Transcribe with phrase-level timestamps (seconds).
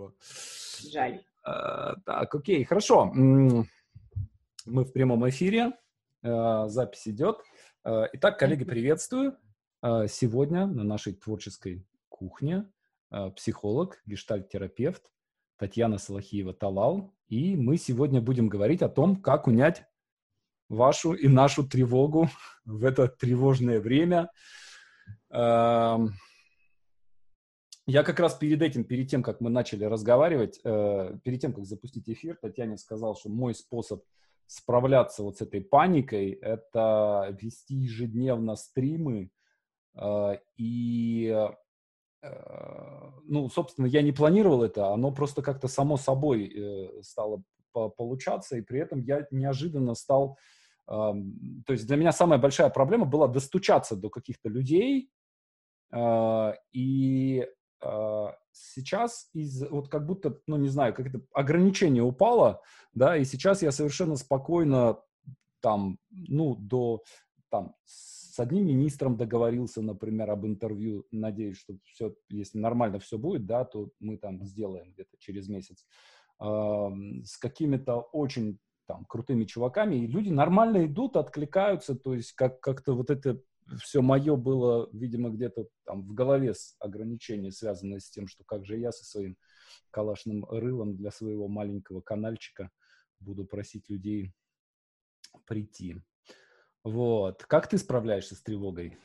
[0.00, 0.14] Вот.
[0.90, 1.22] Жаль.
[1.44, 3.12] А, так, окей, хорошо.
[3.12, 3.66] Мы
[4.64, 5.72] в прямом эфире.
[6.22, 7.42] А, запись идет.
[7.84, 9.36] А, итак, коллеги, приветствую.
[9.82, 12.70] Сегодня на нашей творческой кухне
[13.36, 15.10] психолог, гештальт-терапевт
[15.58, 17.14] Татьяна Салахиева-Талал.
[17.28, 19.84] И мы сегодня будем говорить о том, как унять
[20.70, 22.30] вашу и нашу тревогу
[22.64, 24.30] в это тревожное время.
[27.90, 31.64] Я как раз перед этим, перед тем, как мы начали разговаривать, э, перед тем, как
[31.64, 34.04] запустить эфир, Татьяне сказал, что мой способ
[34.46, 39.32] справляться вот с этой паникой— это вести ежедневно стримы.
[39.96, 41.36] Э, и,
[42.22, 42.30] э,
[43.24, 48.60] ну, собственно, я не планировал это, оно просто как-то само собой э, стало получаться, и
[48.60, 50.38] при этом я неожиданно стал
[50.86, 51.14] то
[51.68, 55.08] есть для меня самая большая проблема была достучаться до каких-то людей,
[55.92, 57.46] а, и
[58.52, 63.62] сейчас из вот как будто, ну не знаю, как это ограничение упало, да, и сейчас
[63.62, 65.00] я совершенно спокойно
[65.60, 67.02] там, ну до
[67.50, 73.46] там с одним министром договорился, например, об интервью, надеюсь, что все, если нормально все будет,
[73.46, 75.84] да, то мы там сделаем где-то через месяц.
[76.38, 82.94] с какими-то очень там крутыми чуваками, и люди нормально идут, откликаются, то есть как, как-то
[82.94, 83.40] вот это
[83.78, 88.64] все мое было, видимо, где-то там в голове с ограничения, связанное с тем, что как
[88.64, 89.36] же я со своим
[89.90, 92.70] калашным рылом для своего маленького канальчика
[93.20, 94.32] буду просить людей
[95.46, 95.96] прийти.
[96.84, 97.44] Вот.
[97.44, 98.96] Как ты справляешься с тревогой?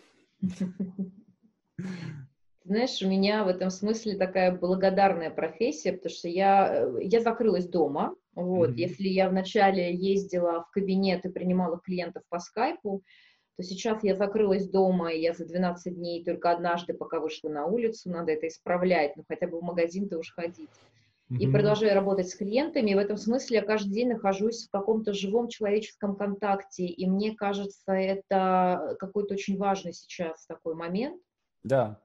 [2.63, 7.67] Знаешь, у меня в этом смысле такая благодарная профессия, потому что я, э, я закрылась
[7.67, 8.15] дома.
[8.33, 8.71] Вот.
[8.71, 8.77] Mm-hmm.
[8.77, 13.03] Если я вначале ездила в кабинет и принимала клиентов по скайпу,
[13.57, 17.65] то сейчас я закрылась дома, и я за 12 дней только однажды, пока вышла на
[17.65, 20.69] улицу, надо это исправлять, ну хотя бы в магазин-то уж ходить.
[21.31, 21.37] Mm-hmm.
[21.39, 25.13] И продолжаю работать с клиентами, и в этом смысле я каждый день нахожусь в каком-то
[25.13, 31.19] живом человеческом контакте, и мне кажется, это какой-то очень важный сейчас такой момент.
[31.63, 31.99] Да.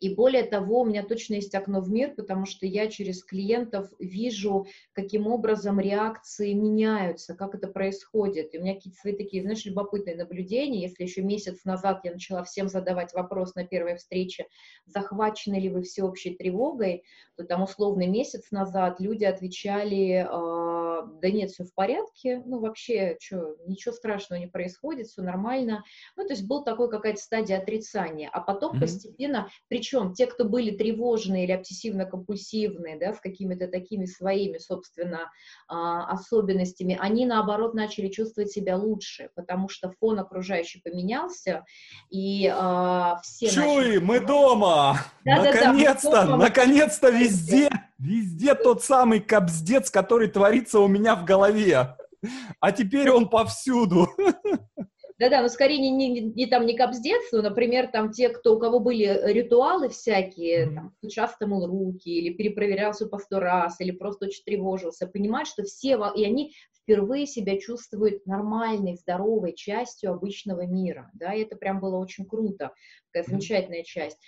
[0.00, 3.88] И более того, у меня точно есть окно в мир, потому что я через клиентов
[3.98, 8.54] вижу, каким образом реакции меняются, как это происходит.
[8.54, 10.82] И у меня какие-то свои такие, знаешь, любопытные наблюдения.
[10.82, 14.46] Если еще месяц назад я начала всем задавать вопрос на первой встрече,
[14.86, 17.04] захвачены ли вы всеобщей тревогой,
[17.36, 23.16] то там условный месяц назад люди отвечали, э, да нет, все в порядке, ну вообще,
[23.20, 25.84] что, ничего страшного не происходит, все нормально.
[26.16, 28.30] Ну, то есть был такой какая-то стадия отрицания.
[28.32, 28.80] А потом mm-hmm.
[28.80, 35.30] постепенно причем те, кто были тревожные или обсессивно-компульсивные, да, с какими-то такими своими, собственно,
[35.68, 41.64] а, особенностями, они, наоборот, начали чувствовать себя лучше, потому что фон окружающий поменялся,
[42.10, 43.48] и а, все...
[43.48, 43.98] Чуй, начали...
[43.98, 44.98] мы дома!
[45.24, 47.70] Да, наконец-то, да, да, наконец-то везде,
[48.02, 51.96] везде тот самый кобздец, который творится у меня в голове.
[52.60, 54.08] А теперь он повсюду.
[55.18, 58.58] Да-да, но скорее не, не, не там не капздец, но, например, там те, кто, у
[58.58, 60.74] кого были ритуалы всякие, mm-hmm.
[60.74, 65.62] там, часто мыл руки, или перепроверялся по сто раз, или просто очень тревожился, понимать, что
[65.62, 71.78] все, и они впервые себя чувствуют нормальной, здоровой частью обычного мира, да, и это прям
[71.78, 72.72] было очень круто,
[73.12, 74.18] такая замечательная часть.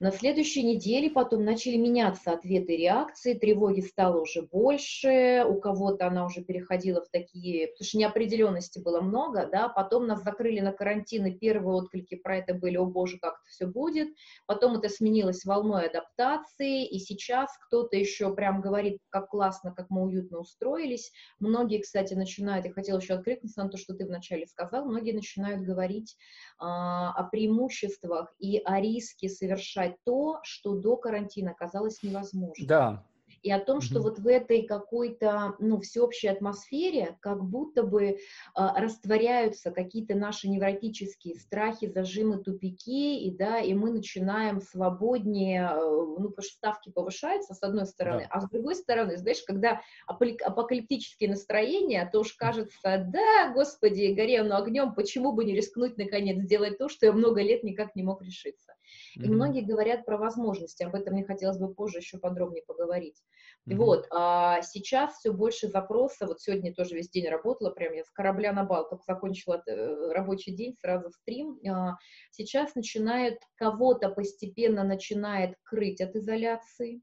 [0.00, 6.24] На следующей неделе потом начали меняться ответы реакции, тревоги стало уже больше, у кого-то она
[6.24, 11.26] уже переходила в такие, потому что неопределенности было много, да, потом нас закрыли на карантин,
[11.26, 14.08] и первые отклики про это были, о боже, как это все будет,
[14.46, 20.04] потом это сменилось волной адаптации, и сейчас кто-то еще прям говорит, как классно, как мы
[20.04, 24.86] уютно устроились, многие, кстати, начинают, я хотела еще откликнуться на то, что ты вначале сказал,
[24.86, 26.16] многие начинают говорить
[26.58, 32.66] а, о преимуществах и о риске совершать то, что до карантина казалось невозможным.
[32.66, 33.04] Да,
[33.42, 34.02] и о том, что mm-hmm.
[34.02, 38.16] вот в этой какой-то, ну, всеобщей атмосфере как будто бы э,
[38.54, 46.28] растворяются какие-то наши невротические страхи, зажимы, тупики, и, да, и мы начинаем свободнее, э, ну,
[46.28, 48.28] потому что ставки повышаются, с одной стороны, да.
[48.30, 54.56] а с другой стороны, знаешь, когда апокалиптические настроения, то уж кажется, да, господи, горе оно
[54.56, 58.22] огнем, почему бы не рискнуть, наконец, сделать то, что я много лет никак не мог
[58.22, 58.74] решиться.
[59.18, 59.24] Mm-hmm.
[59.24, 63.22] И многие говорят про возможности, об этом мне хотелось бы позже еще подробнее поговорить.
[63.68, 63.76] Mm-hmm.
[63.76, 68.10] Вот, а сейчас все больше запросов, вот сегодня тоже весь день работала, прям я с
[68.10, 71.96] корабля на бал, только закончила э, рабочий день, сразу в стрим, а,
[72.30, 77.02] сейчас начинает, кого-то постепенно начинает крыть от изоляции,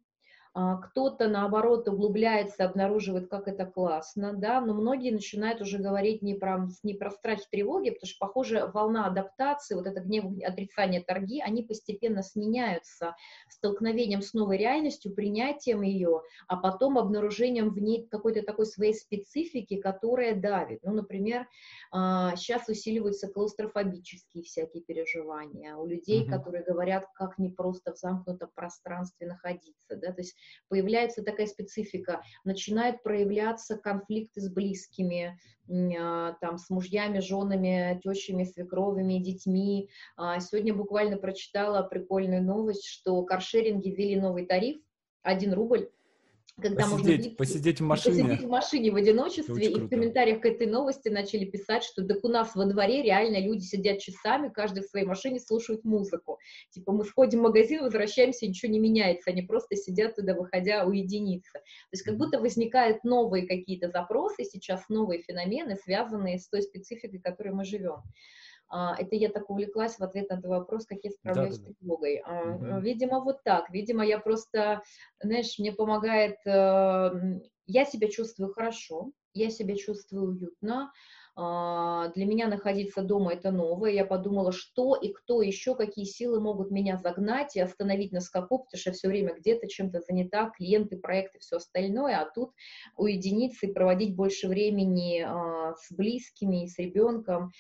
[0.57, 6.67] кто-то, наоборот, углубляется, обнаруживает, как это классно, да, но многие начинают уже говорить не про,
[6.81, 11.61] не про страхи, тревоги, потому что, похоже, волна адаптации, вот это гнев, отрицание, торги, они
[11.61, 13.15] постепенно сменяются
[13.49, 19.79] столкновением с новой реальностью, принятием ее, а потом обнаружением в ней какой-то такой своей специфики,
[19.79, 20.79] которая давит.
[20.83, 21.47] Ну, например,
[21.91, 26.31] сейчас а, усиливаются клаустрофобические всякие переживания у людей, mm-hmm.
[26.31, 30.35] которые говорят, как не просто в замкнутом пространстве находиться, да, то есть
[30.69, 35.39] появляется такая специфика, начинают проявляться конфликты с близкими,
[35.69, 39.89] а, там, с мужьями, женами, тещами, свекровыми, детьми.
[40.15, 44.77] А, сегодня буквально прочитала прикольную новость, что каршеринги ввели новый тариф,
[45.23, 45.89] 1 рубль,
[46.59, 48.23] когда посидеть, можно посидеть в машине.
[48.23, 52.23] Посидеть в машине в одиночестве, и в комментариях к этой новости начали писать, что так
[52.23, 56.39] у нас во дворе реально люди сидят часами, каждый в своей машине слушают музыку.
[56.71, 61.53] Типа мы сходим в магазин, возвращаемся, ничего не меняется, они просто сидят туда, выходя, уединиться.
[61.53, 67.19] То есть как будто возникают новые какие-то запросы сейчас, новые феномены, связанные с той спецификой,
[67.19, 68.01] в которой мы живем.
[68.69, 71.75] А, это я так увлеклась в ответ на твой вопрос, как я справляюсь да, с
[71.75, 72.21] тревогой.
[72.21, 72.79] Угу.
[72.81, 73.69] Видимо, вот так.
[73.69, 74.81] Видимо, я просто,
[75.21, 76.37] знаешь, мне помогает...
[76.45, 77.11] Э,
[77.65, 80.91] я себя чувствую хорошо, я себя чувствую уютно,
[81.39, 83.91] а, для меня находиться дома это новое.
[83.91, 88.59] Я подумала, что и кто еще, какие силы могут меня загнать и остановить на скаку,
[88.59, 92.53] потому что я все время где-то чем-то занята, клиенты, проекты, все остальное, а тут
[92.95, 95.27] уединиться и проводить больше времени
[95.77, 97.51] с близкими с ребенком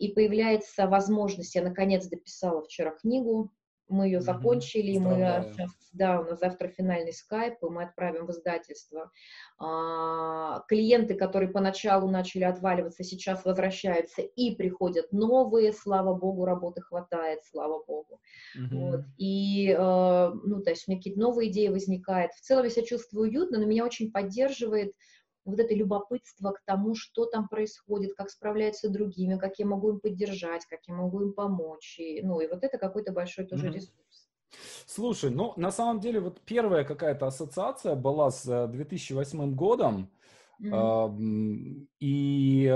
[0.00, 3.52] и появляется возможность, я наконец дописала вчера книгу,
[3.90, 5.40] мы ее закончили, mm-hmm.
[5.40, 9.10] мы сейчас, да, у нас завтра финальный скайп, и мы отправим в издательство.
[9.58, 17.40] А, клиенты, которые поначалу начали отваливаться, сейчас возвращаются и приходят новые, слава богу, работы хватает,
[17.44, 18.20] слава богу.
[18.56, 18.68] Mm-hmm.
[18.70, 19.00] Вот.
[19.18, 22.32] И, э, ну, то есть у меня какие-то новые идеи возникают.
[22.32, 24.94] В целом я себя чувствую уютно, но меня очень поддерживает
[25.50, 29.90] вот это любопытство к тому, что там происходит, как справляются с другими, как я могу
[29.90, 31.98] им поддержать, как я могу им помочь.
[31.98, 33.72] И, ну, и вот это какой-то большой тоже mm-hmm.
[33.72, 34.28] ресурс.
[34.86, 40.06] Слушай, ну, на самом деле, вот первая какая-то ассоциация была с 2008 э,
[40.60, 42.66] годом, и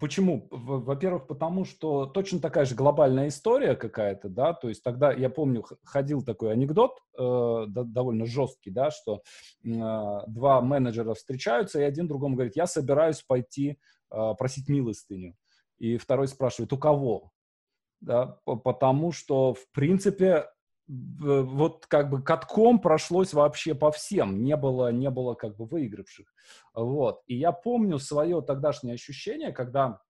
[0.00, 0.48] почему?
[0.50, 5.64] Во-первых, потому что точно такая же глобальная история какая-то, да, то есть тогда, я помню,
[5.84, 9.22] ходил такой анекдот, э, довольно жесткий, да, что
[9.66, 13.78] а, два менеджера встречаются, и один другому говорит, я собираюсь пойти
[14.10, 15.34] а, просить милостыню.
[15.78, 17.32] И второй спрашивает, у кого?
[18.00, 20.46] Да, потому что, в принципе,
[20.86, 26.26] вот как бы катком прошлось вообще по всем, не было, не было как бы выигравших.
[26.74, 27.22] Вот.
[27.26, 30.00] И я помню свое тогдашнее ощущение, когда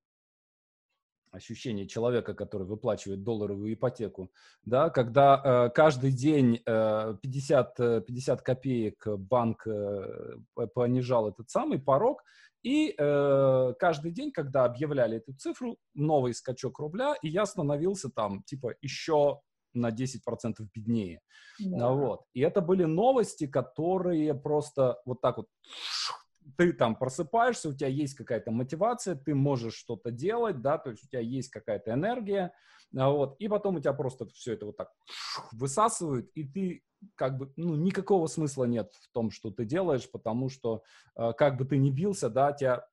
[1.30, 4.30] ощущение человека, который выплачивает долларовую ипотеку,
[4.64, 7.76] да, когда э, каждый день э, 50,
[8.06, 10.36] 50 копеек банк э,
[10.74, 12.22] понижал этот самый порог,
[12.62, 18.42] и э, каждый день, когда объявляли эту цифру, новый скачок рубля, и я становился там,
[18.44, 19.40] типа, еще
[19.74, 21.20] на 10% беднее.
[21.58, 21.90] Да.
[21.90, 22.22] Вот.
[22.32, 25.48] И это были новости, которые просто вот так вот
[26.56, 31.04] ты там просыпаешься, у тебя есть какая-то мотивация, ты можешь что-то делать, да, то есть
[31.04, 32.52] у тебя есть какая-то энергия,
[32.92, 34.90] вот, и потом у тебя просто все это вот так
[35.52, 36.82] высасывают, и ты
[37.14, 40.82] как бы, ну, никакого смысла нет в том, что ты делаешь, потому что
[41.16, 42.86] э, как бы ты ни бился, да, тебя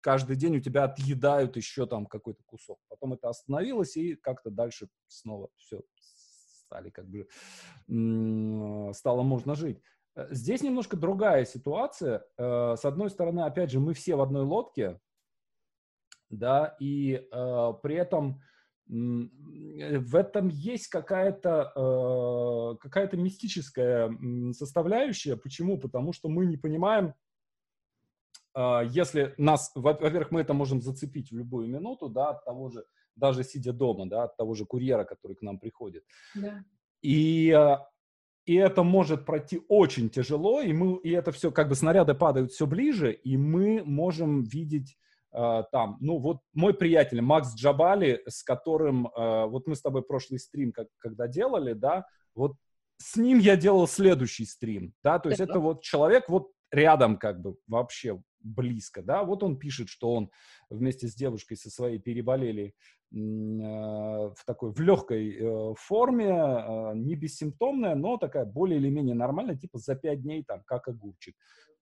[0.00, 2.78] каждый день у тебя отъедают еще там какой-то кусок.
[2.88, 5.82] Потом это остановилось, и как-то дальше снова все
[6.64, 7.26] стали как бы,
[8.94, 9.80] стало можно жить.
[10.14, 12.24] Э, здесь немножко другая ситуация.
[12.36, 15.00] Э, с одной стороны, опять же, мы все в одной лодке,
[16.30, 18.42] да, и при этом
[18.88, 24.10] в этом есть какая-то какая-то мистическая
[24.52, 25.36] составляющая.
[25.36, 25.78] Почему?
[25.78, 27.14] Потому что мы не понимаем,
[28.56, 32.84] если нас, во-первых, мы это можем зацепить в любую минуту, да, от того же
[33.18, 36.04] даже сидя дома, да, от того же курьера, который к нам приходит.
[36.34, 36.64] Да.
[37.02, 37.86] И, а,
[38.46, 42.52] и это может пройти очень тяжело, и, мы, и это все, как бы снаряды падают
[42.52, 44.96] все ближе, и мы можем видеть
[45.30, 50.38] там, ну вот мой приятель Макс Джабали, с которым, uh, вот мы с тобой прошлый
[50.38, 52.56] стрим, как, когда делали, да, вот
[52.98, 57.40] с ним я делал следующий стрим, да, то есть это вот человек вот рядом как
[57.40, 60.30] бы вообще близко, да, вот он пишет, что он
[60.70, 62.74] вместе с девушкой со своей переболели
[63.10, 69.14] Э, в такой, в легкой э, форме, э, не бессимптомная, но такая более или менее
[69.14, 71.34] нормальная, типа за 5 дней там, как огурчик.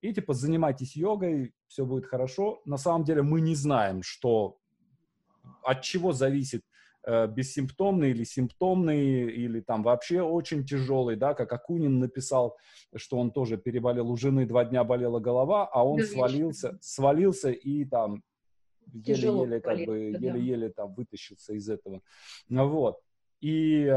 [0.02, 2.62] И типа занимайтесь йогой, все будет хорошо.
[2.64, 4.58] На самом деле мы не знаем, что,
[5.64, 6.62] от чего зависит
[7.06, 12.56] бессимптомный или симптомный, или там вообще очень тяжелый, да, как Акунин написал,
[12.94, 17.50] что он тоже переболел, у жены два дня болела голова, а он да, свалился, свалился
[17.50, 18.22] и там
[18.92, 22.02] еле-еле как бы, еле-еле там вытащился из этого.
[22.48, 22.98] Ну Вот.
[23.40, 23.92] И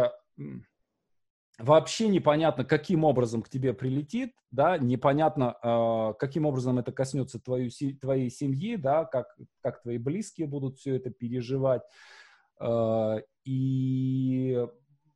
[1.58, 7.70] вообще непонятно, каким образом к тебе прилетит, да, непонятно, э, каким образом это коснется твою,
[8.02, 11.84] твоей семьи, да, как, как твои близкие будут все это переживать.
[12.60, 14.66] Э, и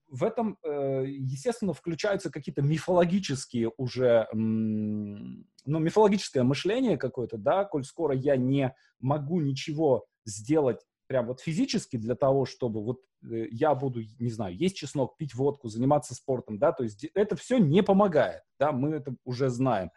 [0.08, 8.16] в этом, э, естественно, включаются какие-то мифологические уже, ну, мифологическое мышление какое-то, да, коль скоро
[8.16, 14.02] я не могу ничего сделать прям вот физически для того, чтобы вот э, я буду,
[14.20, 18.44] не знаю, есть чеснок, пить водку, заниматься спортом, да, то есть это все не помогает,
[18.60, 19.90] да, мы это уже знаем.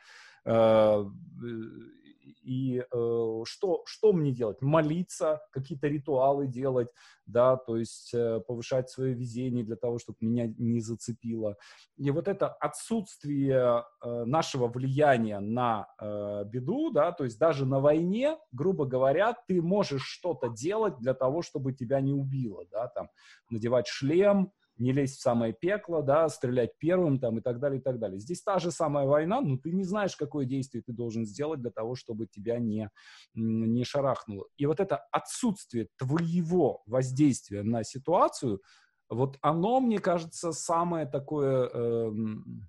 [2.47, 4.63] И э, что, что мне делать?
[4.63, 6.89] Молиться, какие-то ритуалы делать,
[7.27, 11.57] да, то есть э, повышать свое везение для того, чтобы меня не зацепило.
[11.97, 17.81] И вот это отсутствие э, нашего влияния на э, беду, да, то есть даже на
[17.81, 23.11] войне, грубо говоря, ты можешь что-то делать для того, чтобы тебя не убило, да, там,
[23.51, 27.83] надевать шлем, не лезть в самое пекло, да, стрелять первым там и так далее, и
[27.83, 28.19] так далее.
[28.19, 31.71] Здесь та же самая война, но ты не знаешь, какое действие ты должен сделать для
[31.71, 32.91] того, чтобы тебя не,
[33.35, 34.47] не шарахнуло.
[34.57, 38.61] И вот это отсутствие твоего воздействия на ситуацию,
[39.09, 42.69] вот оно, мне кажется, самое такое, эм,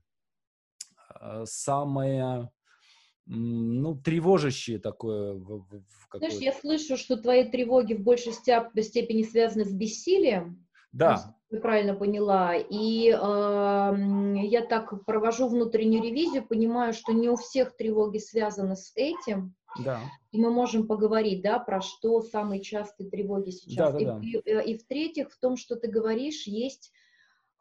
[1.19, 2.51] э, самое
[3.29, 5.33] ну, тревожащее такое.
[5.33, 10.66] В, в, в Знаешь, я слышу, что твои тревоги в большей степени связаны с бессилием,
[10.91, 11.35] да.
[11.49, 12.55] Я правильно поняла.
[12.55, 18.91] И э, я так провожу внутреннюю ревизию, понимаю, что не у всех тревоги связаны с
[18.95, 19.55] этим.
[19.83, 19.99] Да.
[20.31, 23.93] И мы можем поговорить, да, про что самые частые тревоги сейчас.
[23.93, 24.19] Да, да, да.
[24.21, 26.91] И, и, э, и в-третьих, в том, что ты говоришь, есть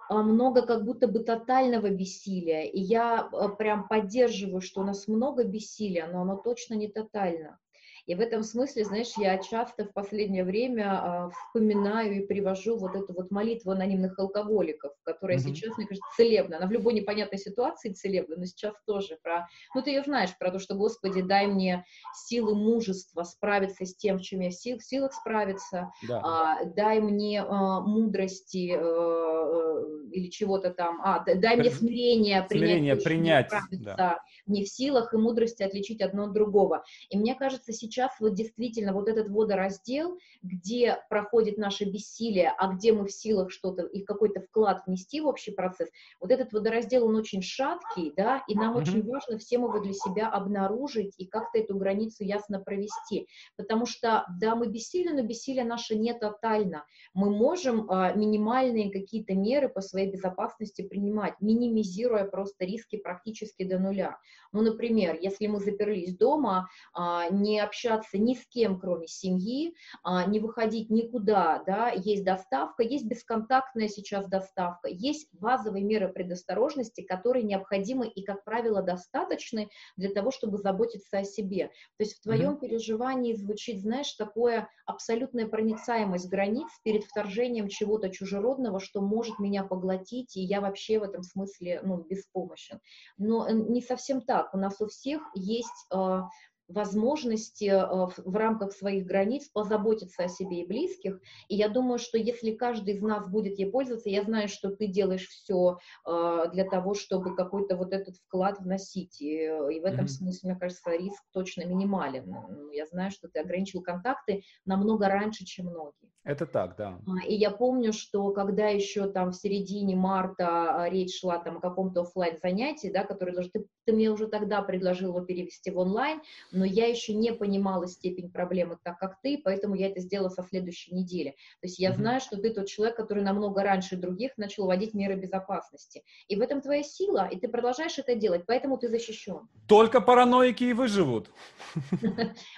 [0.09, 2.65] а, много как будто бы тотального бессилия.
[2.65, 7.59] И я э, прям поддерживаю, что у нас много бессилия, но оно точно не тотально.
[8.07, 12.95] И в этом смысле, знаешь, я часто в последнее время а, вспоминаю и привожу вот
[12.95, 15.55] эту вот молитву анонимных алкоголиков, которая mm-hmm.
[15.55, 16.59] сейчас, мне кажется, целебна.
[16.59, 19.49] Она в любой непонятной ситуации целебна, но сейчас тоже про...
[19.75, 21.85] Ну, ты ее знаешь, про то, что, Господи, дай мне
[22.15, 26.21] силы мужества справиться с тем, в чем я в, сил, в силах справиться, да.
[26.23, 29.83] а, дай мне а, мудрости а,
[30.13, 34.21] или чего-то там, а, дай мне смирение, смирение принять, принять да.
[34.47, 36.85] не в силах и мудрости отличить одно от другого.
[37.11, 42.75] И мне кажется, сейчас сейчас вот действительно вот этот водораздел, где проходит наше бессилие, а
[42.75, 45.89] где мы в силах что-то и какой-то вклад внести в общий процесс,
[46.21, 48.81] вот этот водораздел, он очень шаткий, да, и нам mm-hmm.
[48.81, 54.27] очень важно всем его для себя обнаружить и как-то эту границу ясно провести, потому что,
[54.39, 56.85] да, мы бессильны, но бессилие наше не тотально,
[57.15, 63.79] мы можем а, минимальные какие-то меры по своей безопасности принимать, минимизируя просто риски практически до
[63.79, 64.19] нуля.
[64.53, 69.75] Ну, например, если мы заперлись дома, а, не общаемся общаться ни с кем, кроме семьи,
[70.03, 77.03] а, не выходить никуда, да, есть доставка, есть бесконтактная сейчас доставка, есть базовые меры предосторожности,
[77.03, 81.69] которые необходимы и, как правило, достаточны для того, чтобы заботиться о себе.
[81.97, 82.61] То есть в твоем mm-hmm.
[82.61, 90.37] переживании звучит, знаешь, такое абсолютная проницаемость границ перед вторжением чего-то чужеродного, что может меня поглотить,
[90.37, 92.81] и я вообще в этом смысле, ну, беспомощен.
[93.19, 94.53] Но не совсем так.
[94.55, 96.29] У нас у всех есть а,
[96.69, 101.21] возможности э, в рамках своих границ позаботиться о себе и близких.
[101.49, 104.87] И я думаю, что если каждый из нас будет ей пользоваться, я знаю, что ты
[104.87, 109.21] делаешь все э, для того, чтобы какой-то вот этот вклад вносить.
[109.21, 110.09] И, и в этом mm-hmm.
[110.09, 112.71] смысле, мне кажется, риск точно минимален.
[112.73, 116.11] Я знаю, что ты ограничил контакты намного раньше, чем многие.
[116.27, 116.99] Это так, да.
[117.07, 121.61] А, и я помню, что когда еще там в середине марта речь шла там о
[121.61, 125.79] каком-то офлайн занятии, да, который даже ты, ты мне уже тогда предложил его перевести в
[125.79, 126.21] онлайн,
[126.57, 130.43] но я еще не понимала степень проблемы так, как ты, поэтому я это сделала со
[130.43, 131.31] следующей недели.
[131.61, 131.97] То есть я mm-hmm.
[131.97, 136.03] знаю, что ты тот человек, который намного раньше других начал вводить меры безопасности.
[136.29, 139.49] И в этом твоя сила, и ты продолжаешь это делать, поэтому ты защищен.
[139.69, 141.31] Только параноики и выживут.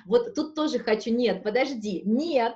[0.06, 2.54] Вот тут тоже хочу, нет, подожди, нет,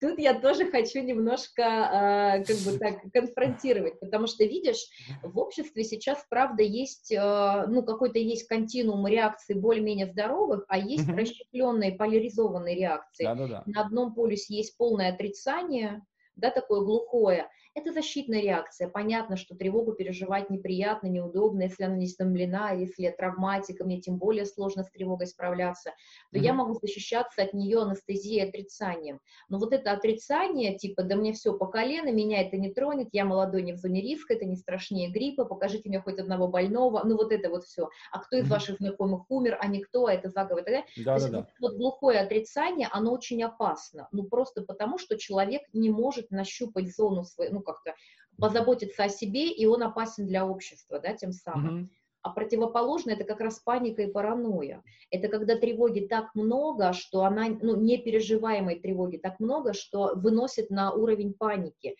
[0.00, 4.86] тут я тоже хочу немножко э, как бы так конфронтировать, потому что, видишь,
[5.22, 11.08] в обществе сейчас, правда, есть, э, ну, какой-то есть континуум реакций более-менее здоровых, а есть
[11.08, 11.16] mm-hmm.
[11.16, 13.24] расщепленные, поляризованные реакции.
[13.24, 13.62] Да-да-да.
[13.66, 16.04] На одном полюсе есть полное отрицание,
[16.36, 18.88] да, такое глухое, Это защитная реакция.
[18.88, 24.16] Понятно, что тревогу переживать неприятно, неудобно, если она не стомлена, если я травматика, мне тем
[24.16, 25.90] более сложно с тревогой справляться,
[26.30, 26.42] то mm-hmm.
[26.42, 29.18] я могу защищаться от нее анестезией отрицанием.
[29.48, 33.24] Но вот это отрицание, типа, да мне все по колено, меня это не тронет, я
[33.24, 37.16] молодой, не в зоне риска, это не страшнее гриппа, покажите мне хоть одного больного, ну
[37.16, 37.88] вот это вот все.
[38.12, 38.50] А кто из mm-hmm.
[38.50, 40.86] ваших знакомых умер, а никто, а это заговор и так далее.
[40.98, 41.48] Да, то да, есть да.
[41.60, 44.06] вот глухое отрицание, оно очень опасно.
[44.12, 47.94] Ну просто потому, что человек не может нащупать зону своей, ну как-то
[48.38, 51.84] позаботиться о себе, и он опасен для общества, да, тем самым.
[51.84, 51.88] Mm-hmm.
[52.24, 54.82] А противоположное это как раз паника и паранойя.
[55.10, 60.90] Это когда тревоги так много, что она, ну, непереживаемой тревоги так много, что выносит на
[60.92, 61.96] уровень паники.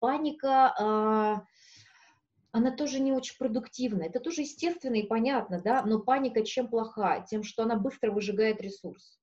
[0.00, 1.34] Паника, э,
[2.50, 4.02] она тоже не очень продуктивна.
[4.02, 7.20] Это тоже естественно и понятно, да, но паника чем плоха?
[7.20, 9.16] Тем, что она быстро выжигает ресурс.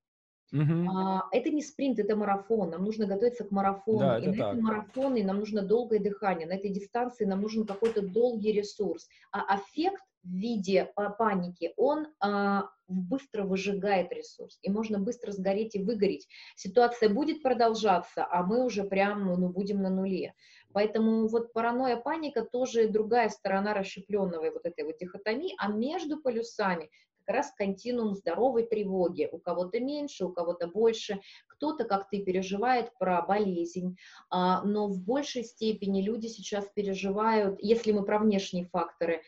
[0.54, 0.88] Uh-huh.
[0.90, 2.70] А, это не спринт, это марафон.
[2.70, 4.00] Нам нужно готовиться к марафону.
[4.00, 4.54] Да, и на так.
[4.54, 6.48] этом марафоне нам нужно долгое дыхание.
[6.48, 9.08] На этой дистанции нам нужен какой-то долгий ресурс.
[9.32, 15.84] А эффект в виде паники, он а, быстро выжигает ресурс, и можно быстро сгореть и
[15.84, 16.28] выгореть.
[16.56, 20.34] Ситуация будет продолжаться, а мы уже прям ну, будем на нуле.
[20.74, 26.90] Поэтому вот паранойя, паника тоже другая сторона расщепленного вот этой вот дихотомии, а между полюсами
[27.26, 29.28] как раз континуум здоровой тревоги.
[29.32, 31.22] У кого-то меньше, у кого-то больше.
[31.48, 33.98] Кто-то, как ты, переживает про болезнь,
[34.30, 39.22] а, но в большей степени люди сейчас переживают, если мы про внешние факторы,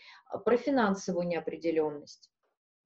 [0.46, 2.30] про финансовую неопределенность.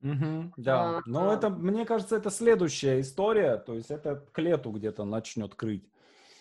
[0.03, 4.39] Угу, да, а, но а, это, мне кажется, это следующая история, то есть это к
[4.39, 5.87] лету где-то начнет крыть.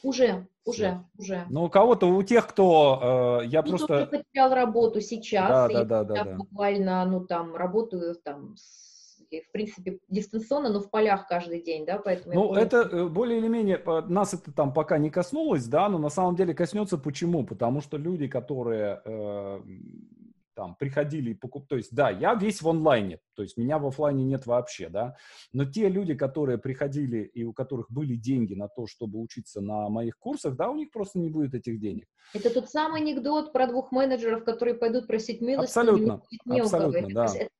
[0.02, 1.47] Уже, уже, уже.
[1.50, 3.40] Ну, у кого-то, у тех, кто...
[3.42, 4.07] Э, я ну, просто...
[4.07, 6.37] Кто потерял работу сейчас, да, и да, да, да, да.
[6.37, 8.90] буквально, ну, там, работаю там с
[9.38, 12.35] в принципе, дистанционно, но в полях каждый день, да, поэтому...
[12.35, 16.09] Ну, это э, более или менее, нас это там пока не коснулось, да, но на
[16.09, 17.45] самом деле коснется почему?
[17.45, 19.61] Потому что люди, которые э,
[20.54, 23.87] там приходили и покупали, то есть да, я весь в онлайне, то есть меня в
[23.87, 25.16] офлайне нет вообще, да,
[25.52, 29.88] но те люди, которые приходили и у которых были деньги на то, чтобы учиться на
[29.88, 32.07] моих курсах, да, у них просто не будет этих денег.
[32.35, 35.71] Это тот самый анекдот про двух менеджеров, которые пойдут просить милости.
[35.71, 37.26] Абсолютно, абсолютно, да.
[37.35, 37.50] Это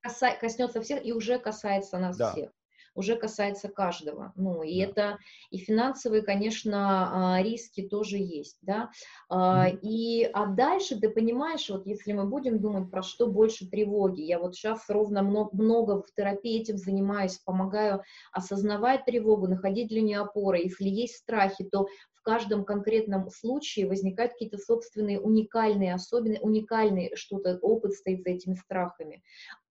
[0.41, 2.33] коснется всех и уже касается нас да.
[2.33, 2.51] всех
[2.95, 4.33] уже касается каждого.
[4.37, 4.91] Ну, и да.
[4.91, 5.19] это,
[5.51, 8.91] и финансовые, конечно, а, риски тоже есть, да.
[9.31, 9.81] Mm-hmm.
[9.83, 14.39] И, а дальше ты понимаешь, вот если мы будем думать про что больше тревоги, я
[14.39, 20.21] вот сейчас ровно много, много в терапии этим занимаюсь, помогаю осознавать тревогу, находить для нее
[20.21, 20.59] опоры.
[20.59, 21.87] Если есть страхи, то
[22.21, 28.55] в каждом конкретном случае возникают какие-то собственные уникальные, особенные, уникальные что-то, опыт стоит за этими
[28.55, 29.23] страхами.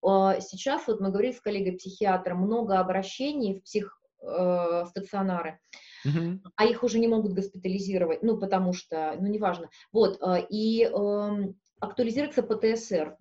[0.01, 5.59] А, сейчас вот мы говорили с коллегой-психиатром, много обращений в психстационары,
[6.05, 6.39] э, uh-huh.
[6.55, 9.69] а их уже не могут госпитализировать, ну, потому что, ну, неважно.
[9.91, 13.17] Вот, а, и э, актуализируется ПТСР,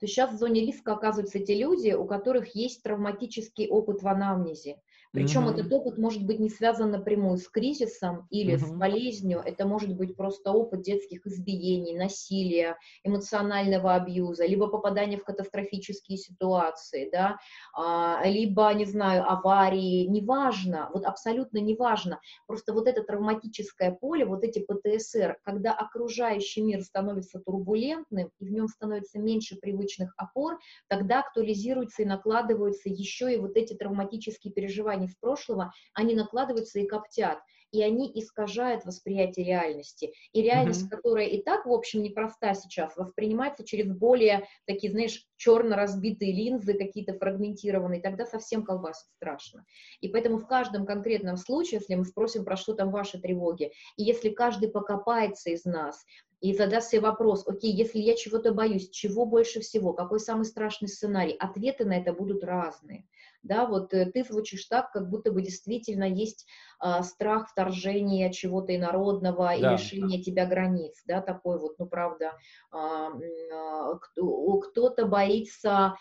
[0.00, 4.76] то сейчас в зоне риска оказываются те люди, у которых есть травматический опыт в анамнезе.
[5.12, 5.52] Причем mm-hmm.
[5.52, 8.66] этот опыт может быть не связан напрямую с кризисом или mm-hmm.
[8.66, 15.24] с болезнью, это может быть просто опыт детских избиений, насилия, эмоционального абьюза, либо попадания в
[15.24, 17.38] катастрофические ситуации, да,
[17.74, 24.44] а, либо, не знаю, аварии, неважно, вот абсолютно неважно, просто вот это травматическое поле, вот
[24.44, 31.20] эти ПТСР, когда окружающий мир становится турбулентным, и в нем становится меньше привычных опор, тогда
[31.20, 37.38] актуализируются и накладываются еще и вот эти травматические переживания, из прошлого, они накладываются и коптят,
[37.72, 40.12] и они искажают восприятие реальности.
[40.32, 40.96] И реальность, mm-hmm.
[40.96, 46.74] которая и так, в общем, непроста сейчас, воспринимается через более такие, знаешь, черно разбитые линзы,
[46.74, 49.64] какие-то фрагментированные, тогда совсем колбасит страшно.
[50.00, 54.02] И поэтому в каждом конкретном случае, если мы спросим, про что там ваши тревоги, и
[54.02, 56.04] если каждый покопается из нас,
[56.40, 60.88] и задаст себе вопрос, окей, если я чего-то боюсь, чего больше всего, какой самый страшный
[60.88, 63.06] сценарий, ответы на это будут разные.
[63.42, 66.46] Да, вот э, ты звучишь так, как будто бы действительно есть
[66.78, 69.54] а, страх вторжения чего-то инородного да.
[69.54, 72.32] и лишения тебя границ, да, такой вот, ну, правда,
[72.70, 73.08] а,
[73.52, 75.96] а, кто-то боится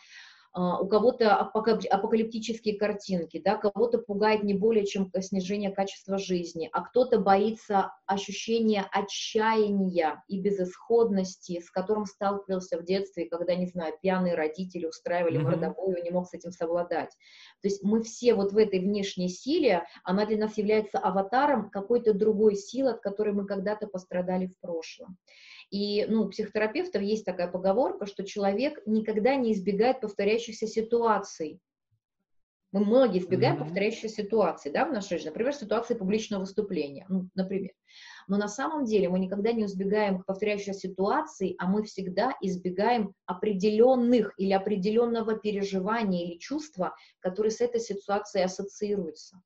[0.56, 7.20] у кого-то апокалиптические картинки, да, кого-то пугает не более чем снижение качества жизни, а кто-то
[7.20, 14.88] боится ощущения отчаяния и безысходности, с которым сталкивался в детстве, когда, не знаю, пьяные родители
[14.88, 16.04] устраивали mm-hmm.
[16.04, 17.12] не мог с этим совладать.
[17.62, 22.14] То есть мы все вот в этой внешней силе, она для нас является аватаром какой-то
[22.14, 25.18] другой силы, от которой мы когда-то пострадали в прошлом.
[25.72, 31.60] И ну, у психотерапевтов есть такая поговорка, что человек никогда не избегает повторяющихся ситуаций.
[32.72, 33.66] Мы многие избегаем mm-hmm.
[33.66, 35.30] повторяющихся ситуаций да, в нашей жизни.
[35.30, 37.06] Например, ситуации публичного выступления.
[37.10, 37.72] Ну, например.
[38.28, 44.34] Но на самом деле мы никогда не избегаем повторяющихся ситуаций, а мы всегда избегаем определенных
[44.38, 49.42] или определенного переживания или чувства, которые с этой ситуацией ассоциируются.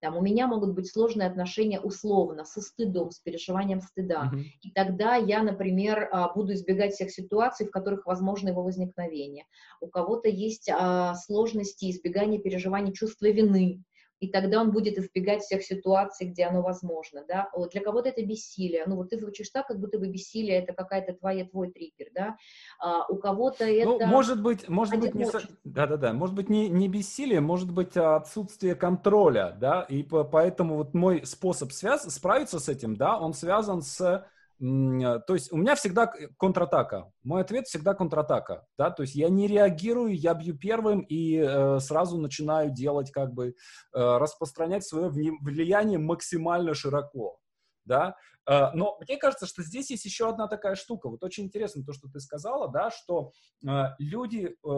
[0.00, 4.30] Там у меня могут быть сложные отношения условно, со стыдом, с переживанием стыда.
[4.32, 4.42] Uh-huh.
[4.62, 9.46] И тогда я, например, а, буду избегать всех ситуаций, в которых возможно его возникновение.
[9.80, 13.82] У кого-то есть а, сложности избегания переживаний чувства вины
[14.20, 17.50] и тогда он будет избегать всех ситуаций, где оно возможно, да.
[17.54, 20.72] Вот для кого-то это бессилие, ну вот ты звучишь так, как будто бы бессилие это
[20.72, 22.36] какая-то твоя, твой триггер, да.
[22.78, 24.06] А, у кого-то ну, это...
[24.06, 25.26] Ну, может быть, может быть, не...
[25.64, 30.94] Да-да-да, может быть не, не бессилие, может быть отсутствие контроля, да, и по, поэтому вот
[30.94, 32.02] мой способ связ...
[32.04, 34.26] справиться с этим, да, он связан с
[34.58, 37.12] то есть у меня всегда контратака.
[37.22, 41.78] Мой ответ всегда контратака, да, то есть я не реагирую, я бью первым и э,
[41.80, 43.52] сразу начинаю делать как бы, э,
[43.92, 47.38] распространять свое влияние максимально широко,
[47.84, 48.16] да,
[48.48, 51.92] э, но мне кажется, что здесь есть еще одна такая штука, вот очень интересно то,
[51.92, 53.32] что ты сказала, да, что
[53.66, 54.68] э, люди э,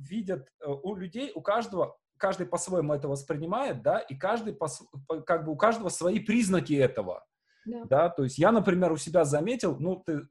[0.00, 4.68] видят, э, у людей, у каждого каждый по-своему это воспринимает, да, и каждый, по,
[5.26, 7.24] как бы у каждого свои признаки этого,
[7.68, 7.84] да.
[7.84, 10.22] да, то есть я, например, у себя заметил, ну, ты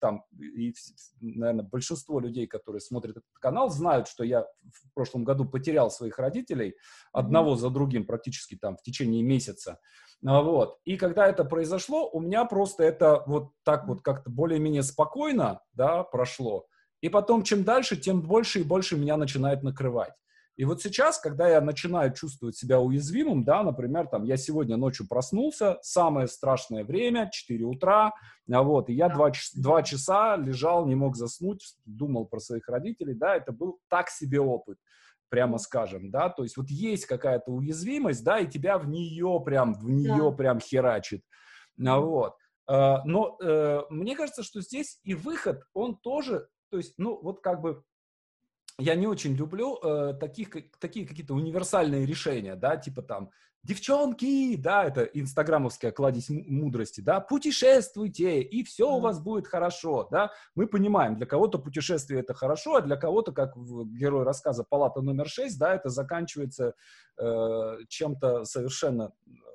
[0.00, 0.74] там, и,
[1.20, 6.18] наверное, большинство людей, которые смотрят этот канал, знают, что я в прошлом году потерял своих
[6.18, 6.74] родителей
[7.12, 7.58] одного mm-hmm.
[7.58, 9.78] за другим практически там в течение месяца.
[10.24, 10.78] А, вот.
[10.84, 16.02] И когда это произошло, у меня просто это вот так вот как-то более-менее спокойно, да,
[16.02, 16.66] прошло.
[17.00, 20.14] И потом, чем дальше, тем больше и больше меня начинает накрывать.
[20.56, 25.06] И вот сейчас, когда я начинаю чувствовать себя уязвимым, да, например, там, я сегодня ночью
[25.06, 28.14] проснулся, самое страшное время, 4 утра,
[28.50, 33.14] а вот, и я два, 2 часа лежал, не мог заснуть, думал про своих родителей,
[33.14, 34.78] да, это был так себе опыт
[35.28, 39.74] прямо скажем, да, то есть вот есть какая-то уязвимость, да, и тебя в нее прям,
[39.74, 40.36] в нее да.
[40.36, 41.22] прям херачит,
[41.84, 42.34] а вот.
[42.68, 47.40] А, но э, мне кажется, что здесь и выход, он тоже, то есть, ну, вот
[47.40, 47.82] как бы
[48.78, 53.30] я не очень люблю э, таких, такие какие-то универсальные решения, да, типа там,
[53.62, 60.30] девчонки, да, это инстаграмовская кладезь мудрости, да, путешествуйте, и все у вас будет хорошо, да.
[60.54, 65.26] Мы понимаем, для кого-то путешествие это хорошо, а для кого-то, как герой рассказа «Палата номер
[65.26, 66.74] 6», да, это заканчивается
[67.18, 69.12] э, чем-то совершенно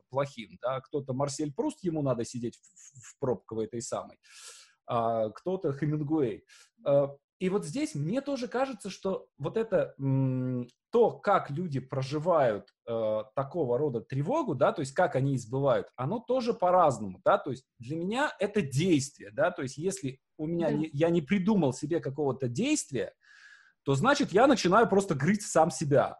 [0.09, 0.81] плохим, да.
[0.81, 4.17] Кто-то Марсель Пруст, ему надо сидеть в, в пробковой этой самой,
[4.87, 6.43] а кто-то Хемингуэй.
[7.41, 9.95] И вот здесь мне тоже кажется, что вот это
[10.91, 16.19] то, как люди проживают э, такого рода тревогу, да, то есть как они избывают, оно
[16.19, 20.67] тоже по-разному, да, то есть для меня это действие, да, то есть если у меня
[20.67, 20.73] да.
[20.73, 23.11] не, я не придумал себе какого-то действия,
[23.85, 26.19] то значит я начинаю просто грызть сам себя,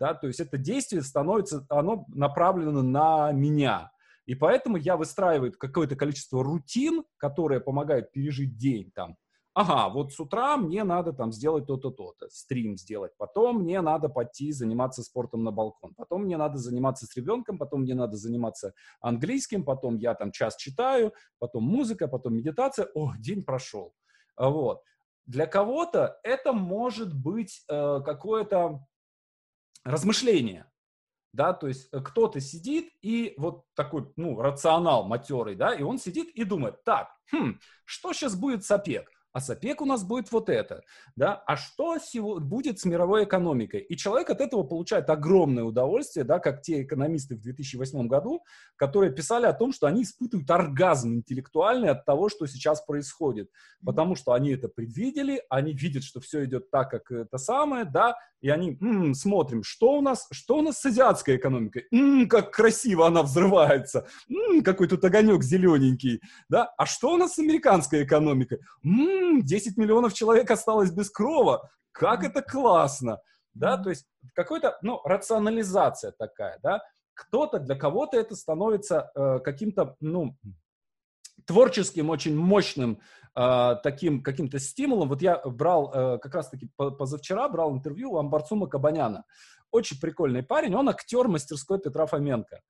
[0.00, 3.92] да, то есть это действие становится, оно направлено на меня,
[4.24, 9.18] и поэтому я выстраиваю какое-то количество рутин, которые помогают пережить день, там,
[9.54, 14.08] ага, вот с утра мне надо там сделать то-то, то-то, стрим сделать, потом мне надо
[14.08, 18.74] пойти заниматься спортом на балкон, потом мне надо заниматься с ребенком, потом мне надо заниматься
[19.00, 23.94] английским, потом я там час читаю, потом музыка, потом медитация, о, день прошел.
[24.36, 24.82] А вот.
[25.24, 28.84] Для кого-то это может быть э, какое-то
[29.84, 30.66] размышление,
[31.32, 35.98] да, то есть э, кто-то сидит и вот такой, ну, рационал матерый, да, и он
[35.98, 39.11] сидит и думает, так, хм, что сейчас будет с ОПЕК?
[39.32, 40.82] А с ОПЕК у нас будет вот это,
[41.16, 41.96] да, а что
[42.40, 43.80] будет с мировой экономикой?
[43.80, 48.42] И человек от этого получает огромное удовольствие, да, как те экономисты в 2008 году,
[48.76, 53.50] которые писали о том, что они испытывают оргазм интеллектуальный от того, что сейчас происходит,
[53.84, 58.16] потому что они это предвидели, они видят, что все идет так, как это самое, да,
[58.42, 62.50] и они м-м, смотрим, что у нас, что у нас с азиатской экономикой, м-м, как
[62.50, 68.04] красиво она взрывается, м-м, какой тут огонек зелененький, да, а что у нас с американской
[68.04, 73.20] экономикой, м-м, 10 миллионов человек осталось без крова, как это классно,
[73.54, 76.82] да, то есть какой-то, ну, рационализация такая, да,
[77.14, 80.36] кто-то, для кого-то это становится э, каким-то, ну,
[81.46, 83.00] творческим, очень мощным
[83.34, 85.08] э, таким каким-то стимулом.
[85.08, 89.24] Вот я брал э, как раз-таки позавчера брал интервью у Амбарцума Кабаняна.
[89.70, 92.60] Очень прикольный парень, он актер мастерской Петра Фоменко.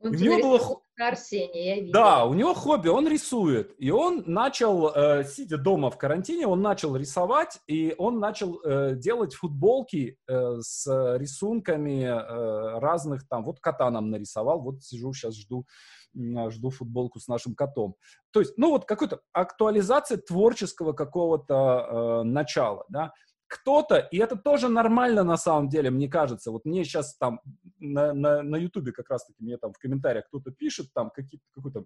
[0.00, 0.81] Он у него было...
[1.08, 1.92] Арсений, я видела.
[1.92, 3.74] Да, у него хобби, он рисует.
[3.78, 8.94] И он начал, э, сидя дома в карантине, он начал рисовать, и он начал э,
[8.96, 10.86] делать футболки э, с
[11.18, 13.44] рисунками э, разных там.
[13.44, 15.66] Вот кота нам нарисовал, вот сижу сейчас жду
[16.14, 17.94] жду футболку с нашим котом.
[18.32, 23.12] То есть, ну вот какая-то актуализация творческого какого-то э, начала, да.
[23.52, 27.40] Кто-то, и это тоже нормально на самом деле, мне кажется, вот мне сейчас там
[27.78, 31.12] на, на, на как раз-таки мне там в комментариях кто-то пишет там
[31.54, 31.84] какой-то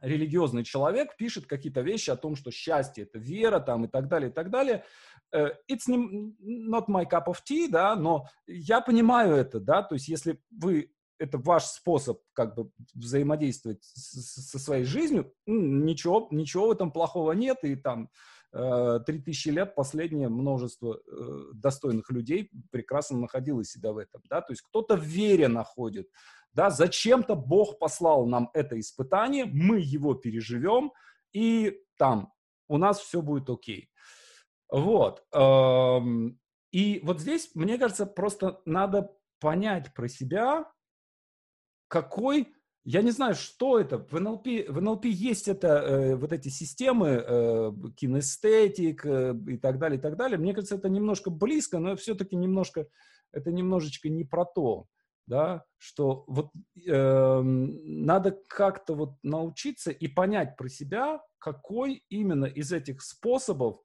[0.00, 4.30] религиозный человек пишет какие-то вещи о том, что счастье это вера там и так далее,
[4.30, 4.84] и так далее.
[5.32, 10.08] Э, it's not my cup of tea, да, но я понимаю это, да, то есть
[10.08, 16.90] если вы это ваш способ как бы взаимодействовать со своей жизнью, ничего, ничего в этом
[16.90, 18.08] плохого нет, и там
[18.50, 24.52] три тысячи лет последнее множество э, достойных людей прекрасно находило себя в этом, да, то
[24.52, 26.08] есть кто-то в вере находит,
[26.52, 30.92] да, зачем-то Бог послал нам это испытание, мы его переживем,
[31.32, 32.32] и там
[32.68, 33.90] у нас все будет окей.
[34.70, 35.24] Вот.
[35.32, 36.38] Эм,
[36.72, 40.70] и вот здесь, мне кажется, просто надо понять про себя,
[41.88, 42.54] какой,
[42.90, 43.98] я не знаю, что это.
[43.98, 49.78] В НЛП, в НЛП есть это, э, вот эти системы, э, кинестетик э, и так
[49.78, 50.38] далее, и так далее.
[50.38, 52.86] Мне кажется, это немножко близко, но все-таки немножко,
[53.30, 54.86] это немножечко не про то,
[55.26, 56.48] да, что вот
[56.86, 63.82] э, надо как-то вот научиться и понять про себя, какой именно из этих способов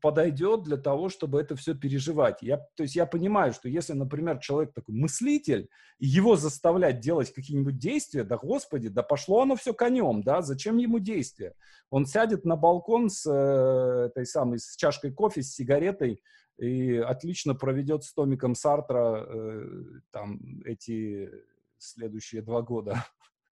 [0.00, 2.42] подойдет для того, чтобы это все переживать.
[2.42, 7.32] Я, то есть я понимаю, что если, например, человек такой мыслитель, и его заставлять делать
[7.32, 11.54] какие-нибудь действия, да господи, да пошло оно все конем, да, зачем ему действия?
[11.90, 16.22] Он сядет на балкон с э, этой самой, с чашкой кофе, с сигаретой,
[16.58, 19.64] и отлично проведет с Томиком Сартра э,
[20.10, 21.30] там эти
[21.78, 23.04] следующие два года.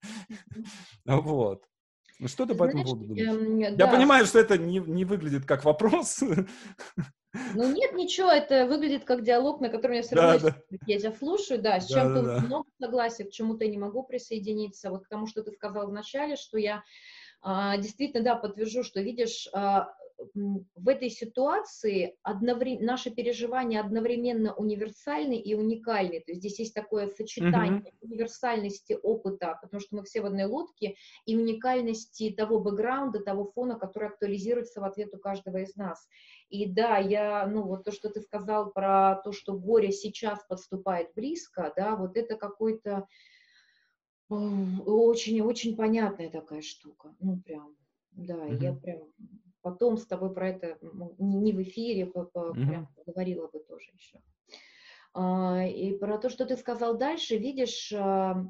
[1.05, 1.70] Вот.
[2.21, 3.29] Ну, что ты по этому поводу думаешь?
[3.29, 3.87] Эм, Я да.
[3.87, 6.21] понимаю, что это не, не выглядит как вопрос.
[7.55, 10.77] Ну нет, ничего, это выглядит как диалог, на котором я все равно да, да.
[10.87, 12.41] я тебя слушаю, да, с да, чем-то да, да.
[12.41, 16.35] много согласен, к чему-то я не могу присоединиться, вот к тому, что ты сказал вначале,
[16.35, 16.83] что я
[17.41, 19.95] а, действительно, да, подтвержу, что, видишь, а,
[20.35, 26.21] в этой ситуации одновременно, наши переживания одновременно универсальны и уникальны.
[26.21, 27.97] То есть здесь есть такое сочетание mm-hmm.
[28.03, 33.79] универсальности опыта, потому что мы все в одной лодке, и уникальности того бэкграунда, того фона,
[33.79, 36.09] который актуализируется в ответ у каждого из нас.
[36.49, 41.13] И да, я, ну вот то, что ты сказал про то, что горе сейчас подступает
[41.15, 43.07] близко, да, вот это какой-то
[44.29, 47.15] очень-очень понятная такая штука.
[47.21, 47.75] Ну прям,
[48.13, 48.63] да, mm-hmm.
[48.63, 49.09] я прям
[49.63, 50.79] потом с тобой про это
[51.19, 52.67] не в эфире, по, по, mm-hmm.
[52.67, 54.21] прям поговорила бы тоже еще.
[55.13, 58.47] А, и про то, что ты сказал дальше, видишь, а,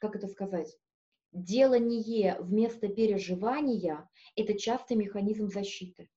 [0.00, 0.76] как это сказать,
[1.32, 6.08] делание вместо переживания– это частый механизм защиты.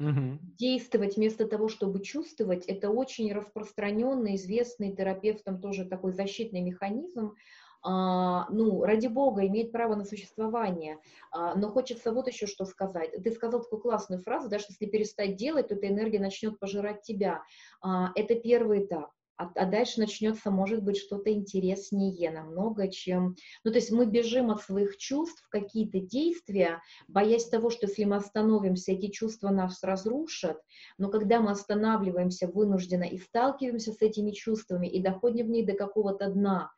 [0.00, 0.38] Mm-hmm.
[0.56, 7.34] Действовать вместо того, чтобы чувствовать, это очень распространенный, известный терапевтом тоже такой защитный механизм,
[7.82, 10.98] ну, ради бога, имеет право на существование.
[11.32, 13.10] А, но хочется вот еще что сказать.
[13.22, 17.02] Ты сказал такую классную фразу, да, что если перестать делать, то эта энергия начнет пожирать
[17.02, 17.42] тебя.
[17.82, 19.10] А, это первый этап.
[19.40, 23.36] А, а дальше начнется, может быть, что-то интереснее намного, чем...
[23.64, 28.16] Ну, то есть мы бежим от своих чувств какие-то действия, боясь того, что если мы
[28.16, 30.60] остановимся, эти чувства нас разрушат,
[30.98, 35.72] но когда мы останавливаемся вынужденно и сталкиваемся с этими чувствами и доходим в них до
[35.72, 36.70] какого-то дна,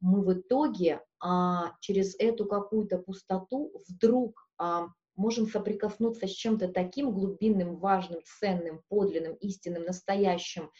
[0.00, 7.12] мы в итоге а, через эту какую-то пустоту вдруг а, можем соприкоснуться с чем-то таким
[7.12, 10.70] глубинным, важным, ценным, подлинным, истинным, настоящим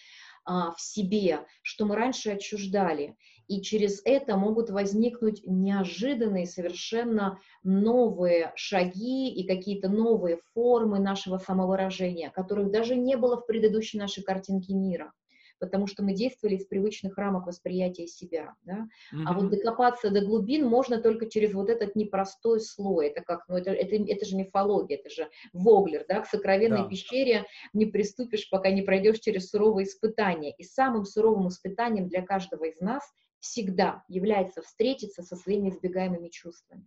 [0.44, 3.16] а, в себе, что мы раньше отчуждали.
[3.48, 12.30] И через это могут возникнуть неожиданные, совершенно новые шаги и какие-то новые формы нашего самовыражения,
[12.30, 15.12] которых даже не было в предыдущей нашей картинке мира
[15.58, 18.88] потому что мы действовали из привычных рамок восприятия себя, да?
[19.12, 19.24] mm-hmm.
[19.26, 23.56] а вот докопаться до глубин можно только через вот этот непростой слой, это как, ну
[23.56, 26.88] это, это, это же мифология, это же Воглер, да, к сокровенной да.
[26.88, 32.64] пещере не приступишь, пока не пройдешь через суровые испытания, и самым суровым испытанием для каждого
[32.64, 33.02] из нас
[33.40, 36.86] всегда является встретиться со своими избегаемыми чувствами.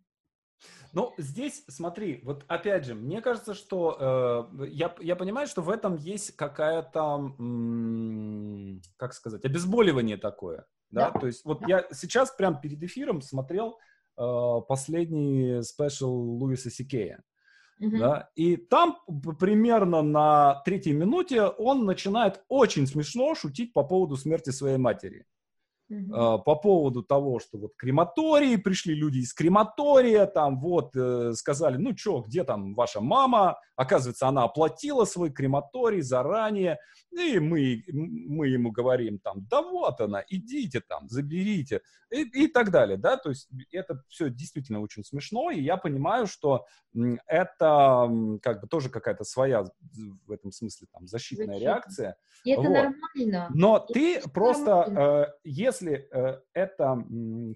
[0.94, 5.70] Ну, здесь, смотри, вот опять же, мне кажется, что э, я, я понимаю, что в
[5.70, 10.66] этом есть какая-то, м- как сказать, обезболивание такое.
[10.90, 11.12] Да?
[11.12, 11.20] да.
[11.20, 11.68] То есть вот да.
[11.68, 13.80] я сейчас прям перед эфиром смотрел
[14.18, 17.24] э, последний спешл Луиса Сикея.
[17.80, 17.98] Uh-huh.
[17.98, 18.30] Да?
[18.36, 18.98] И там
[19.40, 25.26] примерно на третьей минуте он начинает очень смешно шутить по поводу смерти своей матери.
[25.92, 26.42] Uh-huh.
[26.44, 31.98] по поводу того, что вот крематории, пришли люди из крематория, там вот э, сказали, ну
[31.98, 33.60] что, где там ваша мама?
[33.76, 36.78] Оказывается, она оплатила свой крематорий заранее,
[37.12, 42.72] и мы, мы ему говорим там, да вот она, идите там, заберите, и, и так
[42.72, 46.66] далее, да, то есть это все действительно очень смешно, и я понимаю, что
[47.28, 48.10] это
[48.42, 49.66] как бы тоже какая-то своя
[50.28, 51.64] в этом смысле там защитная Защита.
[51.64, 52.16] реакция.
[52.44, 52.70] И это вот.
[52.70, 53.50] нормально.
[53.54, 57.06] Но и ты просто, э, если э, эта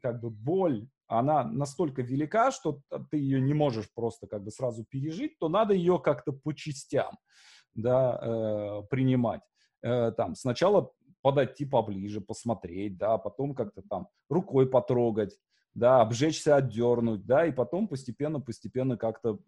[0.01, 4.85] как бы боль она настолько велика, что ты ее не можешь просто как бы сразу
[4.89, 7.11] пережить, то надо ее как-то по частям,
[7.75, 9.41] да, э, принимать.
[9.83, 15.37] Э, там сначала подойти поближе, посмотреть, да, потом как-то там рукой потрогать,
[15.73, 19.39] да, обжечься, отдернуть, да, и потом постепенно-постепенно как-то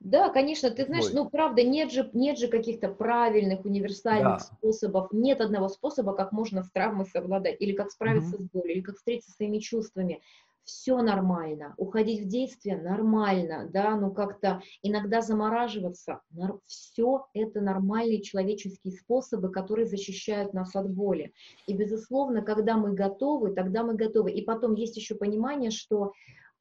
[0.00, 1.14] да, конечно, ты знаешь, Ой.
[1.14, 4.38] ну правда, нет же, нет же каких-то правильных, универсальных да.
[4.38, 8.42] способов, нет одного способа, как можно с травмой совладать, или как справиться mm-hmm.
[8.42, 10.20] с болью, или как встретиться с своими чувствами
[10.66, 16.20] все нормально, уходить в действие нормально, да, ну как-то иногда замораживаться,
[16.66, 21.32] все это нормальные человеческие способы, которые защищают нас от боли.
[21.68, 24.32] И, безусловно, когда мы готовы, тогда мы готовы.
[24.32, 26.12] И потом есть еще понимание, что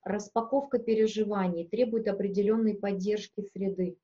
[0.06, 3.98] распаковка переживаний требует определенной поддержки среды.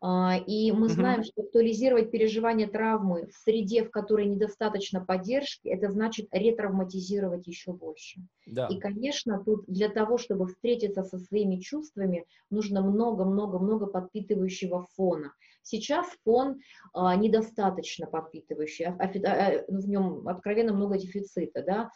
[0.00, 5.90] А, и мы знаем, что актуализировать переживание травмы в среде, в которой недостаточно поддержки, это
[5.90, 8.20] значит ретравматизировать еще больше.
[8.46, 8.68] Да.
[8.68, 15.32] И, конечно, тут для того, чтобы встретиться со своими чувствами, нужно много-много-много подпитывающего фона.
[15.64, 16.60] Сейчас фон
[16.92, 21.90] а, недостаточно подпитывающий, а, а, а, ну, в нем откровенно много дефицита, да.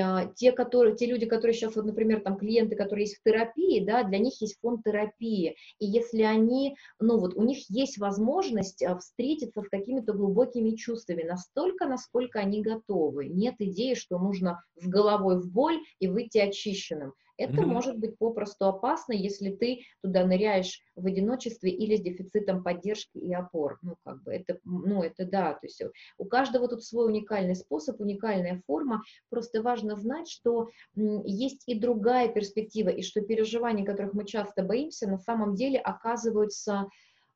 [0.00, 3.84] А, те, которые, те люди, которые сейчас, вот, например, там клиенты, которые есть в терапии,
[3.84, 8.82] да, для них есть фон терапии, и если они, ну вот, у них есть возможность
[8.84, 13.26] а, встретиться с какими-то глубокими чувствами, настолько, насколько они готовы.
[13.26, 17.12] Нет идеи, что нужно с головой в боль и выйти очищенным.
[17.40, 17.66] Это mm-hmm.
[17.66, 23.32] может быть попросту опасно, если ты туда ныряешь в одиночестве или с дефицитом поддержки и
[23.32, 23.78] опор.
[23.82, 25.82] Ну, как бы это, ну, это да, то есть
[26.18, 29.02] у каждого тут свой уникальный способ, уникальная форма.
[29.30, 35.08] Просто важно знать, что есть и другая перспектива, и что переживания, которых мы часто боимся,
[35.08, 36.88] на самом деле оказываются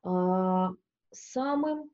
[0.03, 0.67] э,
[1.11, 1.89] самым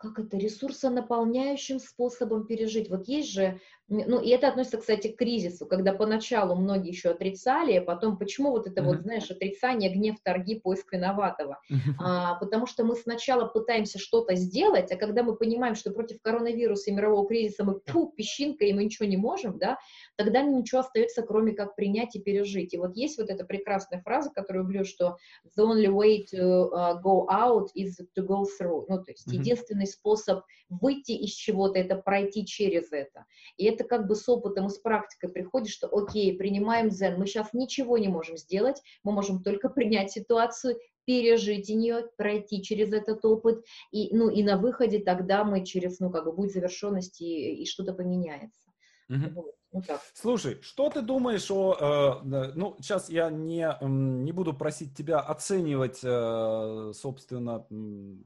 [0.00, 2.88] как это, ресурсонаполняющим способом пережить.
[2.88, 7.74] Вот есть же ну, и это относится, кстати, к кризису, когда поначалу многие еще отрицали,
[7.74, 8.84] а потом, почему вот это uh-huh.
[8.84, 11.60] вот, знаешь, отрицание, гнев, торги, поиск виноватого?
[11.68, 11.76] Uh-huh.
[11.98, 16.90] А, потому что мы сначала пытаемся что-то сделать, а когда мы понимаем, что против коронавируса
[16.90, 19.76] и мирового кризиса мы, фу, песчинка, и мы ничего не можем, да,
[20.16, 22.72] тогда ничего остается, кроме как принять и пережить.
[22.72, 25.16] И вот есть вот эта прекрасная фраза, которую люблю, что
[25.58, 28.84] the only way to uh, go out is to go through.
[28.88, 29.36] Ну, то есть uh-huh.
[29.36, 33.24] единственный способ выйти из чего-то, это пройти через это.
[33.56, 37.26] И это как бы с опытом и с практикой приходит, что окей, принимаем дзен, мы
[37.26, 43.24] сейчас ничего не можем сделать, мы можем только принять ситуацию, пережить ее, пройти через этот
[43.24, 47.62] опыт, и, ну, и на выходе тогда мы через, ну, как бы будет завершенность и,
[47.62, 48.69] и что-то поменяется.
[49.10, 49.52] Угу.
[49.72, 50.00] Ну, так.
[50.14, 52.22] Слушай, что ты думаешь о...
[52.22, 57.66] Э, ну, сейчас я не, не буду просить тебя оценивать, э, собственно,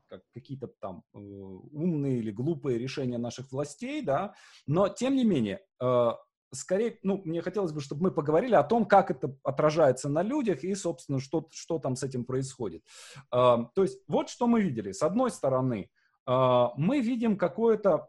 [0.07, 4.35] как, какие-то там э, умные или глупые решения наших властей, да,
[4.67, 6.11] но, тем не менее, э,
[6.53, 10.65] скорее, ну, мне хотелось бы, чтобы мы поговорили о том, как это отражается на людях
[10.65, 12.83] и, собственно, что, что там с этим происходит.
[13.33, 14.93] Э, то есть, вот что мы видели.
[14.93, 15.95] С одной стороны, а,
[16.27, 18.09] мы видим какое-то,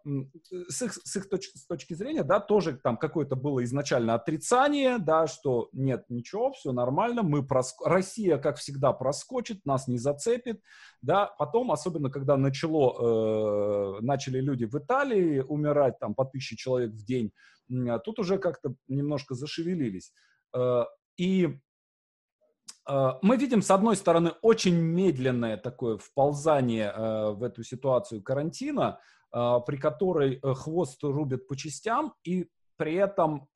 [0.69, 4.99] с их, с их точки, с точки зрения, да, тоже там какое-то было изначально отрицание,
[4.99, 7.75] да, что нет, ничего, все нормально, мы прос...
[7.83, 10.61] Россия, как всегда, проскочит, нас не зацепит,
[11.01, 16.91] да, потом, особенно когда начало, э, начали люди в Италии умирать там по тысяче человек
[16.91, 17.31] в день,
[18.05, 20.13] тут уже как-то немножко зашевелились.
[20.55, 20.85] Э,
[21.17, 21.59] и
[22.87, 28.99] мы видим, с одной стороны, очень медленное такое вползание э, в эту ситуацию карантина,
[29.33, 33.47] э, при которой хвост рубят по частям, и при этом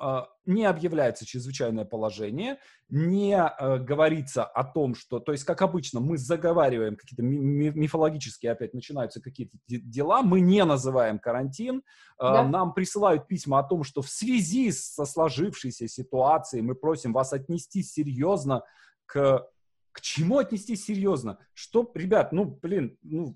[0.46, 3.38] не объявляется чрезвычайное положение, не
[3.80, 9.58] говорится о том, что, то есть, как обычно, мы заговариваем какие-то мифологические, опять начинаются какие-то
[9.68, 11.84] дела, мы не называем карантин,
[12.18, 12.48] да.
[12.48, 17.84] нам присылают письма о том, что в связи со сложившейся ситуацией мы просим вас отнести
[17.84, 18.64] серьезно
[19.10, 19.50] к
[19.92, 21.40] к чему отнестись серьезно?
[21.54, 23.34] Что, ребят, ну, блин, ну,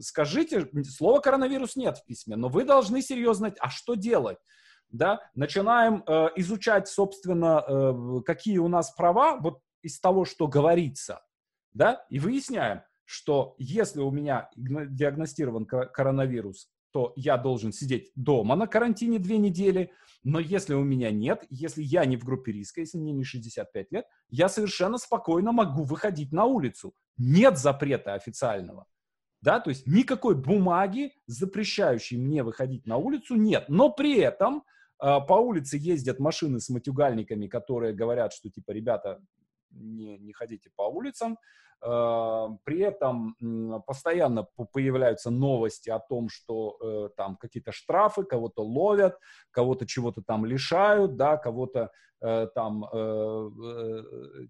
[0.00, 4.38] скажите, слова коронавирус нет в письме, но вы должны серьезно, а что делать?
[4.90, 11.24] Да, начинаем э, изучать, собственно, э, какие у нас права, вот из того, что говорится,
[11.72, 18.66] да, и выясняем, что если у меня диагностирован коронавирус, то я должен сидеть дома на
[18.66, 22.98] карантине две недели, но если у меня нет, если я не в группе риска, если
[22.98, 26.94] мне не 65 лет, я совершенно спокойно могу выходить на улицу.
[27.16, 28.86] Нет запрета официального.
[29.40, 33.64] Да, то есть никакой бумаги, запрещающей мне выходить на улицу, нет.
[33.68, 34.62] Но при этом
[35.02, 39.20] э, по улице ездят машины с матюгальниками, которые говорят, что типа, ребята,
[39.70, 41.38] не, не ходите по улицам.
[41.84, 43.36] Э, при этом
[43.86, 49.18] постоянно появляются новости о том, что э, там какие-то штрафы, кого-то ловят,
[49.50, 52.82] кого-то чего-то там лишают, да, кого-то э, там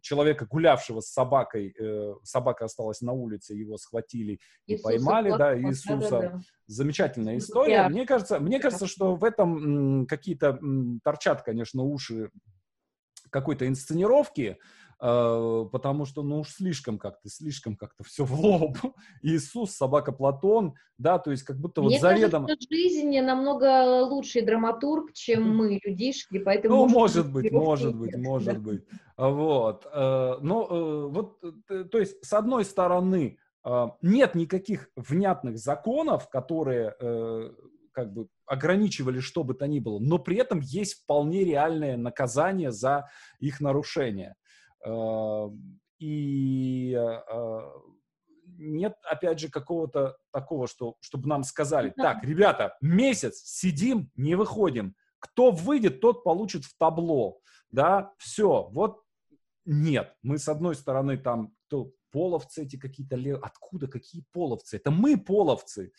[0.02, 1.74] человека, гулявшего с собакой,
[2.22, 6.10] собака осталась на улице, его схватили и Иисуса поймали, да, Иисуса.
[6.10, 6.40] Да, да, да.
[6.66, 7.88] Замечательная история.
[7.88, 10.60] Мне кажется, мне кажется, что в этом какие-то
[11.02, 12.30] торчат, конечно, уши
[13.30, 14.58] какой-то инсценировки,
[15.02, 18.78] потому что, ну уж слишком как-то, слишком как-то все в лоб.
[19.22, 22.46] Иисус, собака Платон, да, то есть как будто Мне вот заведомо...
[22.46, 26.76] Кажется, жизнь намного лучший драматург, чем мы, людишки, поэтому...
[26.76, 28.84] Ну, может быть, может быть, может быть.
[29.16, 29.86] Вот.
[29.92, 31.38] Э, но э, вот,
[31.68, 33.38] э, то есть, с одной стороны,
[34.02, 36.96] нет никаких внятных законов, которые
[37.92, 42.72] как бы ограничивали что бы то ни было, но при этом есть вполне реальное наказание
[42.72, 44.34] за их нарушение.
[45.98, 47.72] И а,
[48.58, 54.94] нет, опять же, какого-то такого, что, чтобы нам сказали, так, ребята, месяц сидим, не выходим.
[55.18, 57.38] Кто выйдет, тот получит в табло.
[57.70, 59.02] Да, все, вот
[59.64, 60.14] нет.
[60.22, 64.76] Мы, с одной стороны, там, то половцы эти какие-то, откуда, какие половцы?
[64.76, 65.92] Это мы половцы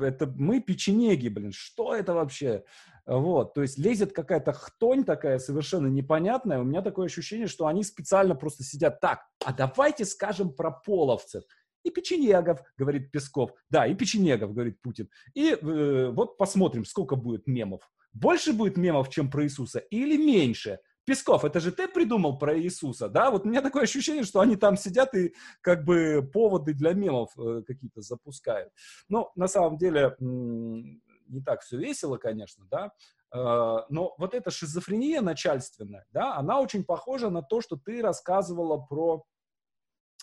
[0.00, 2.64] это мы печенеги, блин, что это вообще?
[3.06, 6.60] Вот, то есть лезет какая-то хтонь такая совершенно непонятная.
[6.60, 11.44] У меня такое ощущение, что они специально просто сидят так, а давайте скажем про половцев.
[11.82, 13.52] И печенегов, говорит Песков.
[13.68, 15.10] Да, и печенегов, говорит Путин.
[15.34, 17.82] И э, вот посмотрим, сколько будет мемов.
[18.14, 20.78] Больше будет мемов, чем про Иисуса, или меньше?
[21.04, 23.30] Песков, это же ты придумал про Иисуса, да?
[23.30, 27.30] Вот у меня такое ощущение, что они там сидят и как бы поводы для мемов
[27.38, 28.72] э, какие-то запускают.
[29.08, 32.92] Но на самом деле не так все весело, конечно, да,
[33.32, 38.78] э, но вот эта шизофрения начальственная, да, она очень похожа на то, что ты рассказывала
[38.78, 39.24] про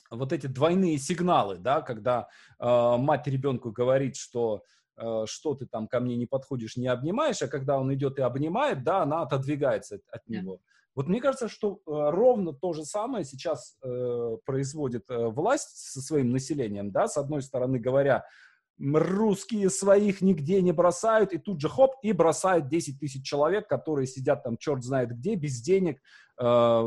[0.10, 2.28] вот эти двойные сигналы, да, когда
[2.60, 4.64] э, мать ребенку говорит, что
[5.26, 8.84] что ты там ко мне не подходишь, не обнимаешь, а когда он идет и обнимает,
[8.84, 10.60] да, она отодвигается от, от него.
[10.94, 16.02] Вот мне кажется, что э, ровно то же самое сейчас э, производит э, власть со
[16.02, 18.26] своим населением, да, с одной стороны говоря,
[18.78, 24.08] русские своих нигде не бросают, и тут же хоп, и бросают 10 тысяч человек, которые
[24.08, 26.02] сидят там черт знает где, без денег,
[26.38, 26.82] э,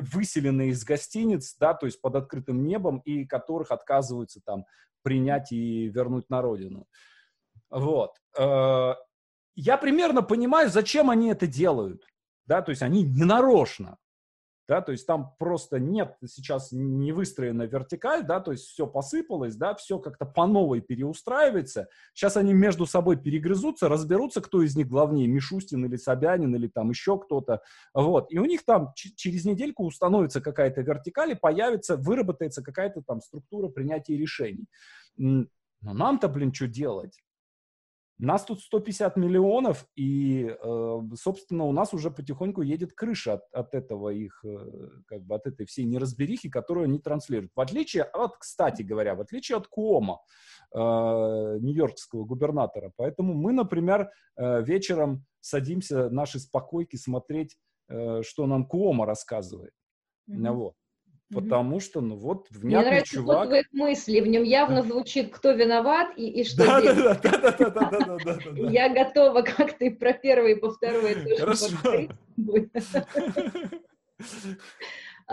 [0.00, 4.66] выселенные из гостиниц, да, то есть под открытым небом, и которых отказываются там
[5.02, 6.86] принять и вернуть на родину.
[7.70, 8.16] Вот.
[8.38, 8.94] Э,
[9.54, 12.04] я примерно понимаю, зачем они это делают
[12.50, 13.96] да, то есть они не нарочно,
[14.68, 19.54] да, то есть там просто нет сейчас не выстроена вертикаль, да, то есть все посыпалось,
[19.54, 21.88] да, все как-то по новой переустраивается.
[22.12, 26.90] Сейчас они между собой перегрызутся, разберутся, кто из них главнее, Мишустин или Собянин или там
[26.90, 27.62] еще кто-то,
[27.94, 28.32] вот.
[28.32, 33.68] И у них там через недельку установится какая-то вертикаль и появится, выработается какая-то там структура
[33.68, 34.66] принятия решений.
[35.16, 35.46] Но
[35.80, 37.20] нам-то, блин, что делать?
[38.22, 43.74] Нас тут 150 миллионов, и, э, собственно, у нас уже потихоньку едет крыша от, от
[43.74, 47.52] этого их, э, как бы от этой всей неразберихи, которую они транслируют.
[47.56, 50.20] В отличие от, кстати говоря, в отличие от Куома,
[50.74, 52.92] э, нью-йоркского губернатора.
[52.96, 57.56] Поэтому мы, например, вечером садимся наши спокойки смотреть,
[57.88, 59.72] что нам Куома рассказывает.
[60.28, 60.52] Mm-hmm.
[60.52, 60.74] Вот.
[61.32, 63.46] Потому что, ну вот, внятный Мне нравится чувак...
[63.46, 67.38] твоих мыслей, в нем явно звучит, кто виноват и, и что да, да, да, да,
[67.38, 68.70] да, да, да, да.
[68.70, 71.68] Я готова, как ты про первое и по второе тоже Хорошо.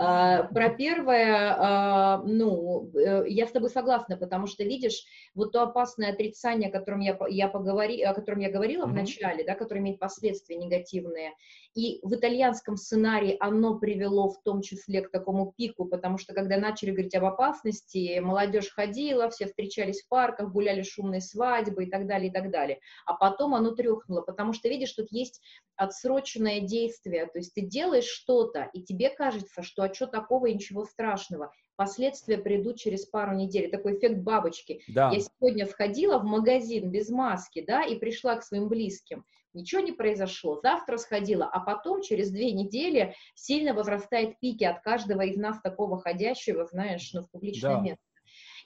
[0.00, 5.62] А, про первое, а, ну, э, я с тобой согласна, потому что, видишь, вот то
[5.62, 8.90] опасное отрицание, о котором я, я, поговори, о котором я говорила mm-hmm.
[8.90, 11.32] в начале, да, которое имеет последствия негативные,
[11.74, 16.58] и в итальянском сценарии оно привело в том числе к такому пику, потому что когда
[16.58, 22.06] начали говорить об опасности, молодежь ходила, все встречались в парках, гуляли шумные свадьбы и так
[22.06, 22.78] далее, и так далее.
[23.04, 25.40] А потом оно трехнуло, потому что, видишь, тут есть
[25.76, 30.54] отсроченное действие, то есть ты делаешь что-то, и тебе кажется, что а что такого и
[30.54, 31.52] ничего страшного.
[31.76, 33.70] Последствия придут через пару недель.
[33.70, 34.82] Такой эффект бабочки.
[34.88, 35.10] Да.
[35.12, 39.24] Я сегодня сходила в магазин без маски, да, и пришла к своим близким
[39.54, 45.22] ничего не произошло, завтра сходила, а потом через две недели сильно возрастает пики от каждого
[45.22, 47.80] из нас такого ходящего, знаешь, ну, в публичное да.
[47.80, 48.02] место.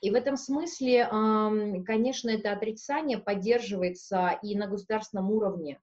[0.01, 1.07] И в этом смысле,
[1.87, 5.81] конечно, это отрицание поддерживается и на государственном уровне.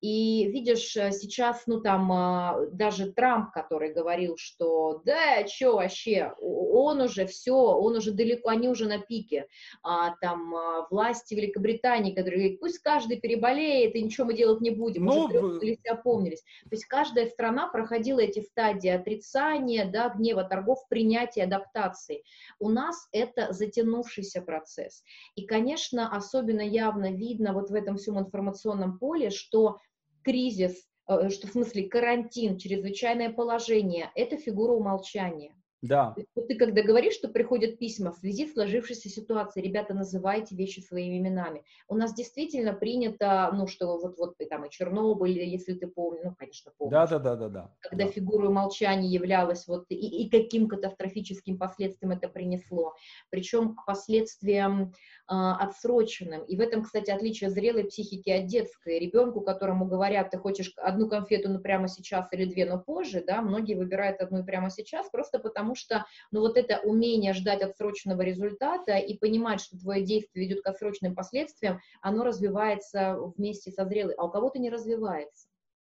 [0.00, 6.32] И видишь, э, сейчас, ну там, а, даже Трамп, который говорил, что да, что вообще,
[6.40, 9.46] он уже все, он уже далеко, они уже на пике.
[9.82, 14.70] А, там а, власти Великобритании, которые говорят, пусть каждый переболеет, и ничего мы делать не
[14.70, 16.40] будем, ну, уже опомнились.
[16.40, 22.22] То есть каждая страна проходила эти стадии отрицания, да, гнева, торгов, принятия, адаптации.
[22.58, 25.02] У нас это затянувшийся процесс.
[25.34, 29.78] И, конечно, особенно явно видно вот в этом всем информационном поле, что
[30.22, 35.54] кризис, э, что в смысле карантин, чрезвычайное положение, это фигура умолчания.
[35.82, 36.14] Да.
[36.34, 41.18] Ты когда говоришь, что приходят письма в связи с сложившейся ситуацией, ребята, называйте вещи своими
[41.18, 41.64] именами.
[41.88, 46.34] У нас действительно принято, ну, что вот, вот там и Чернобыль, если ты помнишь, ну,
[46.36, 46.92] конечно, помнишь.
[46.92, 47.74] Да, да, да, да, да.
[47.80, 48.10] Когда да.
[48.10, 52.94] фигура умолчания являлась вот, и, и каким катастрофическим последствиям это принесло.
[53.30, 54.92] Причем к последствиям
[55.30, 56.42] отсроченным.
[56.44, 58.98] И в этом, кстати, отличие зрелой психики от детской.
[58.98, 63.40] Ребенку, которому говорят, ты хочешь одну конфету, ну, прямо сейчас или две, но позже, да,
[63.40, 68.96] многие выбирают одну прямо сейчас, просто потому что, ну, вот это умение ждать отсроченного результата
[68.96, 74.24] и понимать, что твое действие ведет к отсроченным последствиям, оно развивается вместе со зрелой, а
[74.24, 75.49] у кого-то не развивается.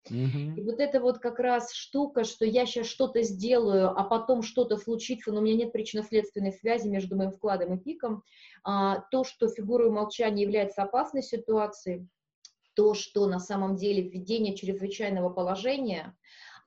[0.10, 0.56] Mm-hmm.
[0.56, 4.78] И вот это вот как раз штука, что я сейчас что-то сделаю, а потом что-то
[4.78, 8.24] случится, но у меня нет причинно-следственной связи между моим вкладом и пиком,
[8.64, 12.08] а, то, что фигурой умолчания является опасной ситуацией,
[12.76, 16.16] то, что на самом деле введение чрезвычайного положения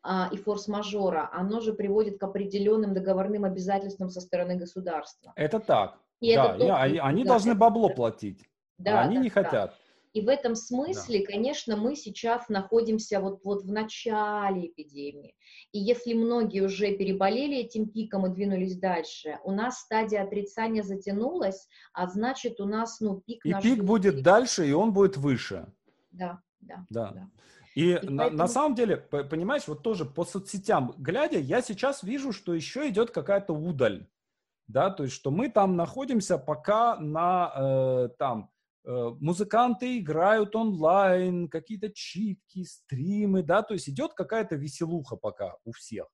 [0.03, 5.32] а, и форс-мажора, оно же приводит к определенным договорным обязательствам со стороны государства.
[5.36, 5.99] Это так.
[6.20, 9.28] И да, это я, они, они да, должны бабло платить, да, а они да, не
[9.28, 9.76] хотят.
[10.19, 11.33] И в этом смысле, да.
[11.33, 15.37] конечно, мы сейчас находимся вот, вот в начале эпидемии.
[15.71, 21.69] И если многие уже переболели этим пиком и двинулись дальше, у нас стадия отрицания затянулась,
[21.93, 23.47] а значит у нас ну, пик...
[23.47, 25.73] И пик будет дальше, и он будет выше.
[26.11, 26.85] Да, да.
[26.91, 27.12] да.
[27.12, 27.31] да.
[27.77, 28.39] И, и на, поэтому...
[28.39, 33.12] на самом деле, понимаешь, вот тоже по соцсетям глядя, я сейчас вижу, что еще идет
[33.12, 34.09] какая-то удаль,
[34.66, 38.51] да, то есть что мы там находимся пока на э, там
[38.89, 46.07] музыканты играют онлайн, какие-то читки, стримы, да, то есть идет какая-то веселуха пока у всех.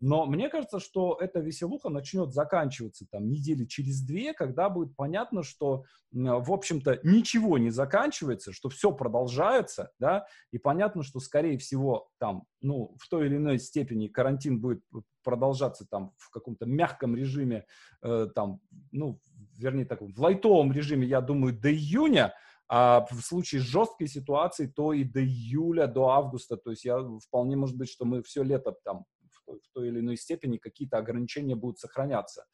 [0.00, 5.42] Но мне кажется, что эта веселуха начнет заканчиваться там недели через две, когда будет понятно,
[5.42, 12.08] что, в общем-то, ничего не заканчивается, что все продолжается, да, и понятно, что, скорее всего,
[12.18, 14.82] там, ну, в той или иной степени карантин будет
[15.22, 17.66] продолжаться там в каком-то мягком режиме,
[18.02, 18.60] э, там,
[18.92, 19.20] ну,
[19.60, 22.34] вернее, так, в лайтовом режиме, я думаю, до июня,
[22.68, 26.56] а в случае жесткой ситуации, то и до июля, до августа.
[26.56, 29.04] То есть я вполне может быть, что мы все лето там
[29.46, 32.44] в той или иной степени какие-то ограничения будут сохраняться.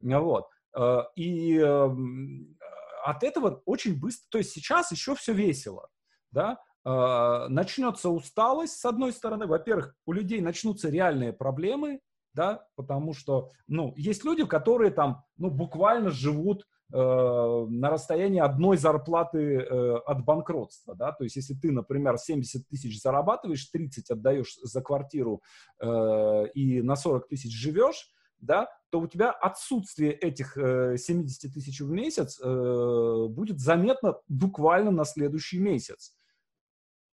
[0.00, 0.46] Вот.
[0.76, 2.56] Э, и эм,
[3.04, 5.88] от этого очень быстро, то есть сейчас еще все весело,
[6.30, 12.00] да, э, начнется усталость, с одной стороны, во-первых, у людей начнутся реальные проблемы,
[12.34, 18.76] да, потому что, ну, есть люди, которые там, ну, буквально живут э, на расстоянии одной
[18.76, 24.56] зарплаты э, от банкротства, да, то есть если ты, например, 70 тысяч зарабатываешь, 30 отдаешь
[24.62, 25.42] за квартиру
[25.80, 28.10] э, и на 40 тысяч живешь,
[28.40, 34.90] да, то у тебя отсутствие этих э, 70 тысяч в месяц э, будет заметно буквально
[34.90, 36.14] на следующий месяц.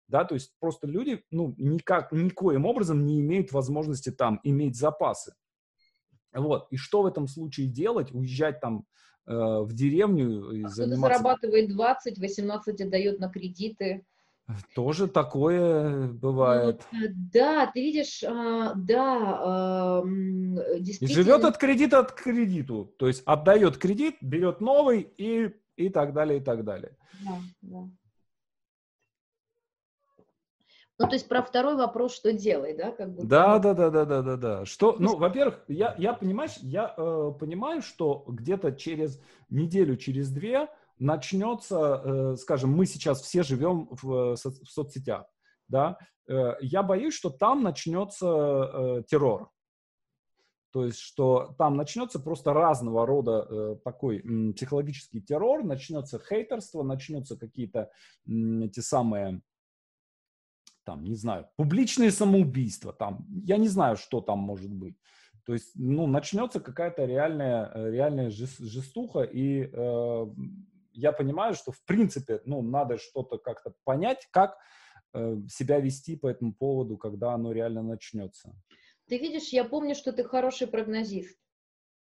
[0.09, 5.33] Да, то есть просто люди, ну, никак, никоим образом не имеют возможности там иметь запасы.
[6.33, 6.67] Вот.
[6.71, 8.11] И что в этом случае делать?
[8.11, 8.85] Уезжать там
[9.27, 11.19] э, в деревню и а заниматься...
[11.19, 14.03] зарабатывает 20, 18 отдает на кредиты.
[14.73, 16.81] Тоже такое бывает.
[16.91, 20.01] Ну, да, ты видишь, а, да,
[20.79, 21.07] действительно.
[21.07, 22.91] И живет от кредита от кредиту.
[22.97, 26.97] То есть отдает кредит, берет новый и, и так далее, и так далее.
[27.23, 27.89] Да, да.
[30.99, 33.23] Ну, то есть про второй вопрос, что делай, да, как бы.
[33.23, 34.65] Да, да, да, да, да, да, да.
[34.65, 40.67] Что, ну, во-первых, я, я понимаешь, я э, понимаю, что где-то через неделю, через две
[40.99, 45.25] начнется, э, скажем, мы сейчас все живем в, в соцсетях,
[45.69, 45.97] да,
[46.27, 49.49] э, я боюсь, что там начнется э, террор.
[50.71, 56.83] То есть, что там начнется просто разного рода э, такой м, психологический террор, начнется хейтерство,
[56.83, 57.89] начнутся какие-то
[58.27, 59.41] м, эти самые
[60.83, 64.95] там, не знаю, публичные самоубийства, там, я не знаю, что там может быть.
[65.45, 70.25] То есть, ну, начнется какая-то реальная, э, реальная жестуха, и э,
[70.93, 74.57] я понимаю, что, в принципе, ну, надо что-то как-то понять, как
[75.13, 78.53] э, себя вести по этому поводу, когда оно реально начнется.
[79.07, 81.37] Ты видишь, я помню, что ты хороший прогнозист.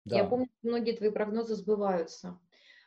[0.04, 0.18] Да.
[0.18, 2.38] Я помню, что многие твои прогнозы сбываются.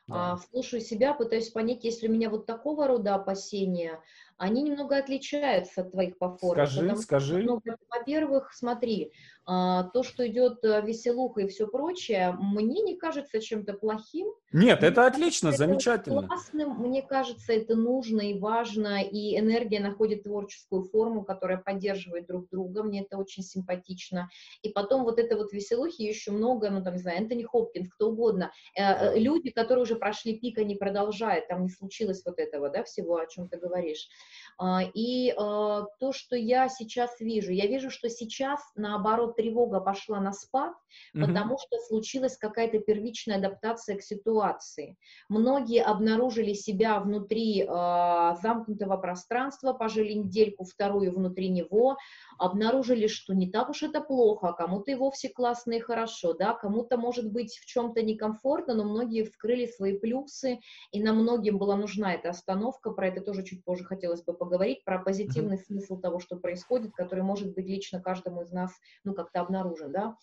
[0.08, 0.34] Да.
[0.34, 4.02] А, слушаю себя, пытаюсь понять, если у меня вот такого рода опасения,
[4.38, 6.66] они немного отличаются от твоих по форме.
[6.66, 7.44] Скажи, скажи.
[7.44, 9.14] Ну, во-первых, смотри,
[9.48, 14.28] а, то, что идет э, веселуха и все прочее, мне не кажется чем-то плохим.
[14.52, 16.28] Нет, это отлично, это замечательно.
[16.28, 22.50] Классным, мне кажется, это нужно и важно, и энергия находит творческую форму, которая поддерживает друг
[22.50, 24.30] друга, мне это очень симпатично.
[24.64, 28.10] И потом вот это вот веселухи еще много, ну там, не знаю, Энтони Хопкинс, кто
[28.10, 28.52] угодно.
[28.76, 32.84] Э, э, люди, которые уже прошли пик, они продолжают, там не случилось вот этого, да,
[32.84, 34.08] всего, о чем ты говоришь.
[34.58, 40.20] А, и а, то, что я сейчас вижу, я вижу, что сейчас, наоборот, тревога пошла
[40.20, 41.26] на спад, mm-hmm.
[41.26, 44.98] потому что случилась какая-то первичная адаптация к ситуации.
[45.30, 51.98] Многие обнаружили себя внутри э, замкнутого пространства, пожили недельку, вторую внутри него,
[52.38, 56.98] обнаружили, что не так уж это плохо, кому-то и вовсе классно и хорошо, да, кому-то
[56.98, 60.60] может быть в чем-то некомфортно, но многие вскрыли свои плюсы,
[60.92, 63.84] и на многим была нужна эта остановка, про это тоже чуть позже
[64.16, 65.66] хотелось бы поговорить, про позитивный mm-hmm.
[65.66, 68.72] смысл того, что происходит, который может быть лично каждому из нас,
[69.04, 70.18] ну, как-то обнаружен, да.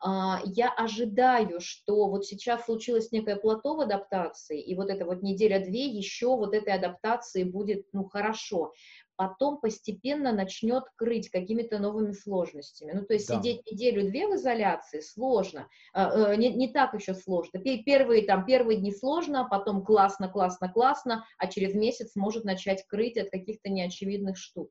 [0.00, 5.22] А, я ожидаю, что вот сейчас случилось некое плато в адаптации, и вот эта вот
[5.22, 8.72] неделя-две еще вот этой адаптации будет, ну, хорошо
[9.16, 12.92] потом постепенно начнет крыть какими-то новыми сложностями.
[12.92, 13.36] Ну, то есть да.
[13.36, 17.60] сидеть неделю-две в изоляции сложно, а, э, не, не так еще сложно.
[17.60, 22.84] Первые, там, первые дни сложно, а потом классно, классно, классно, а через месяц может начать
[22.86, 24.70] крыть от каких-то неочевидных штук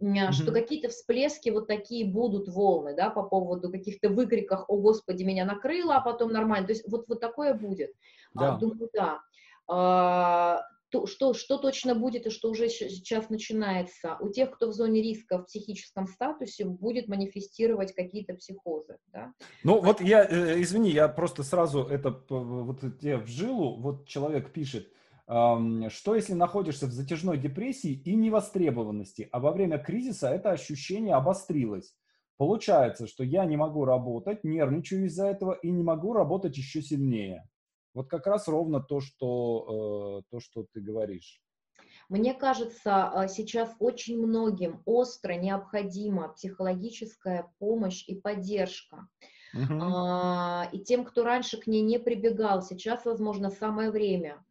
[0.00, 0.32] mm-hmm.
[0.32, 5.44] что какие-то всплески вот такие будут волны, да, по поводу каких-то выкриков «О, Господи, меня
[5.44, 6.66] накрыло», а потом нормально.
[6.66, 7.92] То есть вот, вот такое будет.
[8.34, 8.56] Да.
[8.56, 9.20] Думаю, да.
[9.68, 10.62] А,
[10.96, 14.16] то, что, что точно будет и что уже сейчас начинается.
[14.20, 18.96] У тех, кто в зоне риска в психическом статусе, будет манифестировать какие-то психозы.
[19.12, 19.32] Да?
[19.64, 24.52] Ну вот я, э, извини, я просто сразу это вот тебе в жилу, вот человек
[24.52, 24.90] пишет,
[25.26, 31.96] что если находишься в затяжной депрессии и невостребованности, а во время кризиса это ощущение обострилось?
[32.36, 37.48] Получается, что я не могу работать, нервничаю из-за этого и не могу работать еще сильнее.
[37.96, 41.40] Вот как раз ровно то, что, э, то, что ты говоришь.
[42.10, 49.08] Мне кажется, а, сейчас очень многим остро необходима психологическая помощь и поддержка.
[49.54, 50.70] Uh-huh.
[50.72, 54.44] И тем, кто раньше к ней не прибегал, сейчас, возможно, самое время.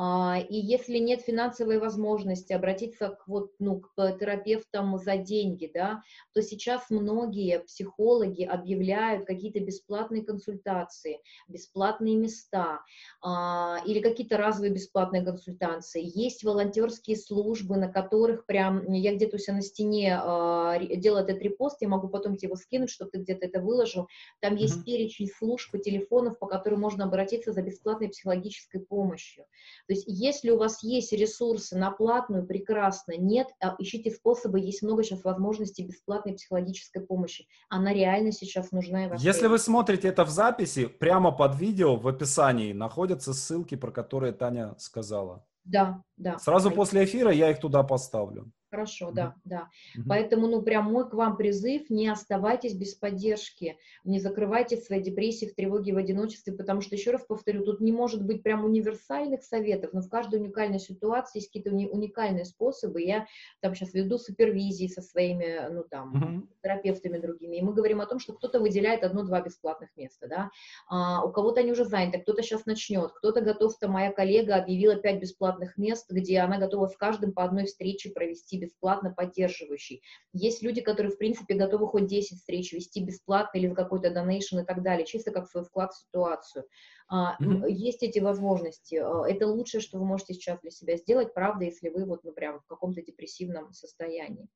[0.00, 6.02] А, и если нет финансовой возможности обратиться к, вот, ну, к терапевтам за деньги, да,
[6.32, 12.80] то сейчас многие психологи объявляют какие-то бесплатные консультации, бесплатные места
[13.20, 16.02] а, или какие-то разовые бесплатные консультации.
[16.04, 21.42] Есть волонтерские службы, на которых прям, я где-то у себя на стене а, делаю этот
[21.42, 24.06] репост, я могу потом тебе его скинуть, чтобы ты где-то это выложил.
[24.38, 24.58] Там mm-hmm.
[24.58, 29.44] есть перечень служб и телефонов, по которым можно обратиться за бесплатной психологической помощью.
[29.88, 34.82] То есть если у вас есть ресурсы на платную, прекрасно, нет, а, ищите способы, есть
[34.82, 37.46] много сейчас возможностей бесплатной психологической помощи.
[37.70, 42.06] Она реально сейчас нужна и Если вы смотрите это в записи, прямо под видео в
[42.06, 45.46] описании находятся ссылки, про которые Таня сказала.
[45.64, 46.38] Да, да.
[46.38, 48.52] Сразу после эфира я их туда поставлю.
[48.70, 49.70] Хорошо, да, да.
[49.96, 50.08] Угу.
[50.08, 55.46] Поэтому, ну, прям мой к вам призыв, не оставайтесь без поддержки, не закрывайте свои депрессии
[55.46, 59.42] в тревоге, в одиночестве, потому что, еще раз повторю, тут не может быть прям универсальных
[59.42, 63.00] советов, но в каждой уникальной ситуации есть какие-то уникальные способы.
[63.00, 63.26] Я
[63.60, 66.48] там сейчас веду супервизии со своими, ну, там, угу.
[66.62, 70.50] терапевтами другими, и мы говорим о том, что кто-то выделяет одно-два бесплатных места, да,
[70.88, 74.96] а, у кого-то они уже заняты, кто-то сейчас начнет, кто-то готов, то моя коллега объявила
[74.96, 80.02] пять бесплатных мест, где она готова с каждым по одной встрече провести бесплатно поддерживающий.
[80.32, 84.58] Есть люди, которые, в принципе, готовы хоть 10 встреч вести бесплатно или за какой-то донейшн
[84.58, 86.64] и так далее, чисто как свой вклад в ситуацию.
[87.10, 87.70] Mm-hmm.
[87.70, 88.96] Есть эти возможности.
[88.96, 92.32] А, это лучшее, что вы можете сейчас для себя сделать, правда, если вы вот, ну,
[92.32, 94.46] прям в каком-то депрессивном состоянии.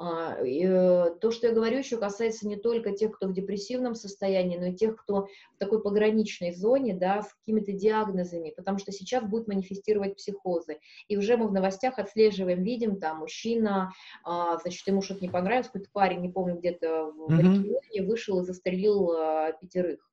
[0.00, 4.56] А, э, то, что я говорю, еще касается не только тех, кто в депрессивном состоянии,
[4.56, 9.24] но и тех, кто в такой пограничной зоне, да, с какими-то диагнозами, потому что сейчас
[9.24, 10.78] будут манифестировать психозы.
[11.08, 13.92] И уже мы в новостях отслеживаем, видим, там, мужчина,
[14.22, 18.44] а, значит, ему что-то не понравилось, какой-то парень, не помню, где-то в регионе, вышел и
[18.44, 20.08] застрелил а, пятерых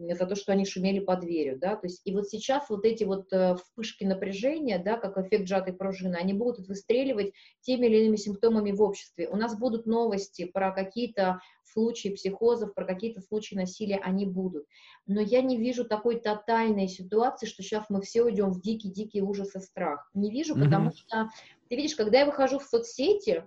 [0.00, 3.04] за то, что они шумели под дверью, да, то есть и вот сейчас вот эти
[3.04, 8.16] вот э, вспышки напряжения, да, как эффект сжатой пружины, они будут выстреливать теми или иными
[8.16, 9.28] симптомами в обществе.
[9.28, 14.64] У нас будут новости про какие-то случаи психозов, про какие-то случаи насилия, они будут.
[15.06, 19.54] Но я не вижу такой тотальной ситуации, что сейчас мы все уйдем в дикий-дикий ужас
[19.54, 20.08] и страх.
[20.14, 20.64] Не вижу, mm-hmm.
[20.64, 21.30] потому что,
[21.68, 23.44] ты видишь, когда я выхожу в соцсети,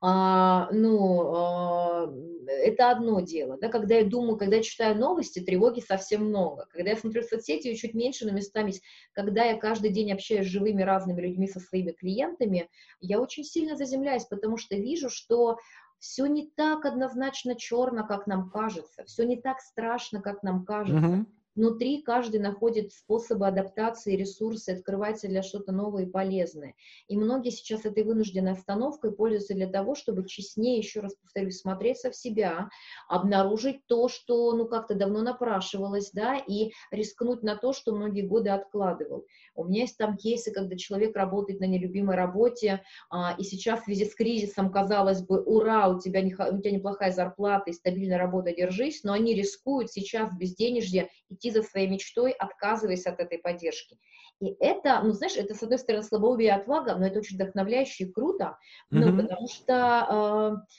[0.00, 2.12] а, ну, а,
[2.46, 6.90] это одно дело, да, когда я думаю, когда я читаю новости, тревоги совсем много, когда
[6.90, 8.74] я смотрю соцсети, ее чуть меньше, но местами,
[9.12, 12.68] когда я каждый день общаюсь с живыми разными людьми, со своими клиентами,
[13.00, 15.58] я очень сильно заземляюсь, потому что вижу, что
[15.98, 21.06] все не так однозначно черно, как нам кажется, все не так страшно, как нам кажется.
[21.06, 26.74] Mm-hmm внутри каждый находит способы адаптации, ресурсы, открывается для что-то новое и полезное.
[27.08, 32.10] И многие сейчас этой вынужденной остановкой пользуются для того, чтобы честнее, еще раз повторюсь, смотреться
[32.10, 32.68] в себя,
[33.08, 38.50] обнаружить то, что, ну, как-то давно напрашивалось, да, и рискнуть на то, что многие годы
[38.50, 39.24] откладывал.
[39.54, 43.84] У меня есть там кейсы, когда человек работает на нелюбимой работе, а, и сейчас в
[43.84, 48.18] связи с кризисом, казалось бы, ура, у тебя, не, у тебя неплохая зарплата и стабильная
[48.18, 53.20] работа, держись, но они рискуют сейчас в безденежье идти идти за своей мечтой, отказываясь от
[53.20, 53.98] этой поддержки.
[54.40, 58.04] И это, ну, знаешь, это, с одной стороны, слабоумие и отвага, но это очень вдохновляюще
[58.04, 58.58] и круто,
[58.90, 59.22] ну, mm-hmm.
[59.22, 60.74] потому что, э,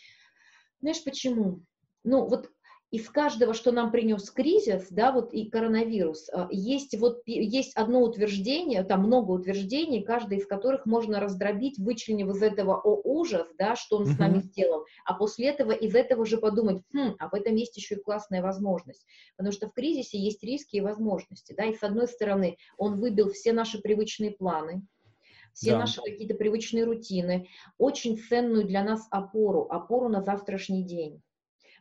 [0.82, 1.64] знаешь, почему?
[2.04, 2.52] Ну, вот
[2.90, 8.02] из каждого, что нам принес кризис, да, вот и коронавирус, а, есть вот есть одно
[8.02, 13.76] утверждение, там много утверждений, каждое из которых можно раздробить, вычленив из этого о ужас, да,
[13.76, 17.34] что он с нами сделал, а после этого из этого же подумать, хм, а в
[17.34, 21.66] этом есть еще и классная возможность, потому что в кризисе есть риски и возможности, да,
[21.66, 24.82] и с одной стороны он выбил все наши привычные планы,
[25.52, 25.80] все да.
[25.80, 31.22] наши какие-то привычные рутины, очень ценную для нас опору, опору на завтрашний день.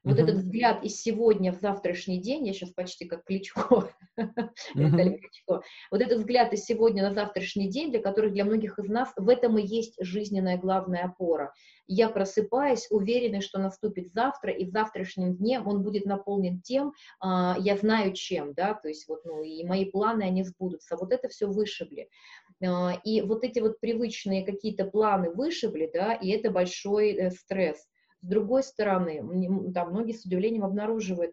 [0.06, 3.86] Вот этот взгляд из сегодня в завтрашний день, я сейчас почти как Кличко,
[5.90, 9.28] вот этот взгляд из сегодня на завтрашний день, для которых для многих из нас в
[9.28, 11.52] этом и есть жизненная главная опора.
[11.88, 17.56] Я просыпаюсь, уверенный, что наступит завтра, и в завтрашнем дне он будет наполнен тем, а,
[17.58, 20.96] я знаю чем, да, то есть вот, ну, и мои планы, они сбудутся.
[20.96, 22.08] Вот это все вышибли.
[22.64, 27.88] А, и вот эти вот привычные какие-то планы вышибли, да, и это большой э, стресс.
[28.26, 31.32] С другой стороны, там многие с удивлением обнаруживают,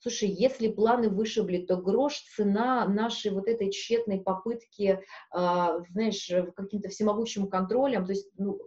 [0.00, 4.98] слушай, если планы вышибли, то грош цена нашей вот этой тщетной попытки, э,
[5.90, 8.58] знаешь, каким-то всемогущим контролем, то есть, ну,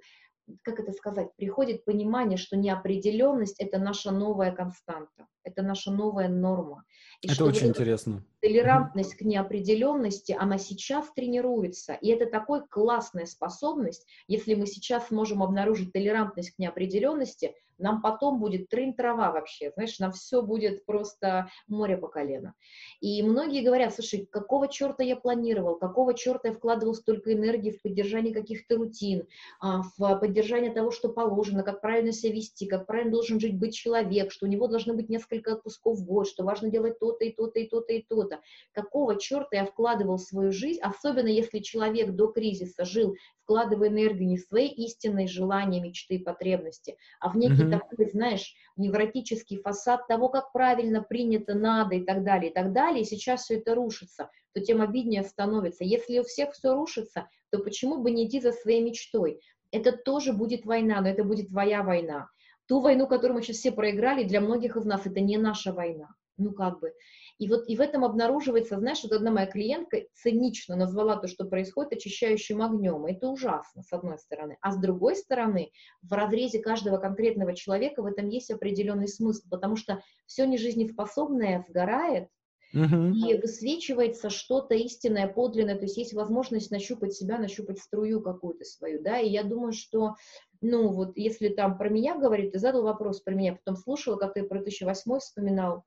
[0.63, 6.83] как это сказать, приходит понимание, что неопределенность– это наша новая константа, это наша новая норма.
[7.21, 8.23] И это очень интересно.
[8.41, 11.93] Толерантность к неопределенности, она сейчас тренируется.
[11.93, 18.39] И это такой классная способность, если мы сейчас сможем обнаружить толерантность к неопределенности, нам потом
[18.39, 22.53] будет трын-трава вообще, знаешь, нам все будет просто море по колено.
[22.99, 27.81] И многие говорят, слушай, какого черта я планировал, какого черта я вкладывал столько энергии в
[27.81, 29.27] поддержание каких-то рутин,
[29.59, 33.75] а, в поддержание того, что положено, как правильно себя вести, как правильно должен жить быть
[33.75, 37.31] человек, что у него должно быть несколько отпусков в год, что важно делать то-то и
[37.31, 38.41] то-то и то-то и то-то.
[38.71, 43.15] Какого черта я вкладывал в свою жизнь, особенно если человек до кризиса жил
[43.47, 47.79] вкладывая энергию не в свои истинные желания, мечты и потребности, а в некий mm-hmm.
[47.79, 53.03] такой, знаешь, невротический фасад того, как правильно принято, надо и так далее, и так далее,
[53.03, 55.85] и сейчас все это рушится, то тем обиднее становится.
[55.85, 59.39] Если у всех все рушится, то почему бы не идти за своей мечтой?
[59.71, 62.27] Это тоже будет война, но это будет твоя война.
[62.67, 66.09] Ту войну, которую мы сейчас все проиграли, для многих из нас это не наша война.
[66.35, 66.91] Ну, как бы.
[67.39, 71.45] И вот и в этом обнаруживается, знаешь, вот одна моя клиентка цинично назвала то, что
[71.45, 73.07] происходит, очищающим огнем.
[73.07, 74.57] И это ужасно, с одной стороны.
[74.61, 75.71] А с другой стороны,
[76.01, 82.29] в разрезе каждого конкретного человека в этом есть определенный смысл, потому что все нежизнеспособное сгорает,
[82.75, 83.13] Uh-huh.
[83.13, 89.01] И высвечивается что-то истинное, подлинное, то есть есть возможность нащупать себя, нащупать струю какую-то свою,
[89.01, 90.15] да, и я думаю, что,
[90.59, 94.33] ну, вот если там про меня говорит, ты задал вопрос про меня, потом слушала, как
[94.33, 95.85] ты про 2008 вспоминал,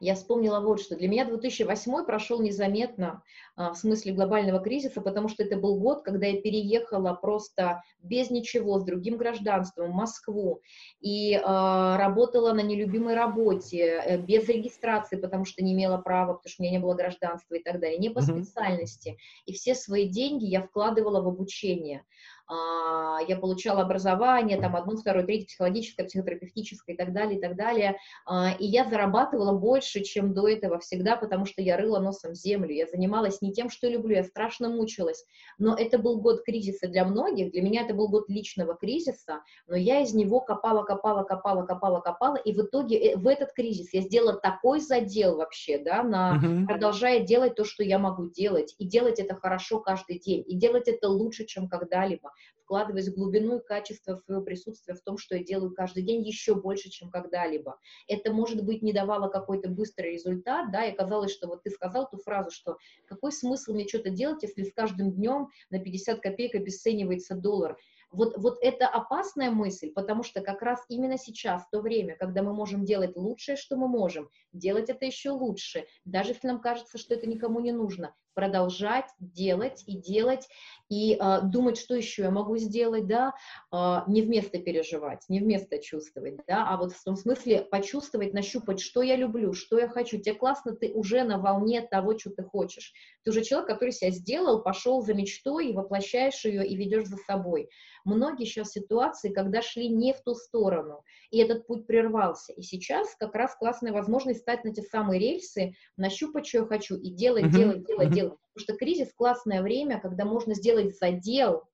[0.00, 0.96] я вспомнила вот что.
[0.96, 3.22] Для меня 2008 прошел незаметно
[3.56, 8.30] а, в смысле глобального кризиса, потому что это был год, когда я переехала просто без
[8.30, 10.60] ничего, с другим гражданством в Москву,
[11.00, 16.50] и а, работала на нелюбимой работе, э, без регистрации, потому что не имела права, потому
[16.50, 19.18] что у меня не было гражданства и так далее, не по специальности.
[19.46, 22.04] И все свои деньги я вкладывала в обучение.
[22.46, 27.56] А, я получала образование, там, одно, второе, третье, психологическое, психотерапевтическое и так далее, и так
[27.56, 32.34] далее, а, и я зарабатывала больше, чем до этого всегда, потому что я рыла носом
[32.34, 35.24] землю, я занималась не тем, что люблю, я страшно мучилась,
[35.58, 39.76] но это был год кризиса для многих, для меня это был год личного кризиса, но
[39.76, 43.94] я из него копала, копала, копала, копала, копала, и в итоге э, в этот кризис
[43.94, 46.66] я сделала такой задел вообще, да, на, uh-huh.
[46.66, 50.88] продолжая делать то, что я могу делать, и делать это хорошо каждый день, и делать
[50.88, 52.33] это лучше, чем когда-либо
[52.64, 56.54] вкладываясь в глубину и качество своего присутствия в том, что я делаю каждый день еще
[56.54, 57.78] больше, чем когда-либо.
[58.08, 62.08] Это, может быть, не давало какой-то быстрый результат, да, и казалось, что вот ты сказал
[62.08, 66.54] ту фразу, что какой смысл мне что-то делать, если с каждым днем на 50 копеек
[66.54, 67.76] обесценивается доллар.
[68.14, 72.42] вот, вот это опасная мысль, потому что как раз именно сейчас, в то время, когда
[72.42, 76.96] мы можем делать лучшее, что мы можем, делать это еще лучше, даже если нам кажется,
[76.96, 80.48] что это никому не нужно, продолжать делать и делать,
[80.88, 83.32] и э, думать, что еще я могу сделать, да,
[83.72, 88.80] э, не вместо переживать, не вместо чувствовать, да, а вот в том смысле почувствовать, нащупать,
[88.80, 90.18] что я люблю, что я хочу.
[90.18, 92.92] Тебе классно, ты уже на волне того, что ты хочешь.
[93.22, 97.16] Ты уже человек, который себя сделал, пошел за мечтой и воплощаешь ее и ведешь за
[97.16, 97.68] собой.
[98.04, 102.52] Многие сейчас ситуации, когда шли не в ту сторону, и этот путь прервался.
[102.52, 106.96] И сейчас как раз классная возможность стать на те самые рельсы, нащупать, что я хочу,
[106.96, 108.23] и делать, делать, делать, делать.
[108.30, 111.64] Потому что кризис— классное время, когда можно сделать задел,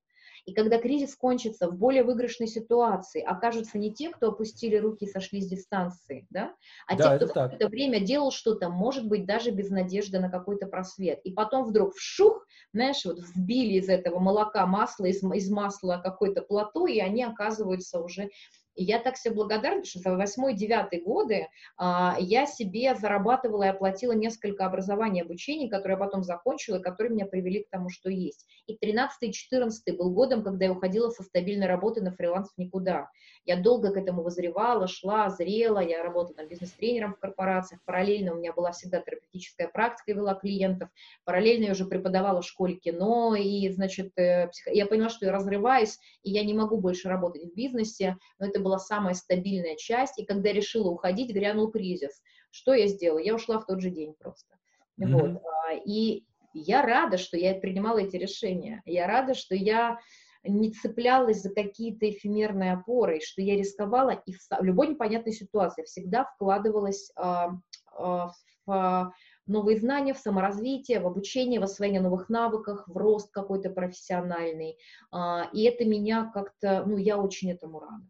[0.47, 5.09] и когда кризис кончится в более выигрышной ситуации, окажутся не те, кто опустили руки и
[5.09, 6.55] сошли с дистанции, да,
[6.87, 10.31] а да, те, кто в это время делал что-то, может быть, даже без надежды на
[10.31, 11.21] какой-то просвет.
[11.25, 16.43] И потом вдруг вшух, знаешь, вот взбили из этого молока масло, из, из масла какое-то
[16.43, 18.31] плато, и они оказываются уже
[18.75, 24.13] и я так себе благодарна, что за восьмой-девятый годы а, я себе зарабатывала и оплатила
[24.13, 28.47] несколько образований, обучений, которые я потом закончила, и которые меня привели к тому, что есть.
[28.67, 33.11] И 13-14 был годом, когда я уходила со стабильной работы на фриланс в никуда.
[33.45, 38.37] Я долго к этому возревала, шла, зрела, я работала там бизнес-тренером в корпорациях, параллельно у
[38.37, 40.91] меня была всегда терапевтическая практика, вела клиентов,
[41.25, 45.99] параллельно я уже преподавала в школе кино, и, значит, э, я поняла, что я разрываюсь,
[46.23, 50.25] и я не могу больше работать в бизнесе, но это была самая стабильная часть, и
[50.25, 52.23] когда решила уходить, грянул кризис.
[52.51, 53.19] Что я сделала?
[53.19, 54.57] Я ушла в тот же день просто.
[55.01, 55.13] Mm-hmm.
[55.13, 55.43] Вот.
[55.45, 58.83] А, и я рада, что я принимала эти решения.
[58.85, 59.99] Я рада, что я
[60.43, 66.25] не цеплялась за какие-то эфемерные опоры, что я рисковала и в, любой непонятной ситуации всегда
[66.25, 67.51] вкладывалась а,
[67.97, 68.31] а,
[68.67, 69.13] в
[69.47, 74.79] новые знания, в саморазвитие, в обучение, в освоение новых навыков, в рост какой-то профессиональный.
[75.11, 78.05] А, и это меня как-то, ну, я очень этому рада.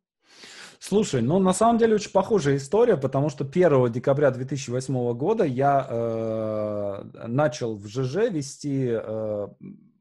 [0.79, 5.87] Слушай, ну на самом деле очень похожая история, потому что 1 декабря 2008 года я
[5.89, 9.49] э, начал в ЖЖ вести э,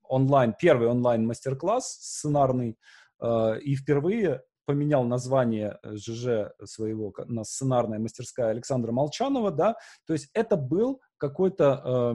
[0.04, 2.78] онлайн, первый онлайн мастер-класс сценарный,
[3.22, 9.76] э, и впервые поменял название ЖЖ своего на сценарная мастерская Александра Молчанова, да,
[10.08, 12.14] то есть это был какой-то э,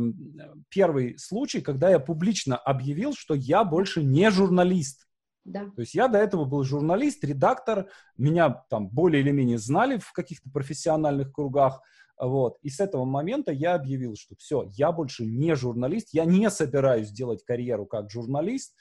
[0.70, 5.06] первый случай, когда я публично объявил, что я больше не журналист,
[5.44, 5.70] да.
[5.76, 10.12] То есть я до этого был журналист, редактор, меня там более или менее знали в
[10.12, 11.82] каких-то профессиональных кругах,
[12.16, 12.58] вот.
[12.62, 17.10] И с этого момента я объявил, что все, я больше не журналист, я не собираюсь
[17.10, 18.74] делать карьеру как журналист,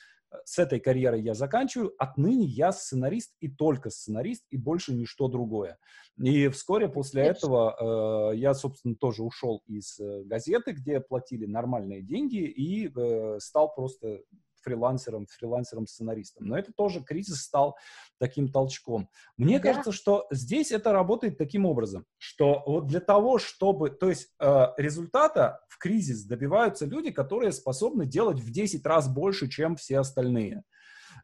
[0.46, 5.78] с этой карьерой я заканчиваю, отныне я сценарист и только сценарист, и больше ничто другое.
[6.18, 7.48] И вскоре после Конечно.
[7.48, 13.38] этого э, я, собственно, тоже ушел из э, газеты, где платили нормальные деньги, и э,
[13.40, 14.22] стал просто
[14.64, 16.48] фрилансером, фрилансером-сценаристом.
[16.48, 17.78] Но это тоже кризис стал
[18.20, 19.10] таким толчком.
[19.38, 19.70] Мне да.
[19.70, 24.66] кажется, что здесь это работает таким образом, что вот для того, чтобы, то есть э,
[24.78, 30.64] результата в кризис добиваются люди, которые способны делать в 10 раз больше, чем все остальные.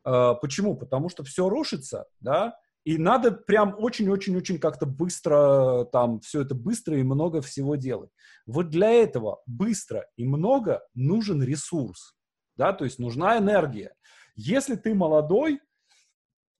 [0.05, 0.75] Э, почему?
[0.75, 6.97] Потому что все рушится, да, и надо прям очень-очень-очень как-то быстро там все это быстро
[6.97, 8.09] и много всего делать.
[8.45, 12.15] Вот для этого быстро и много нужен ресурс
[12.59, 13.95] да, то есть нужна энергия.
[14.35, 15.61] Если ты молодой,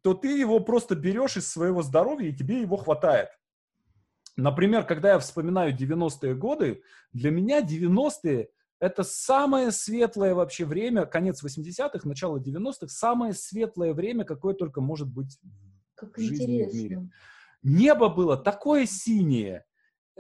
[0.02, 3.28] то ты его просто берешь из своего здоровья, и тебе его хватает.
[4.38, 6.82] Например, когда я вспоминаю 90-е годы,
[7.12, 8.48] для меня 90-е
[8.80, 15.10] это самое светлое вообще время, конец 80-х, начало 90-х, самое светлое время, какое только может
[15.10, 15.38] быть
[15.96, 16.72] как в жизни интересно.
[16.72, 17.10] в мире.
[17.62, 19.66] Небо было такое синее,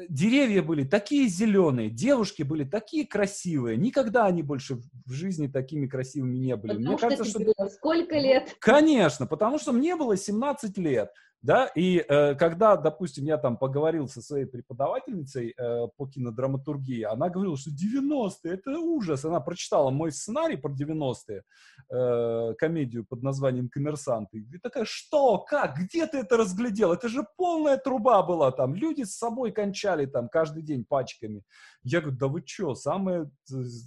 [0.07, 3.77] деревья были такие зеленые, девушки были такие красивые.
[3.77, 4.75] Никогда они больше
[5.05, 6.73] в жизни такими красивыми не были.
[6.73, 7.39] Потому мне что кажется, что...
[7.39, 8.55] Было сколько лет?
[8.59, 11.11] Конечно, потому что мне было 17 лет.
[11.41, 17.29] Да, и э, когда, допустим, я там поговорил со своей преподавательницей э, по кинодраматургии, она
[17.29, 19.23] говорила, что 90-е это ужас.
[19.23, 21.43] Она прочитала мой сценарий про 90-е,
[21.91, 24.39] э, комедию под названием «Коммерсанты».
[24.39, 26.91] И такая, что, как, где ты это разглядел?
[26.91, 28.75] Это же полная труба была там.
[28.75, 31.43] Люди с собой кончали там каждый день пачками.
[31.83, 33.31] Я говорю, да вы что, самая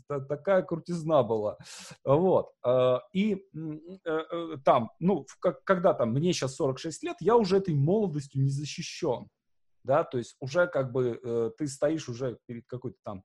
[0.06, 1.58] такая крутизна была.
[2.02, 2.52] Вот.
[2.64, 3.38] Э, и э,
[4.06, 5.26] э, там, ну,
[5.64, 9.28] когда там, мне сейчас 46 лет, я уже этой молодостью не защищен.
[9.84, 13.24] Да, то есть уже как бы ты стоишь уже перед какой-то там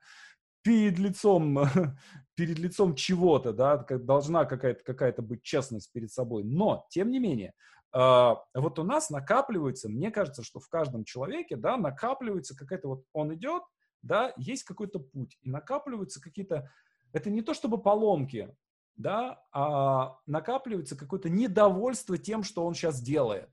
[0.67, 1.57] перед лицом,
[2.35, 6.43] перед лицом чего-то, да, должна какая-то какая быть честность перед собой.
[6.43, 7.53] Но, тем не менее,
[7.93, 13.33] вот у нас накапливается, мне кажется, что в каждом человеке, да, накапливается какая-то вот, он
[13.33, 13.63] идет,
[14.01, 16.69] да, есть какой-то путь, и накапливаются какие-то,
[17.13, 18.53] это не то чтобы поломки,
[18.97, 23.49] да, а накапливается какое-то недовольство тем, что он сейчас делает,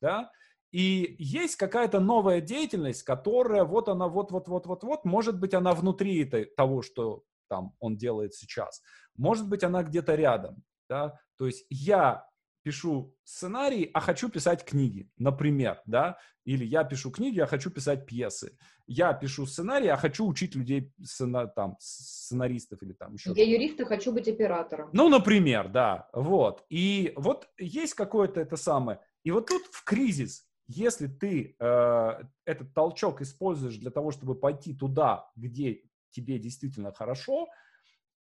[0.00, 0.30] да,
[0.72, 6.82] и есть какая-то новая деятельность, которая вот она вот-вот-вот-вот-вот, может быть, она внутри этой, того,
[6.82, 8.82] что там он делает сейчас,
[9.16, 12.26] может быть, она где-то рядом, да, то есть я
[12.66, 18.06] пишу сценарий, а хочу писать книги, например, да, или я пишу книги, а хочу писать
[18.06, 18.58] пьесы.
[18.88, 23.80] Я пишу сценарий, а хочу учить людей, сцена, там, сценаристов или там еще Я юрист,
[23.80, 24.90] а хочу быть оператором.
[24.92, 26.64] Ну, например, да, вот.
[26.68, 28.98] И вот есть какое-то это самое.
[29.26, 32.10] И вот тут в кризис, если ты э,
[32.44, 37.48] этот толчок используешь для того, чтобы пойти туда, где тебе действительно хорошо,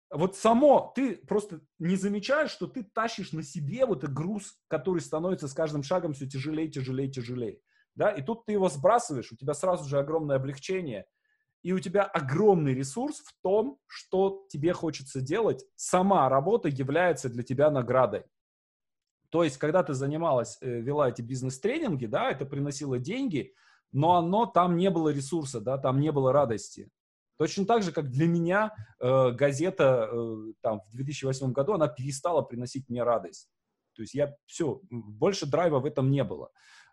[0.10, 5.02] вот само ты просто не замечаешь, что ты тащишь на себе вот этот груз, который
[5.02, 7.60] становится с каждым шагом все тяжелее, тяжелее, тяжелее.
[7.96, 8.10] Да?
[8.12, 11.08] И тут ты его сбрасываешь, у тебя сразу же огромное облегчение,
[11.62, 15.66] и у тебя огромный ресурс в том, что тебе хочется делать.
[15.76, 18.24] Сама работа является для тебя наградой.
[19.36, 23.54] То есть, когда ты занималась, э, вела эти бизнес-тренинги, да, это приносило деньги,
[23.92, 26.90] но оно, там не было ресурса, да, там не было радости.
[27.38, 32.44] Точно так же, как для меня э, газета э, там в 2008 году, она перестала
[32.44, 33.50] приносить мне радость.
[33.98, 36.46] То есть я все, больше драйва в этом не было.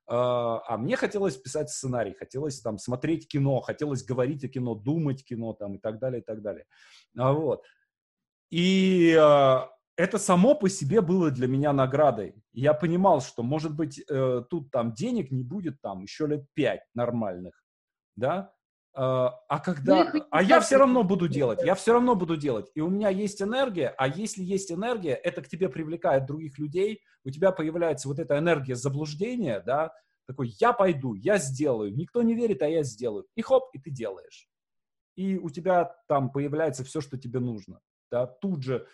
[0.09, 5.25] Э, а мне хотелось писать сценарий, хотелось там смотреть кино, хотелось говорить о кино, думать
[5.25, 6.65] кино там и так далее, и так далее.
[7.17, 7.63] А, вот.
[8.51, 9.59] И э,
[10.03, 12.35] это само по себе было для меня наградой.
[12.53, 16.83] Я понимал, что, может быть, э, тут там денег не будет там еще лет пять
[16.93, 17.63] нормальных,
[18.17, 18.53] да,
[18.95, 20.13] а, а когда...
[20.31, 22.69] А я все равно буду делать, я все равно буду делать.
[22.75, 27.01] И у меня есть энергия, а если есть энергия, это к тебе привлекает других людей,
[27.25, 29.93] у тебя появляется вот эта энергия заблуждения, да,
[30.27, 33.27] такой, я пойду, я сделаю, никто не верит, а я сделаю.
[33.37, 34.49] И хоп, и ты делаешь.
[35.15, 37.79] И у тебя там появляется все, что тебе нужно.
[38.11, 38.87] Да, тут же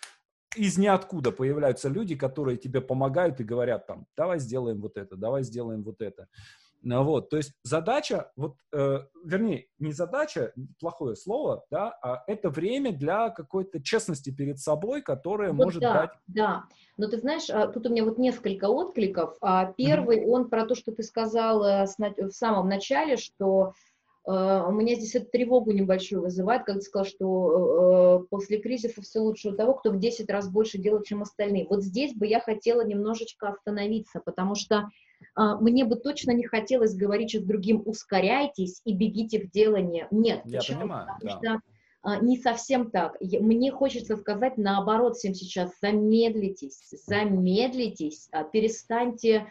[0.55, 5.43] из ниоткуда появляются люди, которые тебе помогают и говорят там, давай сделаем вот это, давай
[5.43, 6.27] сделаем вот это.
[6.81, 12.49] Ну вот, то есть задача, вот, э, вернее, не задача, плохое слово, да, а это
[12.49, 16.11] время для какой-то честности перед собой, которая вот может да, дать...
[16.27, 16.63] Да,
[16.95, 19.35] но ты знаешь, а, тут у меня вот несколько откликов.
[19.41, 20.29] А первый, mm-hmm.
[20.29, 23.73] он про то, что ты сказал в самом начале, что
[24.31, 29.19] у меня здесь эту тревогу небольшую вызывает, когда ты сказал, что э, после кризиса все
[29.19, 31.67] лучше у того, кто в 10 раз больше делает, чем остальные.
[31.67, 34.89] Вот здесь бы я хотела немножечко остановиться, потому что
[35.35, 40.07] а, мне бы точно не хотелось говорить с другим «ускоряйтесь и бегите в делание».
[40.11, 40.81] Нет, Я почему?
[40.81, 41.49] понимаю, Потому да.
[41.49, 41.61] что
[42.01, 43.17] а, не совсем так.
[43.21, 49.47] Мне хочется сказать наоборот всем сейчас, замедлитесь, замедлитесь, а, перестаньте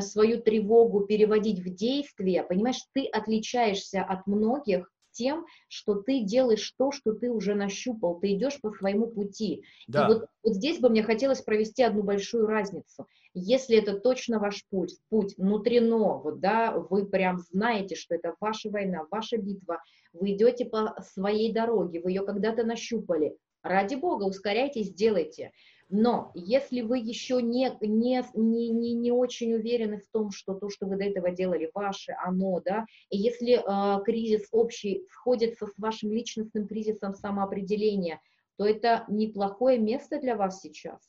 [0.00, 2.42] свою тревогу переводить в действие.
[2.44, 8.34] Понимаешь, ты отличаешься от многих тем, что ты делаешь то, что ты уже нащупал, ты
[8.34, 9.64] идешь по своему пути.
[9.86, 10.04] Да.
[10.04, 13.06] И вот, вот здесь бы мне хотелось провести одну большую разницу.
[13.32, 18.70] Если это точно ваш путь, путь внутренно, вот, да, вы прям знаете, что это ваша
[18.70, 24.92] война, ваша битва, вы идете по своей дороге, вы ее когда-то нащупали, ради бога, ускоряйтесь,
[24.92, 25.50] делайте.
[25.90, 30.70] Но если вы еще не, не, не, не, не очень уверены в том, что то,
[30.70, 35.78] что вы до этого делали, ваше, оно, да, и если э, кризис общий сходится с
[35.78, 38.20] вашим личностным кризисом самоопределения,
[38.56, 41.00] то это неплохое место для вас сейчас.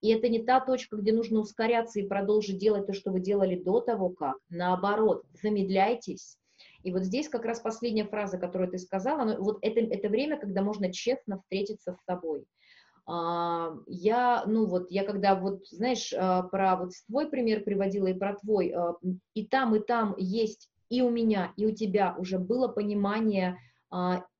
[0.00, 3.56] И это не та точка, где нужно ускоряться и продолжить делать то, что вы делали
[3.56, 4.36] до того, как.
[4.48, 6.38] Наоборот, замедляйтесь.
[6.82, 10.62] И вот здесь как раз последняя фраза, которую ты сказала, вот это, это время, когда
[10.62, 12.46] можно честно встретиться с собой.
[13.06, 18.14] А, я, ну вот, я когда вот, знаешь, а, про вот твой пример приводила и
[18.14, 18.94] про твой, а,
[19.34, 23.56] и там, и там есть и у меня, и у тебя уже было понимание,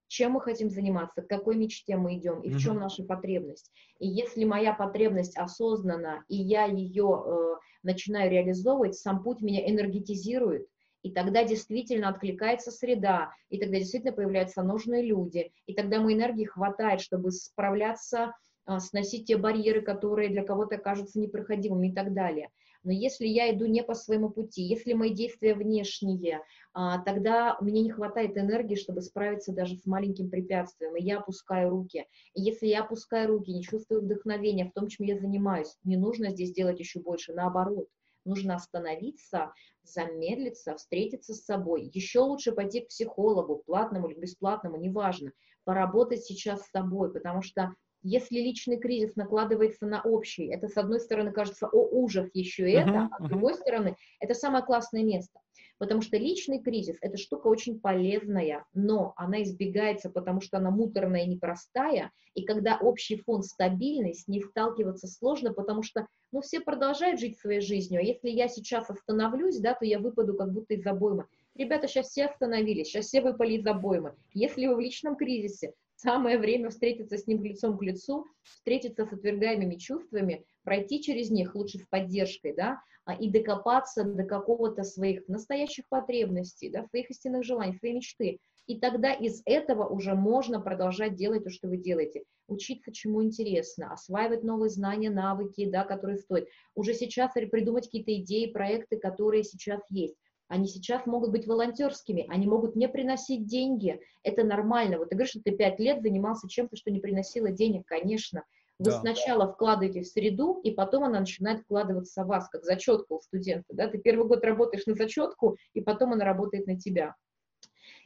[0.09, 3.71] чем мы хотим заниматься, к какой мечте мы идем, и в чем наша потребность.
[4.01, 7.55] И если моя потребность осознанна, и я ее э,
[7.85, 10.67] начинаю реализовывать, сам путь меня энергетизирует,
[11.03, 16.45] и тогда действительно откликается среда, и тогда действительно появляются нужные люди, и тогда моей энергии
[16.45, 18.33] хватает, чтобы справляться а,
[18.79, 22.51] сносить те барьеры, которые для кого-то кажутся непроходимыми и так далее.
[22.83, 26.43] Но если я иду не по своему пути, если мои действия внешние,
[26.73, 31.71] а, тогда мне не хватает энергии, чтобы справиться даже с маленьким препятствием, и я опускаю
[31.71, 32.07] руки.
[32.35, 36.31] И если я опускаю руки, не чувствую вдохновения в том, чем я занимаюсь, не нужно
[36.31, 37.89] здесь делать еще больше, наоборот.
[38.25, 39.53] Нужно остановиться,
[39.83, 41.91] замедлиться, встретиться с собой.
[41.93, 45.33] Еще лучше пойти к психологу, платному или бесплатному, неважно,
[45.65, 51.01] поработать сейчас с собой, потому что если личный кризис накладывается на общий, это с одной
[51.01, 53.61] стороны кажется, о ужас, еще это, uh-huh, а с другой uh-huh.
[53.61, 55.41] стороны, это самое классное место.
[55.79, 61.25] Потому что личный кризис– это штука очень полезная, но она избегается, потому что она муторная
[61.25, 66.61] и непростая, и когда общий фон стабильный, с ней сталкиваться сложно, потому что ну, все
[66.61, 70.75] продолжают жить своей жизнью, а если я сейчас остановлюсь, да, то я выпаду как будто
[70.75, 71.27] из обоймы.
[71.55, 74.15] Ребята, сейчас все остановились, сейчас все выпали из обоймы.
[74.35, 79.13] Если вы в личном кризисе, самое время встретиться с ним лицом к лицу, встретиться с
[79.13, 85.27] отвергаемыми чувствами, пройти через них лучше с поддержкой, да, а, и докопаться до какого-то своих
[85.29, 88.39] настоящих потребностей, да, своих истинных желаний, своей мечты.
[88.67, 92.23] И тогда из этого уже можно продолжать делать то, что вы делаете.
[92.47, 96.47] Учиться чему интересно, осваивать новые знания, навыки, да, которые стоят.
[96.75, 100.15] Уже сейчас придумать какие-то идеи, проекты, которые сейчас есть.
[100.51, 104.01] Они сейчас могут быть волонтерскими, они могут не приносить деньги.
[104.25, 104.99] Это нормально.
[104.99, 108.43] Вот ты говоришь, что ты пять лет занимался чем-то, что не приносило денег, конечно.
[108.81, 108.99] Вы да.
[108.99, 113.73] сначала вкладываете в среду, и потом она начинает вкладываться в вас, как зачетка у студента.
[113.75, 113.87] Да?
[113.87, 117.15] Ты первый год работаешь на зачетку, и потом она работает на тебя.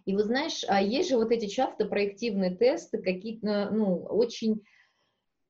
[0.05, 4.61] И вы знаешь, а есть же вот эти часто проективные тесты, какие-то, ну, очень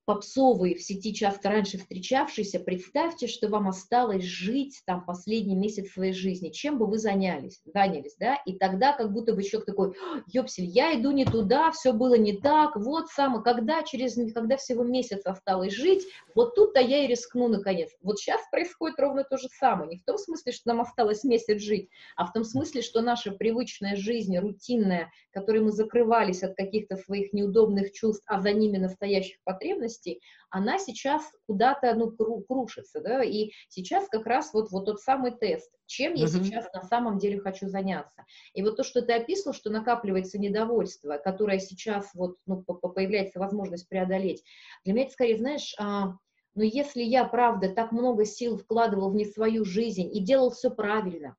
[0.04, 6.12] попсовые в сети часто раньше встречавшиеся, представьте, что вам осталось жить там последний месяц своей
[6.12, 9.94] жизни, чем бы вы занялись, занялись, да, и тогда как будто бы человек такой,
[10.26, 14.84] ёпсель, я иду не туда, все было не так, вот самое, когда через, когда всего
[14.84, 17.90] месяц осталось жить, вот тут-то я и рискну наконец.
[18.02, 21.60] Вот сейчас происходит ровно то же самое, не в том смысле, что нам осталось месяц
[21.60, 26.96] жить, а в том смысле, что наша привычная жизнь, рутинная, которой мы закрывались от каких-то
[26.96, 30.20] своих неудобных чувств, а за ними настоящих потребностей, ценностей,
[30.50, 32.10] она сейчас куда-то, ну,
[32.42, 36.44] крушится, да, и сейчас как раз вот, вот тот самый тест, чем я uh-huh.
[36.44, 38.24] сейчас на самом деле хочу заняться.
[38.52, 43.88] И вот то, что ты описывал, что накапливается недовольство, которое сейчас вот, ну, появляется возможность
[43.88, 44.42] преодолеть,
[44.84, 46.14] для меня это скорее, знаешь, а,
[46.54, 50.70] но если я, правда, так много сил вкладывал в не свою жизнь и делал все
[50.70, 51.36] правильно,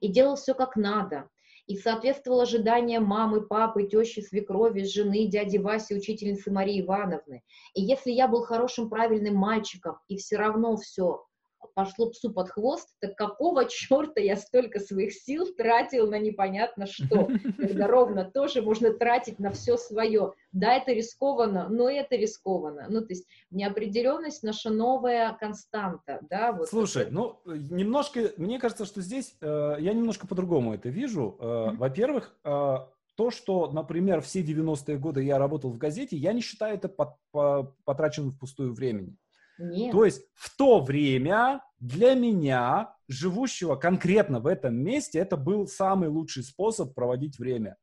[0.00, 1.30] и делал все как надо,
[1.68, 7.42] и соответствовал ожиданиям мамы, папы, тещи, свекрови, жены, дяди Васи, учительницы Марии Ивановны.
[7.74, 11.26] И если я был хорошим, правильным мальчиком, и все равно все
[11.74, 17.28] пошло псу под хвост, так какого черта я столько своих сил тратил на непонятно что,
[17.58, 20.32] когда ровно тоже можно тратить на все свое.
[20.52, 22.86] Да, это рискованно, но это рискованно.
[22.88, 26.52] Ну, то есть неопределенность наша новая константа, да.
[26.52, 27.14] Вот Слушай, это.
[27.14, 31.36] ну, немножко, мне кажется, что здесь э, я немножко по-другому это вижу.
[31.38, 31.76] Э, mm-hmm.
[31.76, 32.76] Во-первых, э,
[33.18, 37.18] то, что, например, все 90-е годы я работал в газете, я не считаю это по,
[37.32, 39.16] по, потраченным впустую времени.
[39.58, 39.92] Нет.
[39.92, 46.08] То есть в то время для меня, живущего конкретно в этом месте, это был самый
[46.08, 47.76] лучший способ проводить время.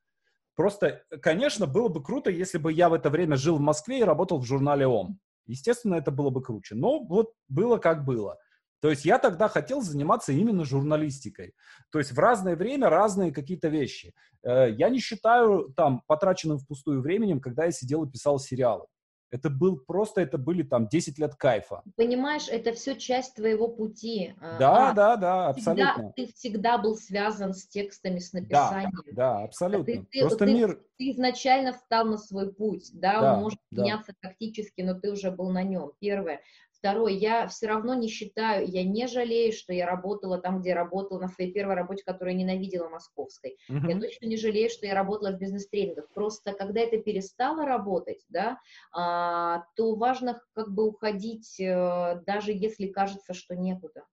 [0.55, 4.03] Просто, конечно, было бы круто, если бы я в это время жил в Москве и
[4.03, 5.19] работал в журнале ОМ.
[5.47, 6.76] Естественно, это было бы круче.
[6.76, 8.38] Но вот было как было.
[8.82, 11.53] То есть я тогда хотел заниматься именно журналистикой.
[11.91, 14.13] То есть в разное время разные какие-то вещи.
[14.43, 18.86] Э, я не считаю там потраченным впустую временем, когда я сидел и писал сериалы.
[19.32, 21.84] Это был просто, это были там 10 лет кайфа.
[21.95, 24.34] Понимаешь, это все часть твоего пути.
[24.39, 25.93] А, да, а, да, да, абсолютно.
[25.93, 28.91] Всегда, ты всегда был связан с текстами, с написанием.
[29.07, 29.86] Да, да абсолютно.
[29.86, 30.82] Ты, ты, просто ты, мир...
[30.97, 33.84] Ты изначально встал на свой путь, да, да он может да.
[33.84, 35.91] меняться тактически, но ты уже был на нем.
[35.99, 36.41] Первое.
[36.86, 40.75] Второе, я все равно не считаю, я не жалею, что я работала там, где я
[40.75, 43.57] работала, на своей первой работе, которую я ненавидела, московской.
[43.67, 43.89] Uh-huh.
[43.89, 46.07] Я точно не жалею, что я работала в бизнес-тренингах.
[46.13, 48.59] Просто когда это перестало работать, да,
[48.93, 54.03] а, то важно как бы уходить, а, даже если кажется, что некуда.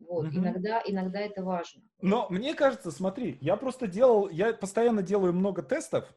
[0.00, 0.38] Вот, угу.
[0.38, 1.82] иногда, иногда это важно.
[2.02, 6.12] Но мне кажется, смотри, я просто делал, я постоянно делаю много тестов,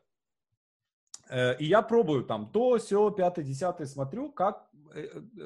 [1.30, 4.71] э, и я пробую там то, все, пятое, десятое, смотрю, как Э, э,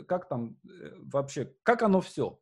[0.08, 2.40] как там э, вообще, как оно все.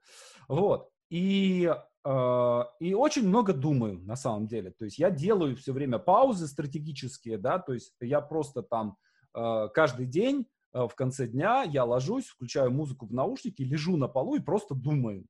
[0.48, 0.90] Вот.
[1.10, 1.72] И,
[2.06, 4.72] э, и очень много думаю, на самом деле.
[4.72, 8.98] То есть я делаю все время паузы стратегические, да, то есть я просто там
[9.36, 14.08] э, каждый день э, в конце дня я ложусь, включаю музыку в наушники, лежу на
[14.08, 15.26] полу и просто думаю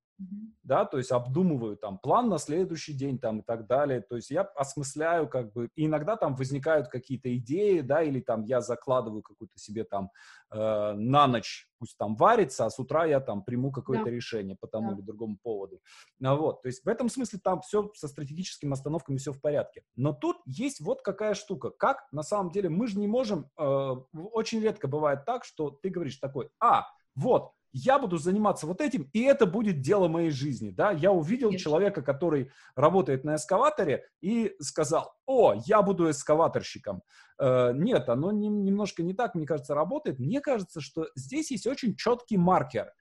[0.63, 4.31] да, то есть обдумываю там план на следующий день там и так далее, то есть
[4.31, 9.21] я осмысляю как бы, и иногда там возникают какие-то идеи, да, или там я закладываю
[9.21, 10.11] какую-то себе там
[10.51, 14.11] э, на ночь, пусть там варится, а с утра я там приму какое-то да.
[14.11, 14.97] решение по тому да.
[14.97, 15.81] или другому поводу.
[16.19, 19.83] Ну, вот, то есть в этом смысле там все со стратегическими остановками все в порядке.
[19.95, 23.95] Но тут есть вот какая штука, как на самом деле мы же не можем, э,
[24.31, 29.09] очень редко бывает так, что ты говоришь такой, а, вот, я буду заниматься вот этим,
[29.13, 31.63] и это будет дело моей жизни, да, я увидел Конечно.
[31.63, 37.01] человека, который работает на эскаваторе, и сказал, о, я буду эскаваторщиком.
[37.39, 40.19] Э, нет, оно не, немножко не так, мне кажется, работает.
[40.19, 42.93] Мне кажется, что здесь есть очень четкий маркер,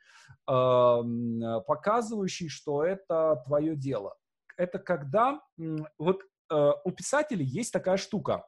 [0.50, 1.02] э,
[1.66, 4.14] показывающий, что это твое дело.
[4.56, 5.40] это когда
[5.98, 8.46] вот э, у писателей есть такая штука,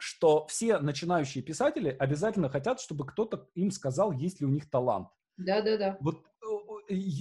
[0.00, 5.08] что все начинающие писатели обязательно хотят, чтобы кто-то им сказал, есть ли у них талант.
[5.36, 5.98] Да, да, да.
[6.00, 6.24] Вот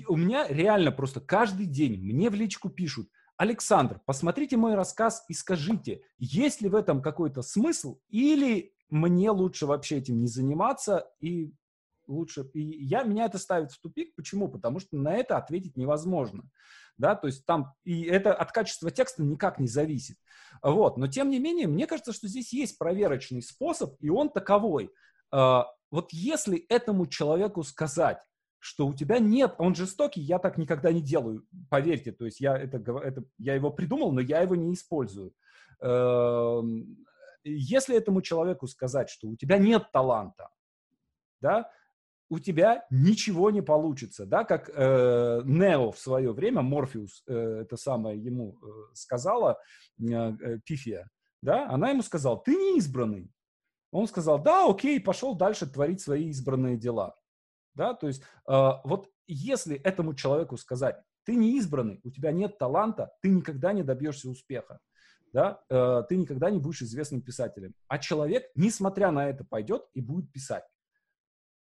[0.07, 5.33] у меня реально просто каждый день мне в личку пишут, Александр, посмотрите мой рассказ и
[5.33, 11.53] скажите, есть ли в этом какой-то смысл или мне лучше вообще этим не заниматься и
[12.09, 12.49] лучше...
[12.53, 14.13] И я, меня это ставит в тупик.
[14.15, 14.49] Почему?
[14.49, 16.43] Потому что на это ответить невозможно.
[16.97, 17.73] Да, то есть там...
[17.83, 20.17] И это от качества текста никак не зависит.
[20.61, 20.97] Вот.
[20.97, 24.91] Но тем не менее, мне кажется, что здесь есть проверочный способ, и он таковой.
[25.31, 28.19] А, вот если этому человеку сказать,
[28.59, 32.57] что у тебя нет, он жестокий, я так никогда не делаю, поверьте, то есть я,
[32.57, 35.33] это, это, я его придумал, но я его не использую.
[35.81, 37.05] Эм,
[37.43, 40.49] если этому человеку сказать, что у тебя нет таланта,
[41.41, 41.71] да,
[42.29, 47.75] у тебя ничего не получится, да, как э, Нео в свое время, Морфеус, э, это
[47.75, 49.59] самое ему э, сказала,
[49.99, 51.09] э, э, Пифия,
[51.41, 53.31] да, она ему сказала, ты не избранный.
[53.91, 57.15] Он сказал, да, окей, пошел дальше творить свои избранные дела.
[57.73, 57.93] Да?
[57.93, 63.11] То есть э, вот если этому человеку сказать, ты не избранный, у тебя нет таланта,
[63.21, 64.79] ты никогда не добьешься успеха.
[65.33, 65.61] Да?
[65.69, 67.73] Э, ты никогда не будешь известным писателем.
[67.87, 70.65] А человек, несмотря на это, пойдет и будет писать.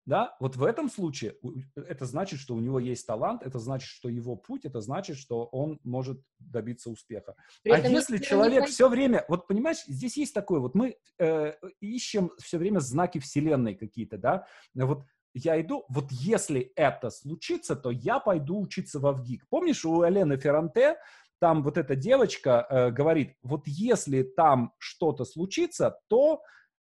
[0.08, 1.36] Да, вот в этом случае
[1.76, 5.44] это значит, что у него есть талант, это значит, что его путь, это значит, что
[5.44, 7.36] он может добиться успеха.
[7.62, 8.68] При а если человек не...
[8.68, 13.76] все время, вот понимаешь, здесь есть такое, вот мы э, ищем все время знаки вселенной
[13.76, 15.04] какие-то, да, вот
[15.34, 19.44] я иду, вот если это случится, то я пойду учиться в ВГИК.
[19.50, 20.96] Помнишь, у Елены Ферранте
[21.40, 26.42] там вот эта девочка э, говорит, вот если там что-то случится, то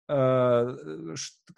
[0.07, 1.15] э,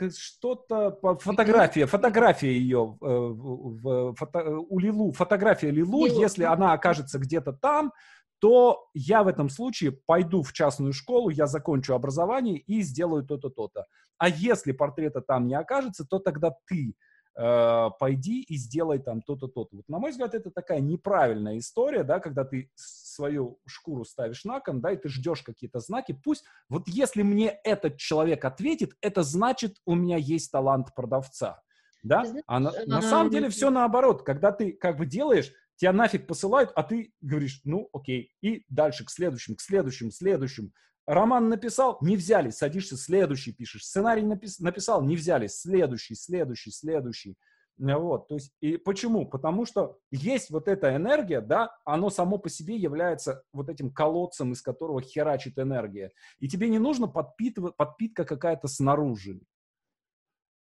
[0.10, 7.20] что-то фотография, фотография ее э, в, фото, у Лилу, фотография Лилу, Лилу, если она окажется
[7.20, 7.92] где-то там,
[8.40, 13.50] то я в этом случае пойду в частную школу, я закончу образование и сделаю то-то,
[13.50, 13.86] то-то.
[14.18, 16.96] А если портрета там не окажется, то тогда ты
[17.36, 19.78] э, пойди и сделай там то-то, то-то.
[19.78, 24.60] Вот, на мой взгляд, это такая неправильная история, да, когда ты свою шкуру ставишь на
[24.60, 26.20] кон, да, и ты ждешь какие-то знаки.
[26.24, 31.62] Пусть, вот если мне этот человек ответит, это значит, у меня есть талант продавца.
[32.04, 32.24] Да?
[32.46, 34.22] А на, на самом деле все наоборот.
[34.24, 39.06] Когда ты как бы делаешь, тебя нафиг посылают, а ты говоришь, ну, окей, и дальше
[39.06, 40.72] к следующим, к следующим, следующим.
[41.06, 43.86] Роман написал, не взяли, садишься, следующий пишешь.
[43.86, 47.38] Сценарий напис, написал, не взяли, следующий, следующий, следующий.
[47.78, 49.28] Вот, то есть, и почему?
[49.28, 54.54] Потому что есть вот эта энергия, да, оно само по себе является вот этим колодцем,
[54.54, 56.12] из которого херачит энергия.
[56.40, 59.42] И тебе не нужно подпитывать, подпитка какая-то снаружи.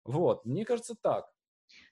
[0.06, 1.26] Вот, мне кажется так.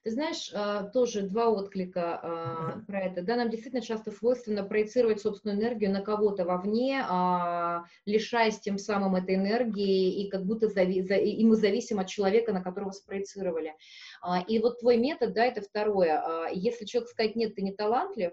[0.04, 3.22] Ты знаешь, а, тоже два отклика а, про это.
[3.22, 9.16] Да, нам действительно часто свойственно проецировать собственную энергию на кого-то вовне, а, лишаясь тем самым
[9.16, 13.76] этой энергии, и как будто зави- и мы зависим от человека, на которого спроецировали.
[14.48, 16.50] И вот твой метод, да, это второе.
[16.54, 18.32] Если человек сказать, нет, ты не талантлив,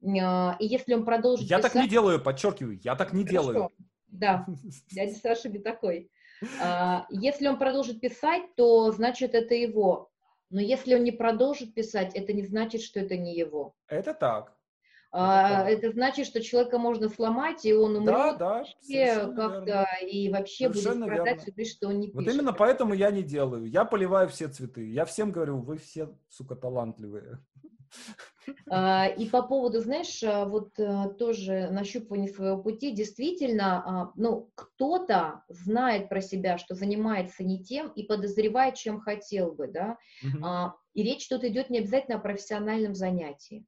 [0.00, 1.48] и если он продолжит...
[1.48, 1.72] Я писать...
[1.72, 3.52] так не делаю, подчеркиваю, я так не Хорошо.
[3.52, 3.70] делаю.
[4.08, 4.46] Да,
[4.90, 6.10] дядя Саша не такой.
[7.10, 10.09] Если он продолжит писать, то значит это его.
[10.50, 13.74] Но если он не продолжит писать, это не значит, что это не его.
[13.88, 14.56] Это так.
[15.12, 20.68] А, это значит, что человека можно сломать, и он умрет да, да, как-то, и вообще
[20.68, 21.64] совершенно будет страдать, верно.
[21.64, 22.26] что он не пишет.
[22.26, 23.66] Вот именно поэтому я не делаю.
[23.66, 24.88] Я поливаю все цветы.
[24.88, 27.40] Я всем говорю, вы все, сука, талантливые.
[28.68, 34.50] А, и по поводу, знаешь, а, вот э, тоже нащупывания своего пути, действительно, а, ну,
[34.54, 40.72] кто-то знает про себя, что занимается не тем и подозревает, чем хотел бы, да, угу.
[40.94, 43.64] и речь тут идет не обязательно о профессиональном занятии.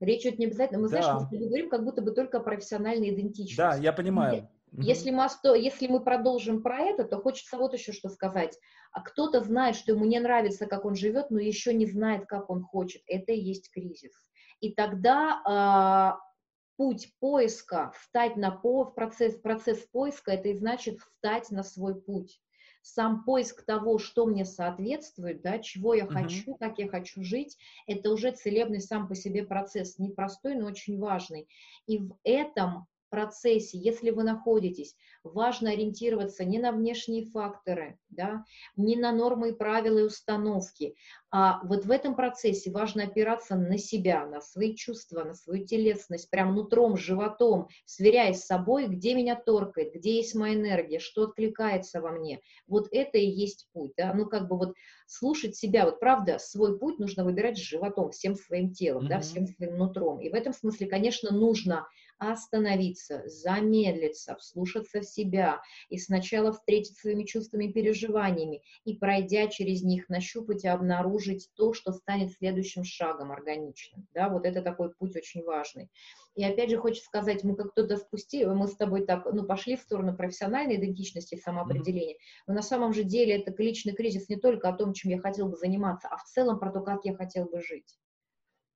[0.00, 1.02] Речь идет не обязательно, мы, да.
[1.02, 3.56] знаешь, мы говорим как будто бы только о профессиональной идентичности.
[3.56, 4.48] Да, я понимаю.
[4.78, 5.26] Если мы,
[5.58, 8.58] если мы продолжим про это, то хочется вот еще что сказать.
[8.90, 12.48] А кто-то знает, что ему не нравится, как он живет, но еще не знает, как
[12.48, 13.02] он хочет.
[13.06, 14.12] Это и есть кризис.
[14.60, 16.32] И тогда э,
[16.76, 22.00] путь поиска, встать на по, в процесс, процесс поиска, это и значит встать на свой
[22.00, 22.40] путь.
[22.80, 26.12] Сам поиск того, что мне соответствует, да, чего я uh-huh.
[26.12, 30.98] хочу, как я хочу жить, это уже целебный сам по себе процесс, непростой, но очень
[30.98, 31.46] важный.
[31.86, 38.44] И в этом процессе, если вы находитесь, важно ориентироваться не на внешние факторы, да,
[38.74, 40.96] не на нормы и правила и установки,
[41.30, 46.30] а вот в этом процессе важно опираться на себя, на свои чувства, на свою телесность,
[46.30, 52.00] прям нутром, животом, сверяясь с собой, где меня торкает, где есть моя энергия, что откликается
[52.00, 52.40] во мне.
[52.66, 54.74] Вот это и есть путь, да, ну как бы вот
[55.06, 59.08] слушать себя, вот правда, свой путь нужно выбирать с животом, всем своим телом, mm-hmm.
[59.08, 60.20] да, всем своим нутром.
[60.20, 61.86] И в этом смысле, конечно, нужно
[62.30, 69.82] остановиться, замедлиться, вслушаться в себя и сначала встретить своими чувствами и переживаниями, и пройдя через
[69.82, 74.06] них, нащупать и обнаружить то, что станет следующим шагом органичным.
[74.14, 75.90] Да, вот это такой путь очень важный.
[76.34, 79.76] И опять же хочется сказать, мы как кто-то спустили, мы с тобой так, ну, пошли
[79.76, 82.16] в сторону профессиональной идентичности и самоопределения,
[82.46, 85.48] но на самом же деле это личный кризис не только о том, чем я хотел
[85.48, 87.98] бы заниматься, а в целом про то, как я хотел бы жить.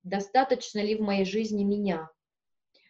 [0.03, 2.11] Достаточно ли в моей жизни меня?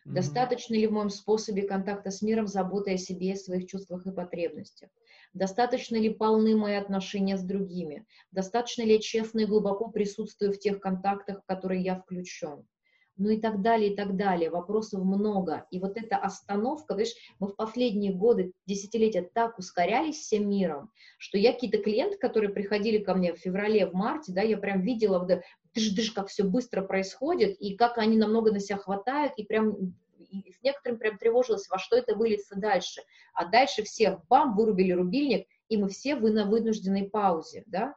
[0.08, 4.88] Достаточно ли в моем способе контакта с миром заботы о себе, своих чувствах и потребностях?
[5.34, 8.06] Достаточно ли полны мои отношения с другими?
[8.30, 12.68] Достаточно ли я честно и глубоко присутствую в тех контактах, в которые я включен?
[13.16, 14.50] Ну и так далее, и так далее.
[14.50, 15.66] Вопросов много.
[15.70, 21.38] И вот эта остановка, видишь, мы в последние годы, десятилетия так ускорялись всем миром, что
[21.38, 25.18] я какие-то клиенты, которые приходили ко мне в феврале, в марте, да, я прям видела,
[25.18, 25.30] вот,
[25.74, 29.94] дыш-дыш, как все быстро происходит, и как они намного на себя хватают, и прям
[30.30, 33.02] и с некоторым прям тревожилась, во что это выльется дальше.
[33.32, 37.94] А дальше всех, бам, вырубили рубильник, и мы все вы на вынужденной паузе, да.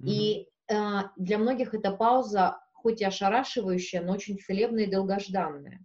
[0.00, 0.06] Mm-hmm.
[0.06, 0.74] И э,
[1.16, 5.80] для многих эта пауза, хоть и ошарашивающая, но очень целебная и долгожданная.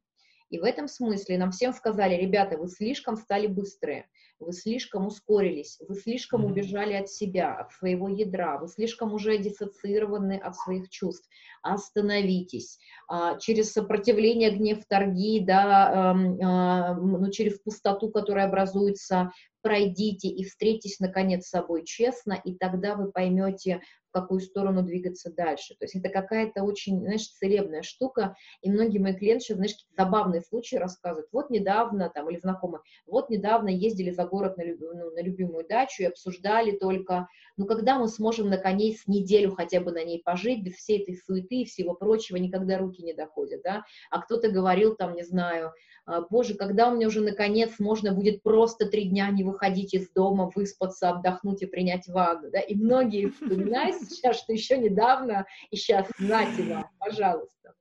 [0.50, 4.10] И в этом смысле нам всем сказали, ребята, вы слишком стали быстрые,
[4.40, 10.38] вы слишком ускорились, вы слишком убежали от себя, от своего ядра, вы слишком уже диссоциированы
[10.38, 11.30] от своих чувств.
[11.62, 12.80] Остановитесь.
[13.08, 19.32] А, через сопротивление, гнев, торги, да, а, ну, через пустоту, которая образуется,
[19.62, 25.32] пройдите и встретитесь, наконец, с собой честно, и тогда вы поймете, в какую сторону двигаться
[25.32, 25.76] дальше.
[25.76, 30.42] То есть это какая-то очень, знаешь, целебная штука, и многие мои клиенты знаешь, какие-то забавные
[30.42, 31.30] случаи рассказывают.
[31.32, 36.04] Вот недавно, там, или знакомые, вот недавно ездили за город на, ну, на любимую дачу
[36.04, 37.28] и обсуждали только,
[37.60, 41.56] ну, когда мы сможем, наконец, неделю хотя бы на ней пожить, без всей этой суеты
[41.56, 45.74] и всего прочего, никогда руки не доходят, да, а кто-то говорил там, не знаю,
[46.06, 50.10] «А, боже, когда у меня уже, наконец, можно будет просто три дня не выходить из
[50.10, 55.76] дома, выспаться, отдохнуть и принять ванну, да, и многие вспоминают сейчас, что еще недавно, и
[55.76, 57.76] сейчас, знайте вам, пожалуйста.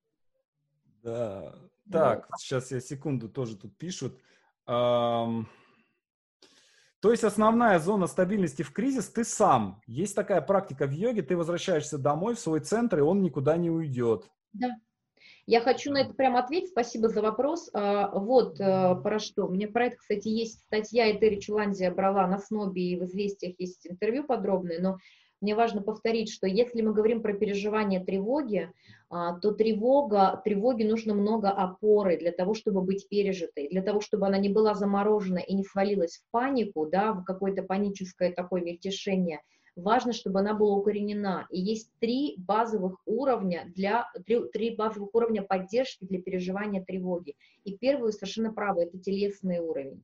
[1.05, 1.55] Да,
[1.89, 4.19] так, сейчас я секунду тоже тут пишут.
[7.01, 9.81] То есть основная зона стабильности в кризис ты сам.
[9.87, 13.71] Есть такая практика в йоге, ты возвращаешься домой в свой центр, и он никуда не
[13.71, 14.29] уйдет.
[14.53, 14.69] Да,
[15.47, 17.71] я хочу на это прямо ответить, спасибо за вопрос.
[17.73, 19.49] А, вот э, про что.
[19.49, 23.87] Мне про это, кстати, есть статья, Этери Чуландия брала на СНОБе, и в «Известиях» есть
[23.87, 24.99] интервью подробное, но
[25.41, 28.73] мне важно повторить, что если мы говорим про переживание тревоги,
[29.11, 34.27] а, то тревога, тревоге нужно много опоры для того, чтобы быть пережитой, для того, чтобы
[34.27, 39.41] она не была заморожена и не свалилась в панику, да, в какое-то паническое такое мельтешение–
[39.79, 41.47] важно, чтобы она была укоренена.
[41.51, 47.37] И есть три базовых уровня для три, три базовых уровня поддержки для переживания тревоги.
[47.65, 50.03] И первый совершенно правы это телесный уровень.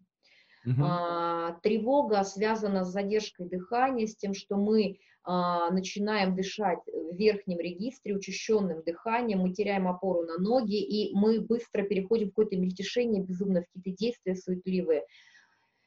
[0.66, 0.82] Uh-huh.
[0.82, 8.14] А, тревога связана с задержкой дыхания, с тем, что мы начинаем дышать в верхнем регистре
[8.14, 13.62] учащенным дыханием, мы теряем опору на ноги, и мы быстро переходим в какое-то мельтешение безумно,
[13.62, 15.04] в какие-то действия суетливые.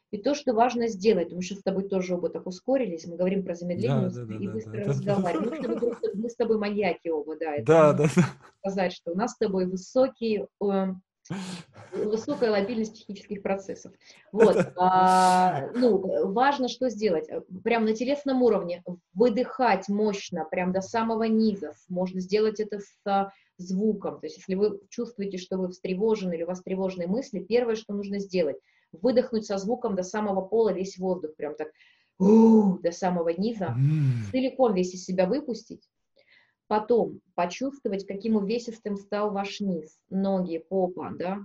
[0.09, 3.43] И то, что важно сделать, мы сейчас с тобой тоже оба так ускорились, мы говорим
[3.43, 5.61] про замедление да, да, и да, быстро да, разговариваем.
[5.63, 5.85] Да, да.
[5.85, 7.57] Мы, мы с тобой маньяки оба, да.
[7.59, 8.23] Да, да, да.
[8.59, 10.85] Сказать, что у нас с тобой высокий, э,
[11.91, 13.93] высокая лобильность технических процессов.
[14.31, 17.29] Вот, а, ну, важно что сделать.
[17.63, 18.83] Прям на телесном уровне
[19.13, 21.73] выдыхать мощно, прям до самого низа.
[21.89, 24.19] Можно сделать это с звуком.
[24.19, 27.93] То есть, если вы чувствуете, что вы встревожены или у вас тревожные мысли, первое, что
[27.93, 28.57] нужно сделать–
[28.91, 31.69] выдохнуть со звуком до самого пола весь воздух, прям так
[32.19, 33.75] до самого низа,
[34.31, 35.87] целиком весь из себя выпустить.
[36.67, 41.39] Потом почувствовать, каким увесистым стал ваш низ, ноги, попа, да.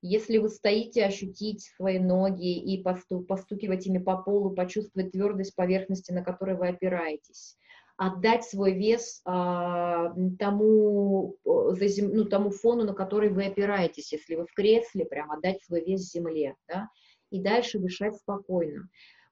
[0.00, 6.24] Если вы стоите, ощутить свои ноги и постукивать ими по полу, почувствовать твердость поверхности, на
[6.24, 7.56] которой вы опираетесь
[7.96, 11.36] отдать свой вес а, тому,
[11.80, 15.84] зем, ну, тому фону, на который вы опираетесь, если вы в кресле, прям отдать свой
[15.84, 16.88] вес земле, да,
[17.30, 18.88] и дальше дышать спокойно.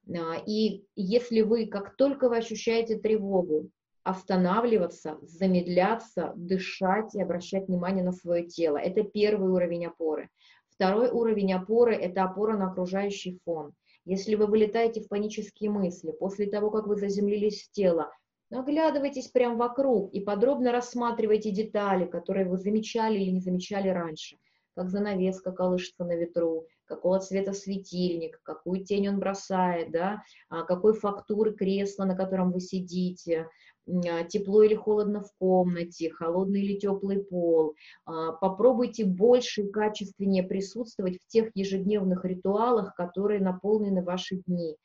[0.07, 3.69] А, и если вы, как только вы ощущаете тревогу,
[4.03, 8.77] останавливаться, замедляться, дышать и обращать внимание на свое тело.
[8.77, 10.29] Это первый уровень опоры.
[10.69, 13.73] Второй уровень опоры– это опора на окружающий фон.
[14.05, 18.11] Если вы вылетаете в панические мысли, после того, как вы заземлились в тело,
[18.49, 24.37] оглядывайтесь прямо вокруг и подробно рассматривайте детали, которые вы замечали или не замечали раньше,
[24.75, 30.93] как занавеска колышется на ветру, какого цвета светильник, какую тень он бросает, да, а какой
[30.93, 33.47] фактуры кресло, на котором вы сидите,
[33.87, 37.75] а, тепло или холодно в комнате, холодный или теплый пол.
[38.05, 44.75] А, попробуйте больше и качественнее присутствовать в тех ежедневных ритуалах, которые наполнены ваши дни.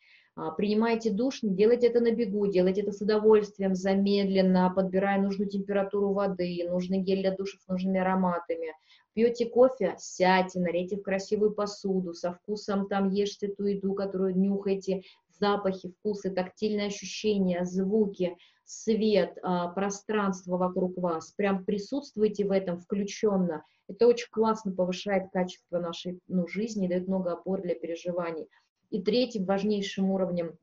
[0.58, 6.12] Принимайте душ, не делайте это на бегу, делайте это с удовольствием, замедленно, подбирая нужную температуру
[6.12, 8.74] воды, нужный гель для душа с нужными ароматами.
[9.16, 15.04] Пьете кофе, сядьте, налейте в красивую посуду, со вкусом там ешьте ту еду, которую нюхаете,
[15.40, 18.36] запахи, вкусы, тактильные ощущения, звуки,
[18.66, 21.32] свет, а, пространство вокруг вас.
[21.32, 23.64] Прям присутствуйте в этом включенно.
[23.88, 28.48] Это очень классно повышает качество нашей ну, жизни, дает много опор для переживаний.
[28.90, 30.58] И третьим важнейшим уровнем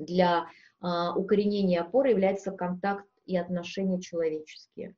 [0.00, 0.48] для
[0.80, 4.96] а, укоренения опоры является контакт и отношения человеческие.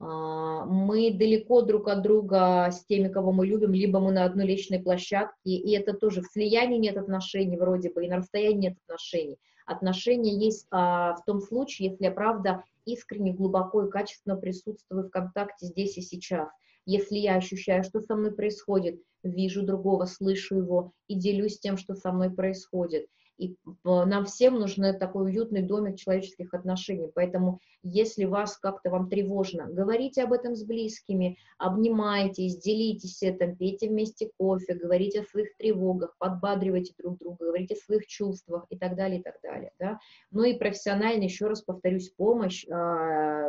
[0.00, 4.46] А, мы далеко друг от друга с теми, кого мы любим, либо мы на одной
[4.46, 8.78] личной площадке, и это тоже в слиянии нет отношений вроде бы, и на расстоянии нет
[8.86, 9.38] отношений.
[9.66, 15.10] Отношения есть а, в том случае, если я правда искренне, глубоко и качественно присутствую в
[15.10, 16.48] контакте здесь и сейчас.
[16.86, 21.94] Если я ощущаю, что со мной происходит, вижу другого, слышу его и делюсь тем, что
[21.94, 23.06] со мной происходит.
[23.36, 27.10] И нам всем нужен такой уютный домик человеческих отношений.
[27.14, 33.88] Поэтому, если вас как-то вам тревожно, говорите об этом с близкими, обнимайтесь, делитесь этим, пейте
[33.88, 38.94] вместе кофе, говорите о своих тревогах, подбадривайте друг друга, говорите о своих чувствах и так
[38.94, 39.72] далее, и так далее.
[39.78, 39.98] Да?
[40.30, 43.48] Ну и профессионально, еще раз повторюсь, помощь, а,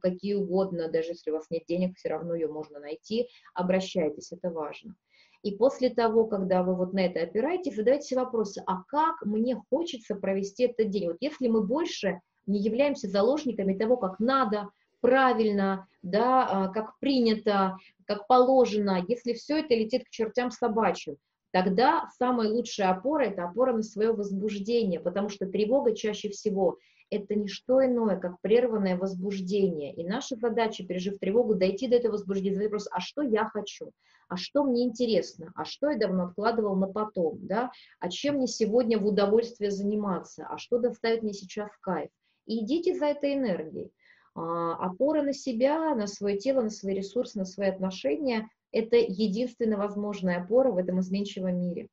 [0.00, 4.50] какие угодно, даже если у вас нет денег, все равно ее можно найти, обращайтесь, это
[4.50, 4.94] важно.
[5.42, 9.60] И после того, когда вы вот на это опираетесь, задавайте себе вопросы, а как мне
[9.70, 11.08] хочется провести этот день?
[11.08, 14.68] Вот если мы больше не являемся заложниками того, как надо,
[15.00, 21.16] правильно, да, а, как принято, как положено, если все это летит к чертям собачьим,
[21.50, 26.78] тогда самая лучшая опора– это опора на свое возбуждение, потому что тревога чаще всего
[27.12, 29.92] это не что иное, как прерванное возбуждение.
[29.94, 33.92] И наша задача, пережив тревогу, дойти до этого возбуждения, задать вопрос, а что я хочу?
[34.28, 35.52] А что мне интересно?
[35.54, 37.38] А что я давно откладывал на потом?
[37.46, 37.70] Да?
[38.00, 40.46] А чем мне сегодня в удовольствие заниматься?
[40.48, 42.08] А что доставит мне сейчас в кайф?
[42.46, 43.92] И идите за этой энергией.
[44.34, 49.76] А, опора на себя, на свое тело, на свои ресурсы, на свои отношения– это единственная
[49.76, 51.88] возможная опора в этом изменчивом мире.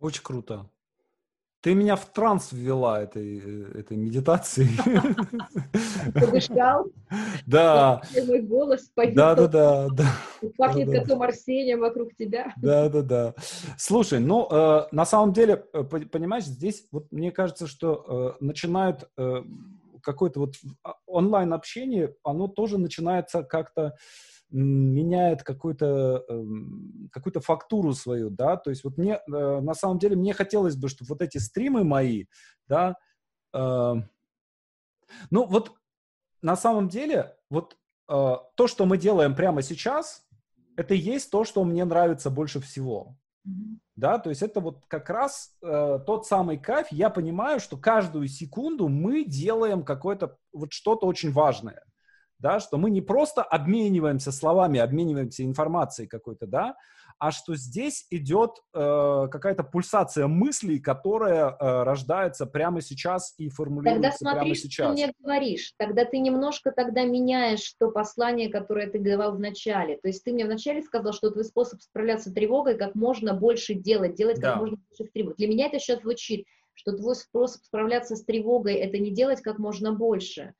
[0.00, 0.70] Очень круто.
[1.60, 4.70] Ты меня в транс ввела этой, э, этой медитацией.
[6.14, 6.86] Подышал?
[7.46, 8.00] Да.
[8.26, 8.92] Мой голос.
[8.94, 10.06] Да, да, да.
[10.56, 12.52] Пахнет котом Арсением вокруг тебя.
[12.58, 13.34] Да, да, да.
[13.76, 19.08] Слушай, ну, э, на самом деле, э, понимаешь, здесь вот мне кажется, что начинают
[20.00, 20.54] какое-то вот
[20.84, 23.96] а, онлайн-общение, оно тоже начинается как-то
[24.50, 30.16] меняет какую-то эм, какую-то фактуру свою, да, то есть вот мне, э, на самом деле,
[30.16, 32.24] мне хотелось бы, чтобы вот эти стримы мои,
[32.66, 32.96] да,
[33.52, 33.94] э,
[35.30, 35.72] ну вот
[36.40, 37.76] на самом деле, вот
[38.08, 40.26] э, то, что мы делаем прямо сейчас,
[40.76, 43.16] это и есть то, что мне нравится больше всего.
[43.46, 43.78] Mm-hmm.
[43.96, 46.86] Да, то есть это вот как раз э, тот самый кайф.
[46.90, 51.82] Я понимаю, что каждую секунду мы делаем какое-то вот что-то очень важное
[52.38, 56.76] да, что мы не просто обмениваемся словами, обмениваемся информацией какой-то, да,
[57.18, 64.02] а что здесь идет э, какая-то пульсация мыслей, которая э, рождается прямо сейчас и формулируется
[64.02, 64.72] тогда смотри, прямо сейчас.
[64.72, 69.40] Что ты мне говоришь, тогда ты немножко тогда меняешь то послание, которое ты говорил в
[69.40, 69.96] начале.
[69.96, 73.74] То есть ты мне вначале сказал, что твой способ справляться с тревогой как можно больше
[73.74, 74.56] делать, делать как да.
[74.56, 75.36] можно больше тревог.
[75.36, 79.58] Для меня это сейчас звучит, что твой способ справляться с тревогой это не делать как
[79.58, 80.54] можно больше,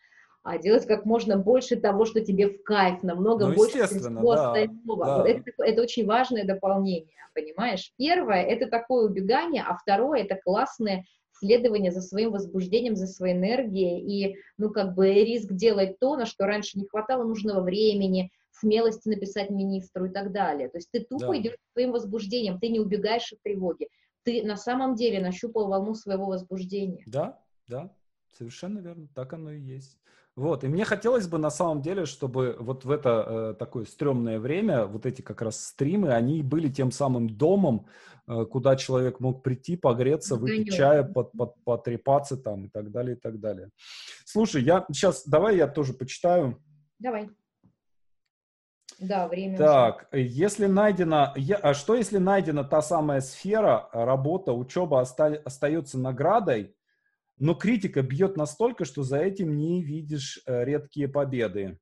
[0.48, 4.52] а делать как можно больше того, что тебе в кайф, намного ну, больше всего да,
[4.52, 5.04] остального.
[5.04, 5.18] Да.
[5.18, 7.92] Вот это, это очень важное дополнение, понимаешь?
[7.98, 14.00] Первое— это такое убегание, а второе— это классное следование за своим возбуждением, за своей энергией
[14.00, 19.10] и, ну, как бы риск делать то, на что раньше не хватало нужного времени, смелости
[19.10, 20.70] написать министру и так далее.
[20.70, 21.38] То есть ты тупо да.
[21.38, 23.88] идешь своим возбуждением, ты не убегаешь от тревоги.
[24.24, 27.04] Ты на самом деле нащупал волну своего возбуждения.
[27.06, 27.92] Да, да,
[28.32, 29.98] совершенно верно, так оно и есть.
[30.39, 34.39] Вот, и мне хотелось бы на самом деле, чтобы вот в это э, такое стрёмное
[34.39, 37.86] время, вот эти как раз стримы, они были тем самым домом,
[38.28, 43.16] э, куда человек мог прийти, погреться, выпить чая, под, под, потрепаться там и так далее,
[43.16, 43.70] и так далее.
[44.24, 46.62] Слушай, я сейчас, давай я тоже почитаю.
[47.01, 47.31] Давай.
[49.01, 49.59] Да, время.
[49.59, 55.98] Так, если найдена, я, а что если найдена та самая сфера, работа, учеба оста, остается
[55.98, 56.77] наградой,
[57.39, 61.78] но критика бьет настолько, что за этим не видишь э, редкие победы?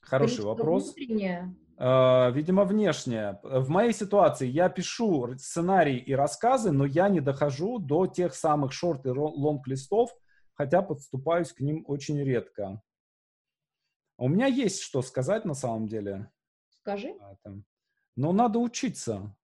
[0.00, 0.94] Хороший критика вопрос.
[0.94, 1.54] Внутренняя.
[1.78, 3.38] Uh, видимо, внешняя.
[3.42, 8.72] В моей ситуации я пишу сценарий и рассказы, но я не дохожу до тех самых
[8.72, 10.10] шорт и лонг-листов,
[10.54, 12.80] хотя подступаюсь к ним очень редко.
[14.16, 16.30] У меня есть что сказать на самом деле.
[16.70, 17.14] Скажи.
[18.16, 19.35] Но надо учиться.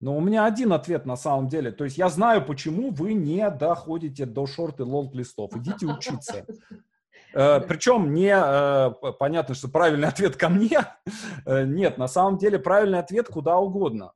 [0.00, 1.70] Но у меня один ответ на самом деле.
[1.72, 5.54] То есть я знаю, почему вы не доходите до шорт и лонг листов.
[5.54, 6.46] Идите учиться.
[7.34, 10.80] Э, Причем не э, понятно, что правильный ответ ко мне.
[11.46, 14.12] Э, нет, на самом деле правильный ответ куда угодно.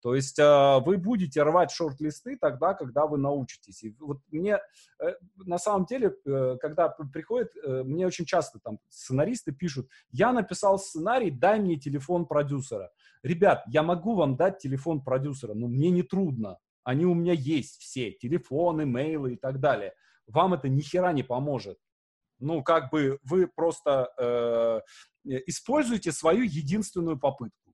[0.00, 3.82] То есть э, вы будете рвать шорт-листы тогда, когда вы научитесь.
[3.82, 4.60] И вот мне
[5.00, 10.32] э, на самом деле, э, когда приходит, э, мне очень часто там сценаристы пишут, я
[10.32, 12.90] написал сценарий, дай мне телефон продюсера.
[13.22, 16.58] Ребят, я могу вам дать телефон продюсера, но мне не трудно.
[16.84, 19.94] Они у меня есть все, телефоны, мейлы и так далее.
[20.26, 21.78] Вам это ни хера не поможет.
[22.38, 24.80] Ну, как бы вы просто э,
[25.46, 27.67] используете свою единственную попытку.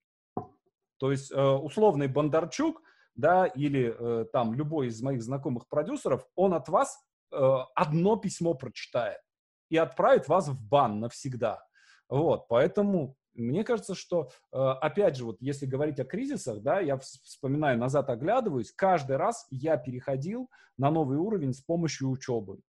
[0.99, 2.83] То есть э, условный Бондарчук,
[3.15, 6.99] да, или э, там любой из моих знакомых продюсеров, он от вас
[7.33, 7.37] э,
[7.75, 9.21] одно письмо прочитает
[9.71, 11.65] и отправит вас в бан навсегда.
[12.09, 17.79] Вот, поэтому мне кажется, что, опять же, вот если говорить о кризисах, да, я вспоминаю,
[17.79, 22.61] назад оглядываюсь, каждый раз я переходил на новый уровень с помощью учебы.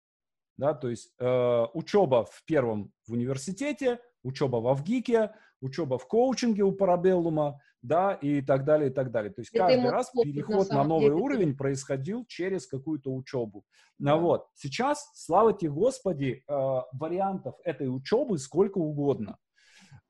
[0.57, 6.64] Да, то есть э, учеба в первом в университете, учеба в Авгике, учеба в коучинге
[6.64, 9.32] у Парабеллума, да, и так далее, и так далее.
[9.32, 11.15] То есть Это каждый раз переход на, на новый деле.
[11.15, 13.64] уровень происходил через какую-то учебу.
[13.99, 14.18] Ну да.
[14.18, 14.48] Вот.
[14.56, 19.38] Сейчас, слава тебе Господи, э, вариантов этой учебы сколько угодно.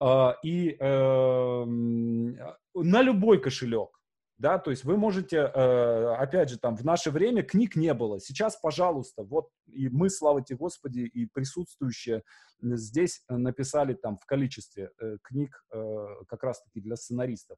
[0.02, 3.90] Э, и э, на любой кошелек
[4.38, 8.20] да, то есть вы можете, э, опять же, там, в наше время книг не было,
[8.20, 12.24] сейчас, пожалуйста, вот, и мы, слава тебе Господи, и присутствующие
[12.62, 17.58] здесь написали там в количестве э, книг э, как раз-таки для сценаристов,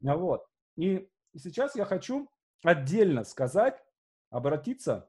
[0.00, 0.44] вот,
[0.76, 2.28] и сейчас я хочу
[2.64, 3.80] отдельно сказать,
[4.30, 5.08] обратиться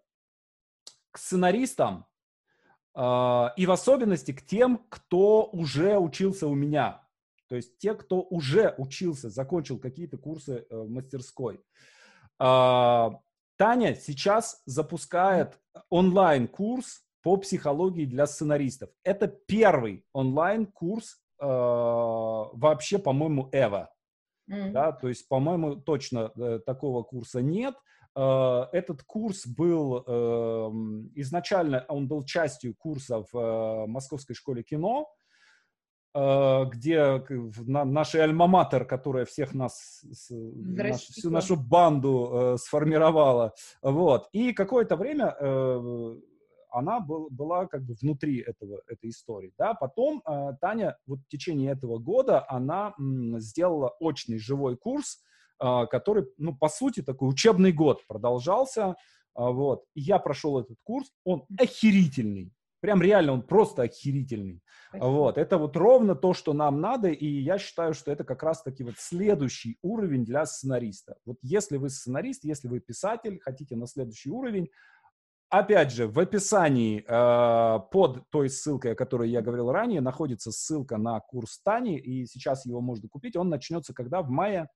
[1.11, 2.05] к сценаристам,
[2.95, 7.06] и в особенности к тем, кто уже учился у меня,
[7.47, 11.59] то есть те, кто уже учился, закончил какие-то курсы э, в мастерской.
[12.39, 13.19] А,
[13.57, 15.59] Таня сейчас запускает
[15.89, 18.89] онлайн-курс по психологии для сценаристов.
[19.03, 23.91] Это первый онлайн-курс э, вообще, по-моему, Эва.
[24.49, 24.71] Mm.
[24.71, 27.75] Да, то есть, по-моему, точно э, такого курса нет.
[28.15, 30.11] Э, этот курс был э,
[31.15, 35.09] изначально, он был частью курса в э, Московской школе кино,
[36.17, 37.23] Э, где
[37.67, 43.53] нашей альма-матер, которая всех нас, наш, всю нашу банду э, сформировала,
[43.83, 46.15] вот, и какое-то время э,
[46.71, 51.27] она был, была как бы внутри этого, этой истории, да, потом э, Таня вот в
[51.27, 55.19] течение этого года она м, сделала очный живой курс,
[55.61, 58.93] э, который, ну, по сути, такой учебный год продолжался, э,
[59.35, 64.61] вот, и я прошел этот курс, он охерительный, Прям реально он просто охерительный.
[64.89, 65.05] Спасибо.
[65.05, 68.83] Вот, это вот ровно то, что нам надо, и я считаю, что это как раз-таки
[68.83, 71.17] вот следующий уровень для сценариста.
[71.25, 74.69] Вот если вы сценарист, если вы писатель, хотите на следующий уровень,
[75.49, 80.97] Опять же, в описании э, под той ссылкой, о которой я говорил ранее, находится ссылка
[80.97, 83.37] на курс Тани, и сейчас его можно купить.
[83.37, 84.21] Он начнется когда?
[84.21, 84.67] В мае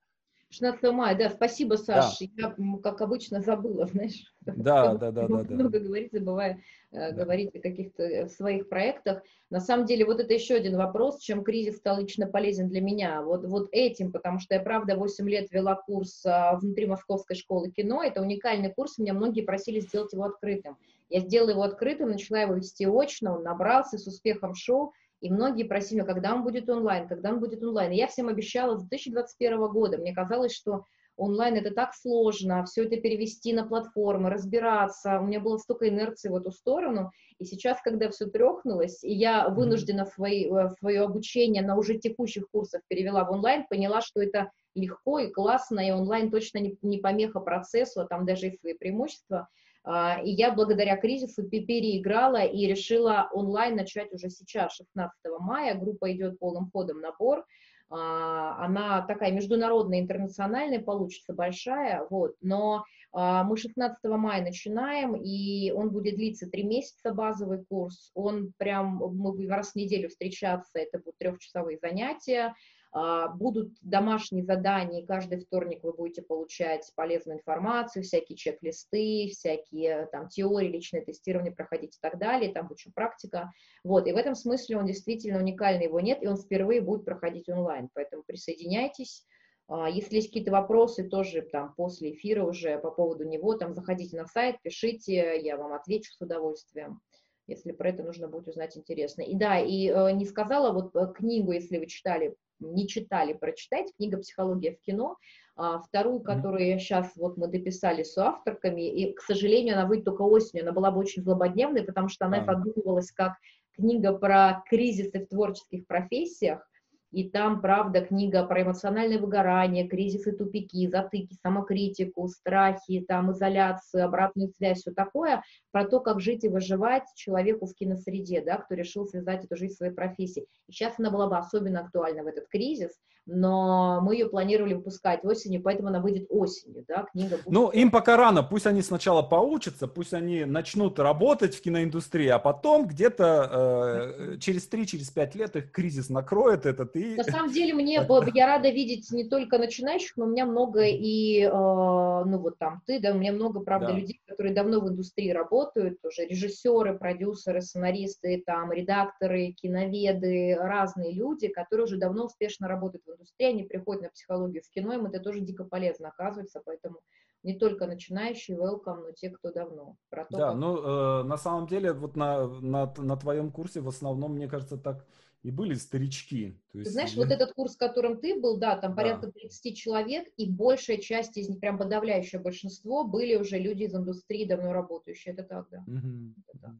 [0.52, 2.19] 16 мая, да, спасибо, Саш.
[2.19, 2.26] Да.
[2.38, 4.26] Я, как обычно, забыла, знаешь.
[4.41, 5.44] Да, да, да, да.
[5.45, 5.80] Много да.
[5.80, 6.60] говорить, забывая
[6.91, 7.23] э, да.
[7.23, 9.23] говорить о каких-то э, своих проектах.
[9.49, 13.22] На самом деле, вот это еще один вопрос, чем кризис стал лично полезен для меня.
[13.22, 17.72] Вот, вот этим, потому что я, правда, 8 лет вела курс а, внутри Московской школы
[17.72, 18.03] кино.
[18.03, 20.78] Это уникальный курс, меня многие просили сделать его открытым.
[21.10, 24.91] Я сделала его открытым, начала его вести очно, он набрался, с успехом шел.
[25.22, 27.91] И многие просили, когда он будет онлайн, когда он будет онлайн.
[27.91, 29.98] И я всем обещала с 2021 года.
[29.98, 30.85] Мне казалось, что
[31.15, 35.19] онлайн это так сложно, все это перевести на платформы, разбираться.
[35.19, 37.11] У меня было столько инерции в эту сторону.
[37.38, 42.49] И сейчас, когда все трехнулось, и я вынуждена свои, э, свое обучение на уже текущих
[42.52, 46.98] курсах перевела в онлайн, поняла, что это легко и классно, и онлайн точно не, не
[46.98, 49.48] помеха процессу, а там даже и свои преимущества.
[49.84, 55.76] А, и я благодаря кризису переиграла и решила онлайн начать уже сейчас, 16 мая.
[55.76, 57.45] Группа идет полным ходом набор.
[57.90, 62.36] А, она такая международная, интернациональная, получится большая, вот.
[62.41, 68.12] Но А, мы 16 мая начинаем, и он будет длиться три месяца, базовый курс.
[68.14, 72.56] Он прям, мы раз в неделю встречаться, это будут трехчасовые занятия.
[72.94, 80.28] А, будут домашние задания, каждый вторник вы будете получать полезную информацию, всякие чек-листы, всякие там
[80.28, 83.52] теории, личное тестирование проходить и так далее, там еще практика.
[83.86, 87.48] Вот, и в этом смысле он действительно уникальный, его нет, и он впервые будет проходить
[87.48, 89.26] онлайн, поэтому присоединяйтесь.
[89.70, 94.18] А, если есть какие-то вопросы, тоже там после эфира уже по поводу него, там заходите
[94.18, 97.00] на сайт, пишите, я вам отвечу с удовольствием
[97.48, 99.24] если про это нужно будет узнать интересно.
[99.24, 103.94] И да, и э, не сказала, вот э, книгу, если вы читали не читали, прочитайте,
[103.98, 105.18] книга «Психология в кино»,
[105.56, 110.22] а вторую, которую сейчас вот мы дописали с авторками, и, к сожалению, она выйдет только
[110.22, 112.46] осенью, она была бы очень злободневной, потому что она а.
[112.46, 113.34] подумывалась как
[113.76, 116.68] книга про кризисы в творческих профессиях,
[117.12, 124.50] и там, правда, книга про эмоциональное выгорание, кризисы, тупики, затыки, самокритику, страхи, там, изоляцию, обратную
[124.50, 129.06] связь, все такое, про то, как жить и выживать человеку в киносреде, да, кто решил
[129.06, 130.48] связать эту жизнь своей профессией.
[130.68, 132.92] И сейчас она была бы особенно актуальна в этот кризис,
[133.26, 137.52] но мы ее планировали выпускать осенью, поэтому она выйдет осенью, да, книга будет...
[137.52, 142.39] Ну, им пока рано, пусть они сначала поучатся, пусть они начнут работать в киноиндустрии, а
[142.39, 147.15] потом где-то э, через 3-5 через лет их кризис накроет этот, и...
[147.15, 147.93] На самом деле мне,
[148.34, 152.81] я рада видеть не только начинающих, но у меня много и, э, ну, вот там
[152.85, 153.93] ты, да, у меня много, правда, да.
[153.93, 161.48] людей, которые давно в индустрии работают, уже режиссеры, продюсеры, сценаристы, там, редакторы, киноведы, разные люди,
[161.48, 165.19] которые уже давно успешно работают в индустрии, они приходят на психологию в кино, им это
[165.19, 166.99] тоже дико полезно оказывается, поэтому
[167.43, 169.98] не только начинающие welcome, но те, кто давно.
[170.10, 170.57] Про то, да, как...
[170.57, 174.77] ну, э, на самом деле, вот на, на, на твоем курсе в основном, мне кажется,
[174.77, 175.06] так
[175.43, 176.52] и были старички.
[176.72, 179.31] То есть, ты знаешь, вот этот курс, в котором ты был, да, там порядка да.
[179.31, 184.45] 30 человек, и большая часть из них, прям подавляющее большинство, были уже люди из индустрии,
[184.45, 185.34] давно работающие.
[185.34, 185.84] Это так, да.
[185.88, 186.34] Угу.
[186.48, 186.72] Это, так.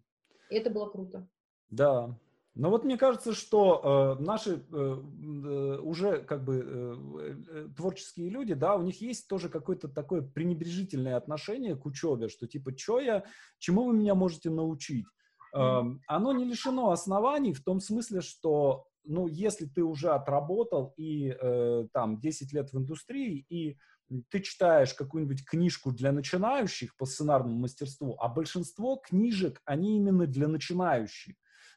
[0.52, 1.28] И это было круто.
[1.72, 2.16] Да,
[2.54, 6.96] но вот мне кажется, что э, наши э, э, уже как бы э,
[7.48, 12.48] э, творческие люди, да, у них есть тоже какое-то такое пренебрежительное отношение к учебе, что
[12.48, 13.24] типа, что я,
[13.58, 15.06] чему вы меня можете научить?
[15.56, 21.30] Э, оно не лишено оснований в том смысле, что, ну, если ты уже отработал и
[21.30, 23.78] э, там 10 лет в индустрии, и
[24.30, 30.50] ты читаешь какую-нибудь книжку для начинающих по сценарному мастерству, а большинство книжек, они именно для
[30.50, 31.36] начинающих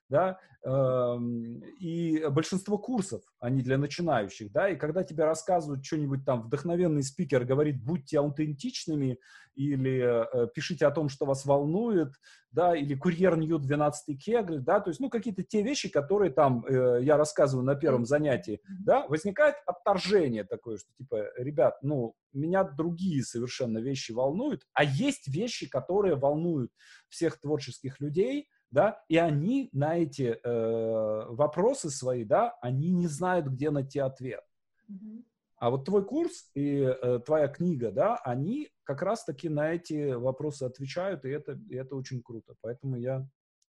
[0.09, 6.43] да, эм, и большинство курсов, они для начинающих, да, и когда тебе рассказывают что-нибудь там,
[6.43, 9.19] вдохновенный спикер говорит, будьте аутентичными,
[9.55, 12.13] или э, пишите о том, что вас волнует,
[12.51, 16.65] да, или курьер Нью 12 кегль, да, то есть, ну, какие-то те вещи, которые там
[16.67, 22.65] э, я рассказываю на первом занятии, да, возникает отторжение такое, что типа, ребят, ну, меня
[22.65, 26.73] другие совершенно вещи волнуют, а есть вещи, которые волнуют
[27.09, 33.47] всех творческих людей, да, и они на эти э, вопросы свои, да, они не знают,
[33.47, 34.43] где найти ответ.
[34.91, 35.25] Mm-hmm.
[35.59, 40.65] А вот твой курс и э, твоя книга, да, они как раз-таки на эти вопросы
[40.65, 42.55] отвечают, и это, и это очень круто.
[42.63, 43.27] Поэтому я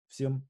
[0.06, 0.48] всем,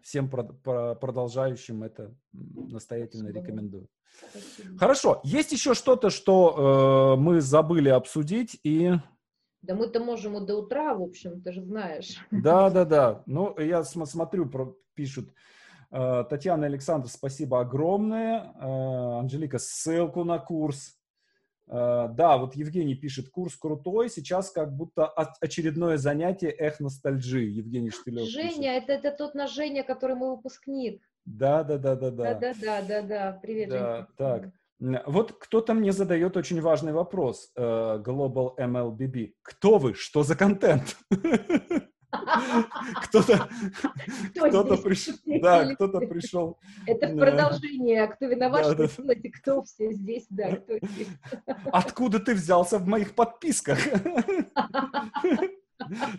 [0.00, 3.46] всем про, про, продолжающим это настоятельно Спасибо.
[3.46, 3.88] рекомендую.
[4.30, 4.78] Спасибо.
[4.78, 8.92] Хорошо, есть еще что-то, что э, мы забыли обсудить и
[9.62, 12.18] да мы-то можем и до утра, в общем, ты же знаешь.
[12.30, 13.22] Да, да, да.
[13.26, 14.50] Ну, я смотрю,
[14.94, 15.30] пишут.
[15.90, 18.52] Э, Татьяна Александр, спасибо огромное.
[18.54, 20.96] Э, Анжелика, ссылку на курс.
[21.66, 27.42] Э, да, вот Евгений пишет, курс крутой, сейчас как будто очередное занятие эх ностальжи.
[27.42, 31.02] Евгений Штылев Женя, это, это тот наш Женя, который мой выпускник.
[31.26, 32.34] Да, да, да, да, да.
[32.34, 33.38] Да, да, да, да, да.
[33.42, 34.08] Привет, да, Женя.
[34.16, 34.50] Так.
[34.80, 37.52] Вот кто-то мне задает очень важный вопрос.
[37.54, 39.34] Э, Global MLBB.
[39.42, 39.94] Кто вы?
[39.94, 40.96] Что за контент?
[43.02, 43.48] Кто-то
[44.34, 45.14] кто пришел.
[45.40, 46.58] Да, кто-то пришел.
[46.86, 48.08] Это в продолжение.
[48.08, 51.08] Кто виноват, что знаете, кто все здесь, да, кто здесь.
[51.66, 53.78] Откуда ты взялся в моих подписках?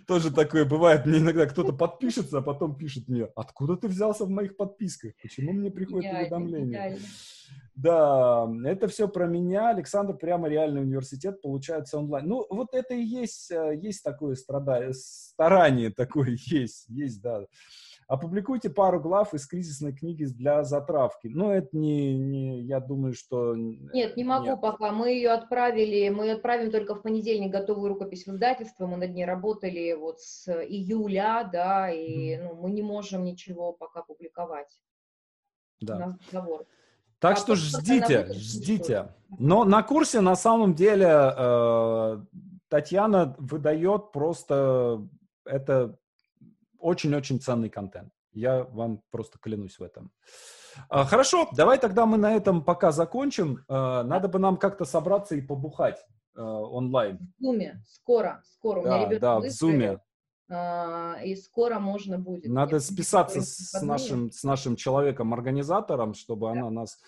[0.08, 1.06] Тоже такое бывает.
[1.06, 5.14] Мне иногда кто-то подпишется, а потом пишет мне, откуда ты взялся в моих подписках?
[5.22, 6.98] Почему мне приходит уведомление?
[7.76, 9.70] Да, это все про меня.
[9.70, 12.28] Александр, прямо реальный университет, получается онлайн.
[12.28, 17.46] Ну, вот это и есть, э, есть такое страдание, старание такое есть, есть, да.
[18.12, 21.28] Опубликуйте пару глав из кризисной книги для затравки.
[21.28, 23.56] Но это не, не я думаю, что...
[23.56, 24.60] Нет, не могу нет.
[24.60, 24.92] пока.
[24.92, 28.86] Мы ее отправили, мы отправим только в понедельник готовую рукопись в издательство.
[28.86, 34.02] Мы над ней работали вот с июля, да, и ну, мы не можем ничего пока
[34.02, 34.78] публиковать.
[35.80, 35.96] Да.
[35.96, 36.66] У нас договор.
[37.22, 39.14] Так а что ждите, ждите.
[39.38, 42.18] Но на курсе на самом деле э,
[42.68, 45.08] Татьяна выдает просто
[45.46, 45.96] это
[46.80, 48.12] очень-очень ценный контент.
[48.34, 50.12] Я вам просто клянусь в этом.
[50.90, 53.64] А, хорошо, давай тогда мы на этом пока закончим.
[53.68, 56.04] А, надо бы нам как-то собраться и побухать
[56.36, 57.20] а, онлайн.
[57.38, 58.80] В Зуме, скоро, скоро.
[58.80, 60.00] У да, меня ребята да, в Зуме.
[60.52, 62.52] И скоро можно будет.
[62.52, 66.54] Надо списаться с нашим, с нашим человеком-организатором, чтобы да.
[66.54, 67.00] она нас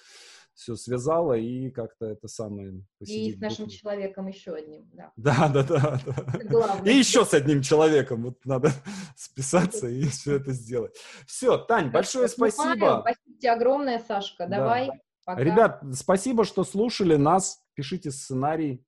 [0.54, 2.84] все связала и как-то это самое...
[3.00, 3.80] И с нашим бухнуть.
[3.80, 5.12] человеком еще одним, да.
[5.16, 6.00] Да, да, да.
[6.46, 6.82] да.
[6.86, 8.24] И еще с одним человеком.
[8.24, 8.72] Вот надо
[9.16, 10.96] списаться и все это сделать.
[11.26, 13.02] Все, Тань, большое спасибо.
[13.02, 14.48] Спасибо тебе огромное, Сашка.
[14.48, 14.90] Давай.
[15.26, 15.42] Пока.
[15.42, 17.62] Ребят, спасибо, что слушали нас.
[17.76, 18.86] Пишите сценарий,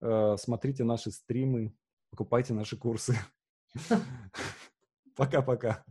[0.00, 1.74] э, смотрите наши стримы,
[2.10, 3.16] покупайте наши курсы.
[5.16, 5.84] Пока-пока.